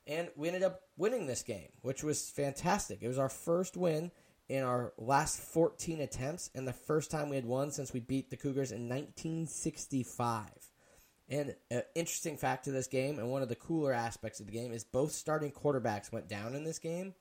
And 0.07 0.29
we 0.35 0.47
ended 0.47 0.63
up 0.63 0.81
winning 0.97 1.27
this 1.27 1.43
game, 1.43 1.69
which 1.81 2.03
was 2.03 2.29
fantastic. 2.29 2.99
It 3.01 3.07
was 3.07 3.19
our 3.19 3.29
first 3.29 3.75
win 3.75 4.11
in 4.49 4.63
our 4.63 4.93
last 4.97 5.39
14 5.39 6.01
attempts, 6.01 6.49
and 6.55 6.67
the 6.67 6.73
first 6.73 7.11
time 7.11 7.29
we 7.29 7.35
had 7.35 7.45
won 7.45 7.71
since 7.71 7.93
we 7.93 7.99
beat 7.99 8.29
the 8.29 8.37
Cougars 8.37 8.71
in 8.71 8.89
1965. 8.89 10.49
And 11.29 11.55
an 11.69 11.83
interesting 11.93 12.35
fact 12.35 12.65
to 12.65 12.71
this 12.71 12.87
game, 12.87 13.19
and 13.19 13.29
one 13.29 13.43
of 13.43 13.49
the 13.49 13.55
cooler 13.55 13.93
aspects 13.93 14.39
of 14.39 14.47
the 14.47 14.51
game, 14.51 14.73
is 14.73 14.83
both 14.83 15.11
starting 15.11 15.51
quarterbacks 15.51 16.11
went 16.11 16.27
down 16.27 16.55
in 16.55 16.63
this 16.63 16.79
game. 16.79 17.13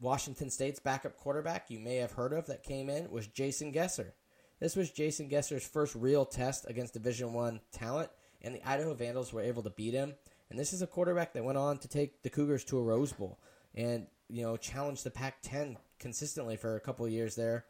Washington 0.00 0.48
State's 0.48 0.78
backup 0.78 1.16
quarterback, 1.16 1.68
you 1.68 1.80
may 1.80 1.96
have 1.96 2.12
heard 2.12 2.32
of, 2.32 2.46
that 2.46 2.62
came 2.62 2.88
in 2.88 3.10
was 3.10 3.26
Jason 3.26 3.72
Gesser. 3.72 4.12
This 4.60 4.76
was 4.76 4.92
Jason 4.92 5.28
Gesser's 5.28 5.66
first 5.66 5.96
real 5.96 6.24
test 6.24 6.66
against 6.68 6.94
Division 6.94 7.32
One 7.32 7.60
talent, 7.72 8.10
and 8.40 8.54
the 8.54 8.68
Idaho 8.68 8.94
Vandals 8.94 9.32
were 9.32 9.42
able 9.42 9.64
to 9.64 9.70
beat 9.70 9.94
him. 9.94 10.14
And 10.50 10.58
this 10.58 10.72
is 10.72 10.80
a 10.80 10.86
quarterback 10.86 11.32
that 11.32 11.44
went 11.44 11.58
on 11.58 11.78
to 11.78 11.88
take 11.88 12.22
the 12.22 12.30
Cougars 12.30 12.64
to 12.66 12.78
a 12.78 12.82
Rose 12.82 13.12
Bowl 13.12 13.38
and 13.74 14.06
you 14.28 14.42
know 14.42 14.56
challenge 14.56 15.02
the 15.02 15.10
Pac-10 15.10 15.76
consistently 15.98 16.56
for 16.56 16.76
a 16.76 16.80
couple 16.80 17.06
years 17.08 17.34
there, 17.34 17.64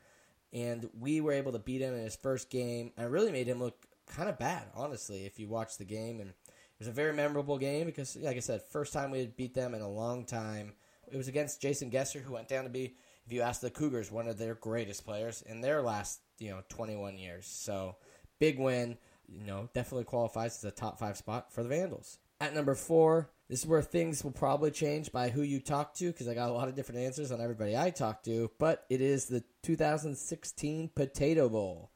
and 0.53 0.89
we 0.99 1.20
were 1.20 1.33
able 1.33 1.53
to 1.53 1.59
beat 1.59 1.81
him 1.81 1.95
in 1.95 2.03
his 2.03 2.16
first 2.16 2.51
game. 2.51 2.93
I 2.97 3.05
really 3.05 3.33
made 3.33 3.47
him 3.47 3.59
look 3.59 3.87
kind 4.07 4.29
of 4.29 4.39
bad, 4.39 4.64
honestly, 4.74 5.26
if 5.26 5.39
you 5.39 5.49
watch 5.49 5.76
the 5.76 5.85
game. 5.85 6.20
And 6.20 6.31
it 6.31 6.79
was 6.79 6.89
a 6.89 6.93
very 6.93 7.12
memorable 7.12 7.59
game 7.59 7.87
because, 7.87 8.16
like 8.16 8.37
I 8.37 8.41
said, 8.41 8.62
first 8.62 8.93
time 8.93 9.11
we 9.11 9.20
had 9.20 9.37
beat 9.37 9.55
them 9.55 9.74
in 9.74 9.83
a 9.83 9.89
long 9.89 10.24
time. 10.24 10.72
It 11.11 11.16
was 11.16 11.29
against 11.29 11.61
Jason 11.61 11.91
Gesser, 11.91 12.22
who 12.22 12.35
went 12.35 12.49
down 12.49 12.64
to 12.64 12.70
be, 12.70 12.95
if 13.26 13.33
you 13.33 13.43
ask 13.43 13.61
the 13.61 13.70
Cougars, 13.70 14.11
one 14.11 14.29
of 14.29 14.39
their 14.39 14.55
greatest 14.55 15.05
players 15.05 15.43
in 15.43 15.61
their 15.61 15.83
last, 15.83 16.20
you 16.39 16.51
know, 16.51 16.62
21 16.68 17.18
years. 17.18 17.47
So 17.47 17.97
big 18.39 18.59
win. 18.59 18.97
You 19.29 19.45
know, 19.45 19.68
definitely 19.74 20.05
qualifies 20.05 20.57
as 20.57 20.64
a 20.64 20.70
top 20.70 20.99
five 20.99 21.18
spot 21.18 21.53
for 21.53 21.62
the 21.62 21.68
Vandals. 21.68 22.18
At 22.41 22.55
number 22.55 22.76
four, 22.76 23.30
this 23.49 23.61
is 23.61 23.66
where 23.66 23.82
things 23.82 24.22
will 24.22 24.30
probably 24.30 24.70
change 24.70 25.11
by 25.11 25.30
who 25.30 25.43
you 25.43 25.59
talk 25.59 25.95
to 25.95 26.12
because 26.12 26.28
I 26.28 26.34
got 26.34 26.51
a 26.51 26.53
lot 26.53 26.68
of 26.68 26.76
different 26.76 27.01
answers 27.01 27.32
on 27.32 27.41
everybody 27.41 27.76
I 27.76 27.91
talk 27.91 28.22
to. 28.24 28.51
But 28.59 28.84
it 28.89 29.01
is 29.01 29.26
the 29.26 29.43
2016 29.62 30.91
Potato 30.95 31.49
Bowl. 31.49 31.91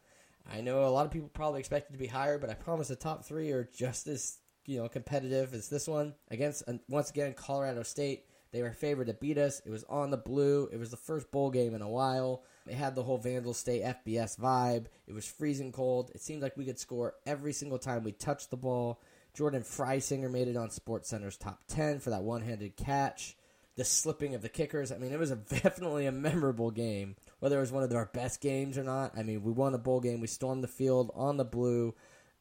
I 0.51 0.61
know 0.61 0.85
a 0.85 0.91
lot 0.91 1.07
of 1.07 1.13
people 1.13 1.31
probably 1.33 1.61
expect 1.61 1.91
it 1.91 1.93
to 1.93 1.99
be 1.99 2.09
higher, 2.09 2.39
but 2.39 2.51
I 2.51 2.55
promise 2.55 2.89
the 2.89 2.97
top 2.97 3.25
three 3.25 3.53
are 3.53 3.69
just 3.73 4.09
as 4.09 4.39
you 4.67 4.79
know 4.79 4.89
competitive 4.89 5.55
as 5.55 5.69
this 5.69 5.87
one 5.87 6.15
against 6.31 6.65
uh, 6.67 6.75
once 6.89 7.11
again 7.11 7.35
Colorado 7.35 7.85
State. 7.85 8.25
They 8.51 8.63
were 8.63 8.73
favored 8.73 9.07
to 9.07 9.15
beat 9.15 9.39
us. 9.39 9.63
It 9.65 9.71
was 9.71 9.85
on 9.85 10.11
the 10.11 10.19
blue. 10.19 10.69
It 10.73 10.77
was 10.77 10.91
the 10.91 10.97
first 10.97 11.31
bowl 11.31 11.51
game 11.51 11.75
in 11.75 11.83
a 11.83 11.89
while. 11.89 12.43
It 12.67 12.75
had 12.75 12.95
the 12.95 13.03
whole 13.03 13.17
Vandal 13.17 13.55
State 13.55 13.83
FBS 13.83 14.39
vibe. 14.39 14.87
It 15.07 15.15
was 15.15 15.27
freezing 15.27 15.73
cold. 15.73 16.11
It 16.15 16.21
seemed 16.21 16.43
like 16.43 16.57
we 16.57 16.67
could 16.67 16.79
score 16.79 17.15
every 17.25 17.53
single 17.53 17.79
time 17.79 18.05
we 18.05 18.13
touched 18.13 18.51
the 18.51 18.59
ball. 18.59 19.01
Jordan 19.35 19.63
Freisinger 19.63 20.31
made 20.31 20.49
it 20.49 20.57
on 20.57 20.69
SportsCenter's 20.69 21.37
top 21.37 21.65
10 21.69 22.01
for 22.01 22.11
that 22.11 22.23
one 22.23 22.43
handed 22.43 22.77
catch. 22.77 23.37
The 23.77 23.85
slipping 23.85 24.35
of 24.35 24.43
the 24.43 24.51
kickers. 24.51 24.93
I 24.93 24.99
mean, 24.99 25.13
it 25.13 25.19
was 25.19 25.31
a, 25.31 25.37
definitely 25.63 26.07
a 26.07 26.13
memorable 26.13 26.71
game. 26.71 27.17
Whether 27.41 27.57
it 27.57 27.61
was 27.61 27.73
one 27.73 27.83
of 27.83 27.93
our 27.95 28.11
best 28.13 28.43
games 28.43 28.77
or 28.77 28.85
not, 28.85 29.17
I 29.17 29.23
mean, 29.23 29.43
we 29.43 29.53
won 29.53 29.73
the 29.73 29.79
bowl 29.79 30.01
game. 30.01 30.21
We 30.21 30.27
stormed 30.27 30.63
the 30.63 30.69
field 30.69 31.11
on 31.15 31.39
the 31.39 31.45
blue. 31.45 31.95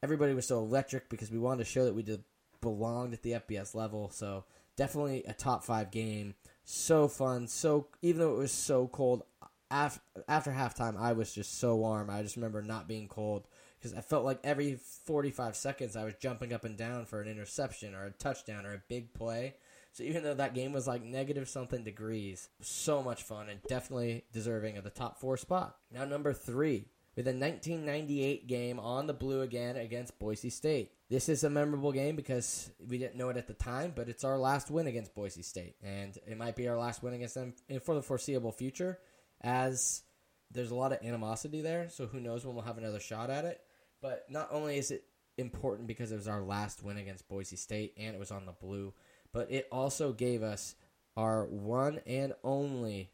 Everybody 0.04 0.34
was 0.34 0.48
so 0.48 0.60
electric 0.60 1.10
because 1.10 1.32
we 1.32 1.40
wanted 1.40 1.64
to 1.64 1.70
show 1.70 1.86
that 1.86 1.96
we 1.96 2.04
did, 2.04 2.24
belonged 2.60 3.14
at 3.14 3.22
the 3.22 3.32
FBS 3.32 3.74
level. 3.74 4.10
So 4.10 4.44
definitely 4.76 5.24
a 5.26 5.34
top 5.34 5.64
five 5.64 5.92
game. 5.92 6.36
So 6.66 7.08
fun. 7.08 7.48
So 7.48 7.88
even 8.02 8.20
though 8.20 8.34
it 8.34 8.40
was 8.40 8.52
so 8.52 8.88
cold, 8.88 9.24
after 9.70 10.02
after 10.28 10.52
halftime, 10.52 11.00
I 11.00 11.14
was 11.14 11.34
just 11.34 11.60
so 11.60 11.78
warm. 11.78 12.10
I 12.10 12.22
just 12.22 12.36
remember 12.36 12.62
not 12.62 12.88
being 12.88 13.08
cold 13.08 13.48
because 13.82 13.98
I 13.98 14.02
felt 14.02 14.26
like 14.26 14.40
every 14.44 14.76
45 15.06 15.56
seconds 15.56 15.96
I 15.96 16.04
was 16.04 16.14
jumping 16.20 16.54
up 16.54 16.64
and 16.64 16.78
down 16.78 17.06
for 17.06 17.22
an 17.22 17.28
interception 17.28 17.96
or 17.96 18.06
a 18.06 18.12
touchdown 18.12 18.66
or 18.66 18.74
a 18.74 18.84
big 18.88 19.14
play. 19.14 19.56
So 19.94 20.04
even 20.04 20.24
though 20.24 20.36
that 20.36 20.54
game 20.54 20.72
was 20.72 20.88
like 20.88 21.04
negative 21.04 21.50
something 21.50 21.84
degrees, 21.84 22.48
so 22.62 23.02
much 23.02 23.24
fun 23.24 23.50
and 23.50 23.60
definitely 23.68 24.24
deserving 24.32 24.78
of 24.78 24.84
the 24.84 24.90
top 24.90 25.20
four 25.20 25.36
spot. 25.36 25.78
Now 25.92 26.06
number 26.06 26.32
three, 26.32 26.86
with 27.16 27.28
a 27.28 27.32
1998 27.32 28.48
game 28.48 28.80
on 28.80 29.08
the 29.08 29.14
blue 29.14 29.42
again 29.42 29.76
against 29.76 30.18
Boise 30.18 30.50
State. 30.50 30.92
This 31.10 31.28
is 31.28 31.44
a 31.44 31.50
memorable 31.50 31.92
game 31.92 32.16
because 32.16 32.72
we 32.88 32.98
didn't 32.98 33.18
know 33.18 33.30
it 33.30 33.36
at 33.38 33.48
the 33.48 33.54
time, 33.54 33.92
but 33.94 34.08
it's 34.08 34.24
our 34.24 34.38
last 34.38 34.72
win 34.72 34.88
against 34.88 35.14
Boise 35.14 35.42
State, 35.42 35.76
and 35.84 36.18
it 36.26 36.38
might 36.38 36.56
be 36.56 36.70
our 36.70 36.78
last 36.78 37.04
win 37.04 37.14
against 37.14 37.36
them 37.36 37.54
for 37.84 37.96
the 37.96 38.02
foreseeable 38.02 38.54
future, 38.54 38.98
as 39.42 40.04
there's 40.52 40.72
a 40.72 40.76
lot 40.76 40.94
of 40.94 41.04
animosity 41.04 41.62
there. 41.62 41.90
So 41.90 42.06
who 42.06 42.22
knows 42.22 42.46
when 42.46 42.56
we'll 42.56 42.64
have 42.64 42.78
another 42.78 43.02
shot 43.02 43.30
at 43.30 43.44
it. 43.44 43.60
But 44.02 44.26
not 44.30 44.50
only 44.52 44.78
is 44.78 44.92
it 44.92 45.06
important 45.38 45.88
because 45.88 46.12
it 46.12 46.18
was 46.18 46.28
our 46.28 46.42
last 46.42 46.84
win 46.84 46.98
against 46.98 47.30
Boise 47.30 47.56
State 47.56 47.94
and 47.98 48.16
it 48.16 48.20
was 48.20 48.32
on 48.32 48.46
the 48.46 48.52
blue, 48.52 48.94
but 49.32 49.52
it 49.52 49.68
also 49.72 50.12
gave 50.12 50.44
us 50.44 50.76
our 51.16 51.46
one 51.46 52.00
and 52.06 52.34
only 52.44 53.12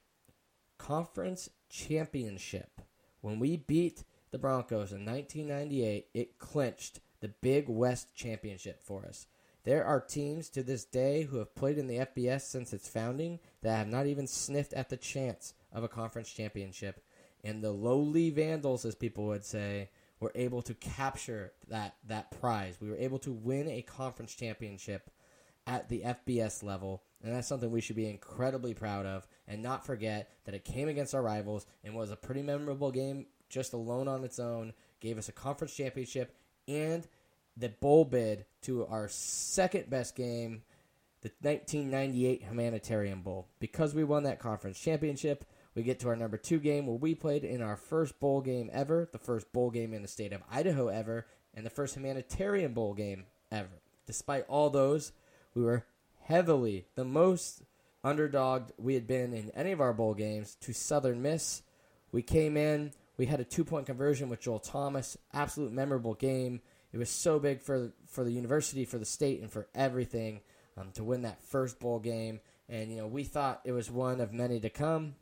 conference 0.78 1.50
championship. 1.70 2.82
When 3.22 3.40
we 3.40 3.58
beat 3.58 4.04
the 4.32 4.38
Broncos 4.38 4.92
in 4.92 5.06
1998, 5.06 6.08
it 6.14 6.40
clinched 6.40 7.00
the 7.20 7.30
Big 7.30 7.68
West 7.68 8.16
Championship 8.16 8.84
for 8.84 9.06
us. 9.06 9.28
There 9.64 9.84
are 9.84 10.00
teams 10.00 10.50
to 10.52 10.64
this 10.64 10.86
day 10.86 11.24
who 11.24 11.38
have 11.38 11.56
played 11.56 11.78
in 11.78 11.88
the 11.88 11.98
FBS 11.98 12.42
since 12.42 12.72
its 12.72 12.88
founding 12.88 13.40
that 13.62 13.76
have 13.76 13.88
not 13.88 14.06
even 14.06 14.28
sniffed 14.28 14.74
at 14.74 14.90
the 14.90 14.96
chance 14.96 15.54
of 15.74 15.84
a 15.84 15.90
conference 15.90 16.32
championship. 16.32 17.04
And 17.44 17.62
the 17.62 17.72
lowly 17.72 18.30
Vandals, 18.30 18.86
as 18.86 18.96
people 18.96 19.26
would 19.26 19.44
say, 19.44 19.90
were 20.20 20.32
able 20.36 20.62
to 20.64 20.74
capture 20.74 21.54
that 21.68 21.96
that 22.08 22.32
prize. 22.40 22.78
We 22.80 22.90
were 22.90 22.98
able 22.98 23.20
to 23.20 23.32
win 23.32 23.68
a 23.70 23.82
conference 23.82 24.34
championship 24.36 25.10
at 25.66 25.90
the 25.90 26.02
FBS 26.02 26.64
level, 26.64 27.04
and 27.22 27.34
that's 27.34 27.48
something 27.48 27.70
we 27.70 27.82
should 27.82 27.96
be 27.96 28.10
incredibly 28.10 28.74
proud 28.74 29.06
of 29.06 29.28
and 29.48 29.62
not 29.62 29.86
forget 29.86 30.30
that 30.46 30.56
it 30.56 30.64
came 30.64 30.88
against 30.88 31.14
our 31.14 31.22
rivals 31.22 31.66
and 31.84 31.94
was 31.94 32.12
a 32.12 32.16
pretty 32.16 32.42
memorable 32.42 32.92
game 32.92 33.28
just 33.50 33.74
alone 33.74 34.08
on 34.08 34.24
its 34.24 34.40
own, 34.40 34.74
gave 35.00 35.18
us 35.18 35.30
a 35.30 35.34
conference 35.34 35.74
championship 35.74 36.36
and 36.68 37.08
the 37.56 37.70
bowl 37.70 38.06
bid 38.06 38.46
to 38.62 38.86
our 38.86 39.08
second 39.10 39.90
best 39.90 40.16
game, 40.16 40.62
the 41.22 41.32
1998 41.42 42.44
Humanitarian 42.44 43.22
Bowl. 43.22 43.48
Because 43.60 43.96
we 43.96 44.04
won 44.04 44.24
that 44.24 44.40
conference 44.40 44.80
championship, 44.80 45.46
we 45.78 45.84
get 45.84 46.00
to 46.00 46.08
our 46.08 46.16
number 46.16 46.38
two 46.38 46.58
game 46.58 46.88
where 46.88 46.98
we 46.98 47.14
played 47.14 47.44
in 47.44 47.62
our 47.62 47.76
first 47.76 48.20
bowl 48.20 48.42
game 48.42 48.68
ever, 48.74 49.08
the 49.12 49.20
first 49.20 49.54
bowl 49.54 49.70
game 49.70 49.94
in 49.94 50.02
the 50.02 50.08
state 50.08 50.34
of 50.34 50.42
Idaho 50.52 50.88
ever, 50.88 51.28
and 51.54 51.64
the 51.64 51.70
first 51.70 51.96
humanitarian 51.96 52.74
bowl 52.74 52.96
game 52.96 53.26
ever. 53.52 53.84
Despite 54.08 54.48
all 54.48 54.72
those, 54.72 55.12
we 55.54 55.62
were 55.62 55.86
heavily 56.24 56.88
the 56.96 57.06
most 57.06 57.62
underdogged 58.04 58.72
we 58.80 58.96
had 58.96 59.06
been 59.06 59.34
in 59.34 59.52
any 59.52 59.72
of 59.72 59.80
our 59.80 59.94
bowl 59.94 60.16
games 60.16 60.56
to 60.62 60.74
Southern 60.74 61.22
Miss. 61.22 61.62
We 62.12 62.24
came 62.24 62.58
in, 62.58 62.92
we 63.18 63.28
had 63.28 63.40
a 63.40 63.46
two 63.46 63.64
point 63.64 63.86
conversion 63.86 64.30
with 64.30 64.42
Joel 64.42 64.58
Thomas, 64.58 65.16
absolute 65.32 65.72
memorable 65.72 66.16
game. 66.16 66.60
It 66.92 66.98
was 66.98 67.12
so 67.12 67.38
big 67.38 67.62
for 67.62 67.92
for 68.08 68.24
the 68.24 68.32
university, 68.32 68.84
for 68.84 68.98
the 68.98 69.06
state, 69.06 69.42
and 69.42 69.52
for 69.52 69.68
everything 69.76 70.42
um, 70.76 70.92
to 70.94 71.04
win 71.04 71.22
that 71.22 71.44
first 71.44 71.80
bowl 71.80 72.00
game. 72.00 72.40
And 72.68 72.90
you 72.90 72.98
know, 72.98 73.08
we 73.08 73.26
thought 73.26 73.62
it 73.64 73.74
was 73.74 73.92
one 73.92 74.20
of 74.22 74.34
many 74.34 74.60
to 74.62 74.72
come. 74.72 75.14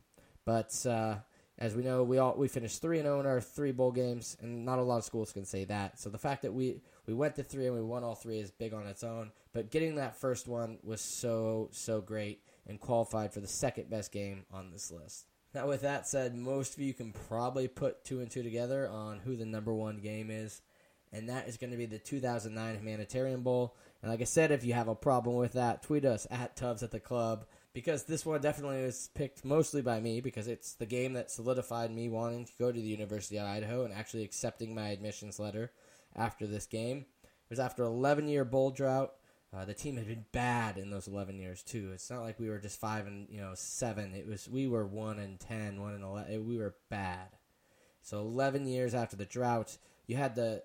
But 0.46 0.86
uh, 0.86 1.16
as 1.58 1.74
we 1.74 1.82
know, 1.82 2.02
we 2.04 2.18
all 2.18 2.34
we 2.36 2.48
finished 2.48 2.80
three 2.80 2.98
and 2.98 3.04
zero 3.04 3.18
oh 3.18 3.20
in 3.20 3.26
our 3.26 3.40
three 3.40 3.72
bowl 3.72 3.92
games, 3.92 4.36
and 4.40 4.64
not 4.64 4.78
a 4.78 4.82
lot 4.82 4.98
of 4.98 5.04
schools 5.04 5.32
can 5.32 5.44
say 5.44 5.64
that. 5.64 5.98
So 5.98 6.08
the 6.08 6.18
fact 6.18 6.42
that 6.42 6.54
we 6.54 6.80
we 7.06 7.12
went 7.12 7.36
to 7.36 7.42
three 7.42 7.66
and 7.66 7.74
we 7.74 7.82
won 7.82 8.04
all 8.04 8.14
three 8.14 8.38
is 8.38 8.50
big 8.50 8.72
on 8.72 8.86
its 8.86 9.04
own. 9.04 9.32
But 9.52 9.70
getting 9.70 9.96
that 9.96 10.16
first 10.16 10.48
one 10.48 10.78
was 10.82 11.00
so 11.00 11.68
so 11.72 12.00
great 12.00 12.42
and 12.66 12.80
qualified 12.80 13.32
for 13.32 13.40
the 13.40 13.48
second 13.48 13.90
best 13.90 14.12
game 14.12 14.44
on 14.52 14.70
this 14.70 14.90
list. 14.90 15.26
Now, 15.54 15.66
with 15.66 15.82
that 15.82 16.06
said, 16.06 16.34
most 16.34 16.74
of 16.74 16.80
you 16.80 16.92
can 16.92 17.12
probably 17.28 17.66
put 17.66 18.04
two 18.04 18.20
and 18.20 18.30
two 18.30 18.42
together 18.42 18.88
on 18.88 19.20
who 19.20 19.36
the 19.36 19.46
number 19.46 19.72
one 19.72 19.98
game 19.98 20.30
is, 20.30 20.60
and 21.12 21.28
that 21.28 21.48
is 21.48 21.56
going 21.56 21.70
to 21.70 21.78
be 21.78 21.86
the 21.86 21.98
2009 21.98 22.76
Humanitarian 22.76 23.42
Bowl. 23.42 23.74
And 24.02 24.10
like 24.10 24.20
I 24.20 24.24
said, 24.24 24.50
if 24.50 24.64
you 24.64 24.74
have 24.74 24.88
a 24.88 24.94
problem 24.94 25.36
with 25.36 25.54
that, 25.54 25.82
tweet 25.82 26.04
us 26.04 26.26
at 26.30 26.56
Tubs 26.56 26.82
at 26.82 26.90
the 26.90 27.00
Club 27.00 27.46
because 27.76 28.04
this 28.04 28.24
one 28.24 28.40
definitely 28.40 28.82
was 28.82 29.10
picked 29.14 29.44
mostly 29.44 29.82
by 29.82 30.00
me 30.00 30.22
because 30.22 30.48
it's 30.48 30.72
the 30.72 30.86
game 30.86 31.12
that 31.12 31.30
solidified 31.30 31.94
me 31.94 32.08
wanting 32.08 32.46
to 32.46 32.52
go 32.58 32.72
to 32.72 32.80
the 32.80 32.88
University 32.88 33.36
of 33.36 33.46
Idaho 33.46 33.84
and 33.84 33.92
actually 33.92 34.24
accepting 34.24 34.74
my 34.74 34.88
admissions 34.88 35.38
letter 35.38 35.70
after 36.16 36.46
this 36.46 36.64
game. 36.64 37.04
It 37.22 37.50
was 37.50 37.60
after 37.60 37.82
11 37.82 38.28
year 38.28 38.46
bowl 38.46 38.70
drought. 38.70 39.12
Uh, 39.54 39.66
the 39.66 39.74
team 39.74 39.98
had 39.98 40.06
been 40.06 40.24
bad 40.32 40.78
in 40.78 40.88
those 40.88 41.06
11 41.06 41.38
years 41.38 41.62
too. 41.62 41.90
It's 41.92 42.08
not 42.10 42.22
like 42.22 42.40
we 42.40 42.48
were 42.48 42.58
just 42.58 42.80
five 42.80 43.06
and 43.06 43.28
you 43.28 43.42
know 43.42 43.52
seven. 43.54 44.14
It 44.14 44.26
was 44.26 44.48
we 44.48 44.66
were 44.66 44.86
one 44.86 45.18
and 45.18 45.38
10, 45.38 45.78
one 45.78 45.92
and 45.92 46.02
11. 46.02 46.48
We 46.48 46.56
were 46.56 46.76
bad. 46.88 47.28
So 48.00 48.20
11 48.20 48.66
years 48.66 48.94
after 48.94 49.16
the 49.16 49.26
drought, 49.26 49.76
you 50.06 50.16
had 50.16 50.34
the 50.34 50.62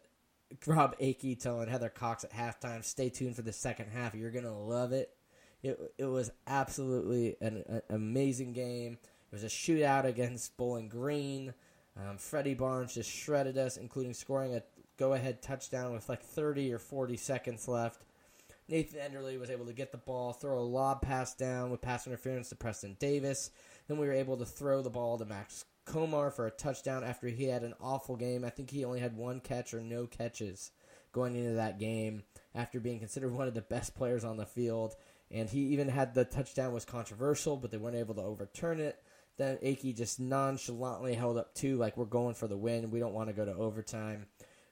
Rob 0.66 0.97
Akey 0.97 1.38
telling 1.38 1.68
Heather 1.68 1.89
Cox 1.89 2.24
at 2.24 2.32
halftime, 2.32 2.86
"Stay 2.86 3.09
tuned 3.09 3.36
for 3.36 3.41
the 3.41 3.51
second 3.51 3.89
half. 3.89 4.16
You're 4.16 4.32
gonna 4.32 4.57
love 4.57 4.93
it." 4.93 5.14
It 5.64 5.80
it 5.97 6.05
was 6.05 6.32
absolutely 6.47 7.36
an, 7.41 7.64
an 7.68 7.82
amazing 7.89 8.53
game. 8.53 8.97
It 9.32 9.36
was 9.36 9.43
a 9.43 9.47
shootout 9.47 10.05
against 10.05 10.57
Bowling 10.57 10.89
Green. 10.89 11.53
Um, 11.97 12.18
Freddie 12.18 12.53
Barnes 12.53 12.93
just 12.93 13.09
shredded 13.09 13.57
us, 13.57 13.78
including 13.78 14.14
scoring 14.14 14.55
a 14.55 14.64
go-ahead 14.97 15.41
touchdown 15.41 15.93
with 15.93 16.09
like 16.09 16.22
30 16.22 16.72
or 16.74 16.80
40 16.80 17.18
seconds 17.18 17.68
left. 17.68 18.03
Nathan 18.68 18.99
Enderle 18.99 19.39
was 19.39 19.49
able 19.49 19.66
to 19.66 19.74
get 19.74 19.91
the 19.91 19.97
ball, 19.97 20.32
throw 20.32 20.59
a 20.59 20.62
lob 20.62 21.01
pass 21.01 21.36
down 21.36 21.72
with 21.72 21.82
pass 21.82 22.07
interference 22.07 22.49
to 22.49 22.55
Preston 22.55 22.95
Davis. 22.99 23.51
Then 23.88 23.97
we 23.97 24.07
were 24.07 24.14
able 24.14 24.38
to 24.38 24.45
throw 24.45 24.82
the 24.82 24.89
ball 24.89 25.18
to 25.18 25.26
Max 25.26 25.66
Komar 25.86 26.32
for 26.32 26.47
a 26.47 26.51
touchdown 26.51 27.03
after 27.03 27.28
he 27.28 27.45
had 27.45 27.64
an 27.64 27.74
awful 27.82 28.16
game. 28.16 28.45
I 28.45 28.49
think 28.49 28.70
he 28.70 28.86
only 28.86 28.99
had 28.99 29.18
one 29.18 29.41
catch 29.41 29.74
or 29.74 29.82
no 29.82 30.07
catches 30.07 30.72
going 31.12 31.36
into 31.36 31.53
that 31.53 31.80
game 31.80 32.24
after 32.55 32.80
being 32.80 32.99
considered 32.99 33.34
one 33.34 33.47
of 33.47 33.53
the 33.53 33.62
best 33.62 33.95
players 33.95 34.24
on 34.24 34.38
the 34.38 34.45
field 34.45 34.95
and 35.34 35.49
he 35.49 35.59
even 35.67 35.88
had 35.88 36.13
the 36.13 36.25
touchdown 36.25 36.73
was 36.73 36.86
controversial, 36.86 37.57
but 37.57 37.71
they 37.71 37.77
weren't 37.77 37.95
able 37.95 38.15
to 38.15 38.21
overturn 38.21 38.79
it. 38.79 39.01
Then 39.38 39.57
Akey 39.57 39.95
just 39.95 40.19
nonchalantly 40.19 41.15
held 41.15 41.38
up 41.38 41.53
two, 41.55 41.77
like 41.77 41.97
we're 41.97 42.05
going 42.05 42.36
for 42.36 42.47
the 42.47 42.57
win. 42.57 42.91
We 42.91 42.99
don't 42.99 43.13
want 43.13 43.29
to 43.29 43.36
go 43.36 43.45
to 43.45 43.53
overtime. 43.53 44.27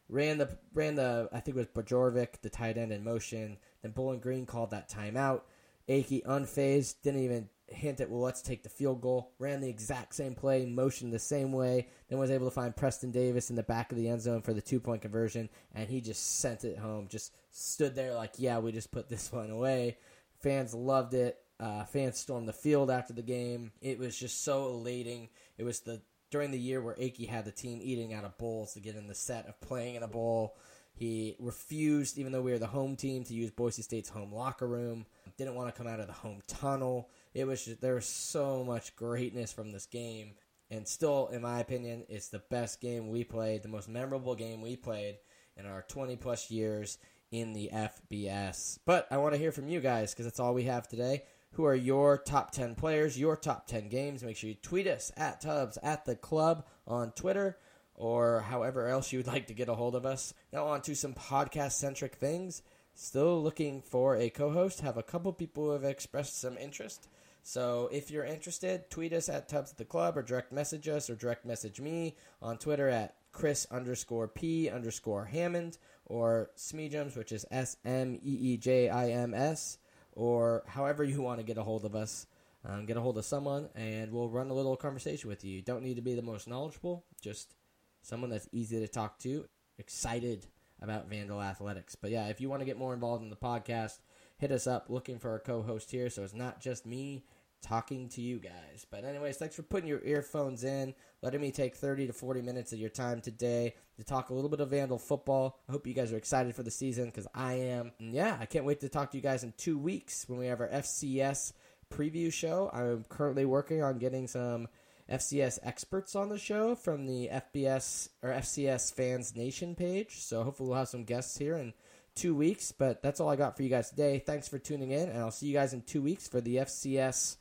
Ran 0.09 0.37
the 0.37 0.49
ran 0.73 0.95
the 0.95 1.29
I 1.31 1.39
think 1.39 1.55
it 1.55 1.59
was 1.59 1.67
Bajorvik, 1.67 2.41
the 2.41 2.49
tight 2.49 2.77
end 2.77 2.91
in 2.91 3.03
motion. 3.03 3.57
Then 3.81 3.91
Bowling 3.91 4.19
Green 4.19 4.45
called 4.45 4.71
that 4.71 4.89
timeout. 4.89 5.41
Akey 5.87 6.23
unfazed, 6.23 7.01
didn't 7.03 7.23
even 7.23 7.49
hint 7.67 8.01
at 8.01 8.09
well 8.09 8.21
let's 8.21 8.41
take 8.41 8.63
the 8.63 8.69
field 8.69 9.01
goal. 9.01 9.31
Ran 9.39 9.61
the 9.61 9.69
exact 9.69 10.15
same 10.15 10.35
play, 10.35 10.65
motioned 10.65 11.13
the 11.13 11.19
same 11.19 11.51
way. 11.51 11.87
Then 12.09 12.19
was 12.19 12.31
able 12.31 12.47
to 12.47 12.55
find 12.55 12.75
Preston 12.75 13.11
Davis 13.11 13.49
in 13.49 13.55
the 13.55 13.63
back 13.63 13.91
of 13.91 13.97
the 13.97 14.09
end 14.09 14.21
zone 14.21 14.41
for 14.41 14.53
the 14.53 14.61
two 14.61 14.79
point 14.79 15.01
conversion, 15.01 15.49
and 15.73 15.89
he 15.89 16.01
just 16.01 16.39
sent 16.39 16.63
it 16.63 16.77
home. 16.77 17.07
Just 17.07 17.33
stood 17.51 17.95
there 17.95 18.13
like 18.13 18.33
yeah 18.37 18.59
we 18.59 18.71
just 18.71 18.91
put 18.91 19.09
this 19.09 19.31
one 19.31 19.49
away. 19.49 19.97
Fans 20.39 20.73
loved 20.73 21.13
it. 21.13 21.37
Uh, 21.59 21.83
fans 21.83 22.17
stormed 22.17 22.47
the 22.47 22.53
field 22.53 22.89
after 22.89 23.13
the 23.13 23.21
game. 23.21 23.71
It 23.81 23.99
was 23.99 24.17
just 24.17 24.43
so 24.43 24.67
elating. 24.67 25.29
It 25.57 25.63
was 25.63 25.81
the 25.81 26.01
during 26.31 26.51
the 26.51 26.59
year 26.59 26.81
where 26.81 26.95
Akey 26.95 27.27
had 27.27 27.45
the 27.45 27.51
team 27.51 27.79
eating 27.81 28.13
out 28.13 28.23
of 28.23 28.37
bowls 28.37 28.73
to 28.73 28.79
get 28.79 28.95
in 28.95 29.07
the 29.07 29.15
set 29.15 29.47
of 29.47 29.59
playing 29.61 29.95
in 29.95 30.03
a 30.03 30.07
bowl. 30.07 30.55
He 30.93 31.35
refused, 31.39 32.17
even 32.17 32.31
though 32.31 32.41
we 32.41 32.51
were 32.51 32.59
the 32.59 32.67
home 32.67 32.95
team, 32.95 33.23
to 33.23 33.33
use 33.33 33.51
Boise 33.51 33.81
State's 33.81 34.09
home 34.09 34.33
locker 34.33 34.67
room. 34.67 35.05
Didn't 35.37 35.55
want 35.55 35.73
to 35.73 35.77
come 35.77 35.87
out 35.87 35.99
of 35.99 36.07
the 36.07 36.13
home 36.13 36.41
tunnel. 36.45 37.09
It 37.33 37.45
was 37.45 37.65
just, 37.65 37.81
there 37.81 37.95
was 37.95 38.05
so 38.05 38.63
much 38.63 38.95
greatness 38.95 39.53
from 39.53 39.71
this 39.71 39.85
game, 39.85 40.33
and 40.69 40.87
still, 40.87 41.29
in 41.29 41.41
my 41.41 41.59
opinion, 41.59 42.03
it's 42.09 42.27
the 42.27 42.43
best 42.49 42.81
game 42.81 43.09
we 43.09 43.23
played, 43.23 43.63
the 43.63 43.69
most 43.69 43.87
memorable 43.87 44.35
game 44.35 44.61
we 44.61 44.75
played 44.75 45.17
in 45.55 45.65
our 45.65 45.83
20 45.87 46.15
plus 46.17 46.51
years 46.51 46.97
in 47.31 47.53
the 47.53 47.69
FBS. 47.73 48.79
But 48.85 49.07
I 49.11 49.17
want 49.17 49.33
to 49.33 49.39
hear 49.39 49.51
from 49.51 49.67
you 49.67 49.79
guys 49.79 50.13
because 50.13 50.25
that's 50.25 50.39
all 50.39 50.53
we 50.53 50.63
have 50.63 50.87
today. 50.87 51.23
Who 51.53 51.65
are 51.65 51.75
your 51.75 52.17
top 52.17 52.51
10 52.51 52.75
players, 52.75 53.19
your 53.19 53.35
top 53.35 53.67
10 53.67 53.89
games? 53.89 54.23
Make 54.23 54.37
sure 54.37 54.49
you 54.49 54.55
tweet 54.55 54.87
us 54.87 55.11
at 55.17 55.41
Tubbs 55.41 55.77
at 55.81 56.05
the 56.05 56.15
club 56.15 56.65
on 56.87 57.11
Twitter 57.11 57.57
or 57.95 58.41
however 58.41 58.87
else 58.87 59.11
you 59.11 59.19
would 59.19 59.27
like 59.27 59.47
to 59.47 59.53
get 59.53 59.69
a 59.69 59.75
hold 59.75 59.95
of 59.95 60.05
us. 60.05 60.33
Now, 60.53 60.67
on 60.67 60.81
to 60.83 60.95
some 60.95 61.13
podcast 61.13 61.73
centric 61.73 62.15
things. 62.15 62.61
Still 62.93 63.41
looking 63.41 63.81
for 63.81 64.15
a 64.15 64.29
co 64.29 64.51
host. 64.51 64.81
Have 64.81 64.97
a 64.97 65.03
couple 65.03 65.31
people 65.33 65.65
who 65.65 65.71
have 65.71 65.83
expressed 65.83 66.39
some 66.39 66.57
interest. 66.57 67.07
So 67.43 67.89
if 67.91 68.11
you're 68.11 68.25
interested, 68.25 68.89
tweet 68.89 69.13
us 69.13 69.29
at 69.29 69.49
Tubbs 69.49 69.71
at 69.71 69.77
the 69.77 69.85
Club 69.85 70.17
or 70.17 70.21
direct 70.21 70.51
message 70.51 70.87
us 70.87 71.09
or 71.09 71.15
direct 71.15 71.45
message 71.45 71.79
me 71.79 72.15
on 72.41 72.57
Twitter 72.57 72.89
at 72.89 73.15
Chris 73.31 73.65
underscore 73.71 74.27
P 74.27 74.69
underscore 74.69 75.25
Hammond 75.25 75.77
or 76.09 76.49
Smeejims, 76.57 77.15
which 77.15 77.31
is 77.31 77.45
S 77.51 77.77
M 77.85 78.19
E 78.23 78.53
E 78.53 78.57
J 78.57 78.89
I 78.89 79.11
M 79.11 79.33
S, 79.33 79.77
or 80.11 80.63
however 80.67 81.03
you 81.03 81.21
want 81.21 81.39
to 81.39 81.45
get 81.45 81.57
a 81.57 81.63
hold 81.63 81.85
of 81.85 81.95
us. 81.95 82.27
Um, 82.65 82.85
get 82.85 82.97
a 82.97 83.01
hold 83.01 83.17
of 83.17 83.23
someone 83.23 83.69
and 83.73 84.11
we'll 84.11 84.27
run 84.27 84.49
a 84.49 84.53
little 84.53 84.75
conversation 84.75 85.29
with 85.29 85.45
you. 85.45 85.55
You 85.55 85.61
don't 85.61 85.81
need 85.81 85.95
to 85.95 86.01
be 86.01 86.13
the 86.13 86.21
most 86.21 86.45
knowledgeable, 86.45 87.05
just 87.21 87.55
someone 88.01 88.29
that's 88.29 88.49
easy 88.51 88.81
to 88.81 88.87
talk 88.89 89.17
to, 89.19 89.45
excited 89.77 90.45
about 90.81 91.09
Vandal 91.09 91.41
Athletics. 91.41 91.95
But 91.95 92.11
yeah, 92.11 92.27
if 92.27 92.41
you 92.41 92.49
want 92.49 92.61
to 92.61 92.65
get 92.65 92.77
more 92.77 92.93
involved 92.93 93.23
in 93.23 93.29
the 93.29 93.37
podcast, 93.37 93.99
hit 94.37 94.51
us 94.51 94.67
up 94.67 94.87
looking 94.89 95.19
for 95.19 95.35
a 95.35 95.39
co 95.39 95.61
host 95.61 95.91
here. 95.91 96.09
So 96.09 96.23
it's 96.23 96.33
not 96.33 96.59
just 96.59 96.85
me 96.85 97.23
talking 97.61 98.09
to 98.09 98.21
you 98.21 98.39
guys. 98.39 98.85
But, 98.89 99.05
anyways, 99.05 99.37
thanks 99.37 99.55
for 99.55 99.63
putting 99.63 99.87
your 99.87 100.03
earphones 100.03 100.63
in, 100.63 100.93
letting 101.21 101.41
me 101.41 101.51
take 101.51 101.75
30 101.75 102.07
to 102.07 102.13
40 102.13 102.41
minutes 102.41 102.73
of 102.73 102.79
your 102.79 102.89
time 102.89 103.21
today 103.21 103.75
to 103.97 104.03
talk 104.03 104.29
a 104.29 104.33
little 104.33 104.49
bit 104.49 104.59
of 104.59 104.69
Vandal 104.69 104.97
football. 104.97 105.59
I 105.67 105.71
hope 105.71 105.87
you 105.87 105.93
guys 105.93 106.11
are 106.13 106.17
excited 106.17 106.55
for 106.55 106.63
the 106.63 106.71
season 106.71 107.05
because 107.05 107.27
I 107.33 107.53
am. 107.53 107.91
And 107.99 108.13
yeah, 108.13 108.37
I 108.39 108.45
can't 108.45 108.65
wait 108.65 108.79
to 108.81 108.89
talk 108.89 109.11
to 109.11 109.17
you 109.17 109.23
guys 109.23 109.43
in 109.43 109.53
two 109.57 109.77
weeks 109.77 110.27
when 110.27 110.39
we 110.39 110.47
have 110.47 110.61
our 110.61 110.69
FCS 110.69 111.53
preview 111.91 112.31
show. 112.31 112.69
I'm 112.73 113.05
currently 113.09 113.45
working 113.45 113.83
on 113.83 113.97
getting 113.97 114.27
some 114.27 114.67
FCS 115.09 115.59
experts 115.63 116.15
on 116.15 116.29
the 116.29 116.37
show 116.37 116.75
from 116.75 117.07
the 117.07 117.29
FBS 117.29 118.09
or 118.21 118.29
FCS 118.29 118.93
Fans 118.93 119.35
Nation 119.35 119.75
page. 119.75 120.19
So 120.19 120.43
hopefully 120.43 120.69
we'll 120.69 120.77
have 120.77 120.87
some 120.87 121.03
guests 121.03 121.37
here 121.37 121.55
in 121.55 121.73
two 122.15 122.35
weeks. 122.35 122.71
But 122.71 123.01
that's 123.01 123.19
all 123.19 123.29
I 123.29 123.35
got 123.35 123.57
for 123.57 123.63
you 123.63 123.69
guys 123.69 123.89
today. 123.89 124.19
Thanks 124.19 124.47
for 124.47 124.59
tuning 124.59 124.91
in, 124.91 125.09
and 125.09 125.19
I'll 125.19 125.31
see 125.31 125.47
you 125.47 125.53
guys 125.53 125.73
in 125.73 125.81
two 125.81 126.01
weeks 126.01 126.27
for 126.27 126.41
the 126.41 126.57
FCS 126.57 127.37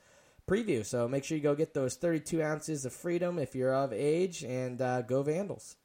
preview. 0.48 0.84
So 0.84 1.06
make 1.06 1.24
sure 1.24 1.36
you 1.36 1.42
go 1.42 1.54
get 1.54 1.74
those 1.74 1.94
32 1.96 2.42
ounces 2.42 2.84
of 2.84 2.92
freedom 2.92 3.38
if 3.38 3.54
you're 3.54 3.74
of 3.74 3.92
age, 3.92 4.42
and 4.42 4.80
uh, 4.80 5.02
go 5.02 5.22
Vandals. 5.22 5.76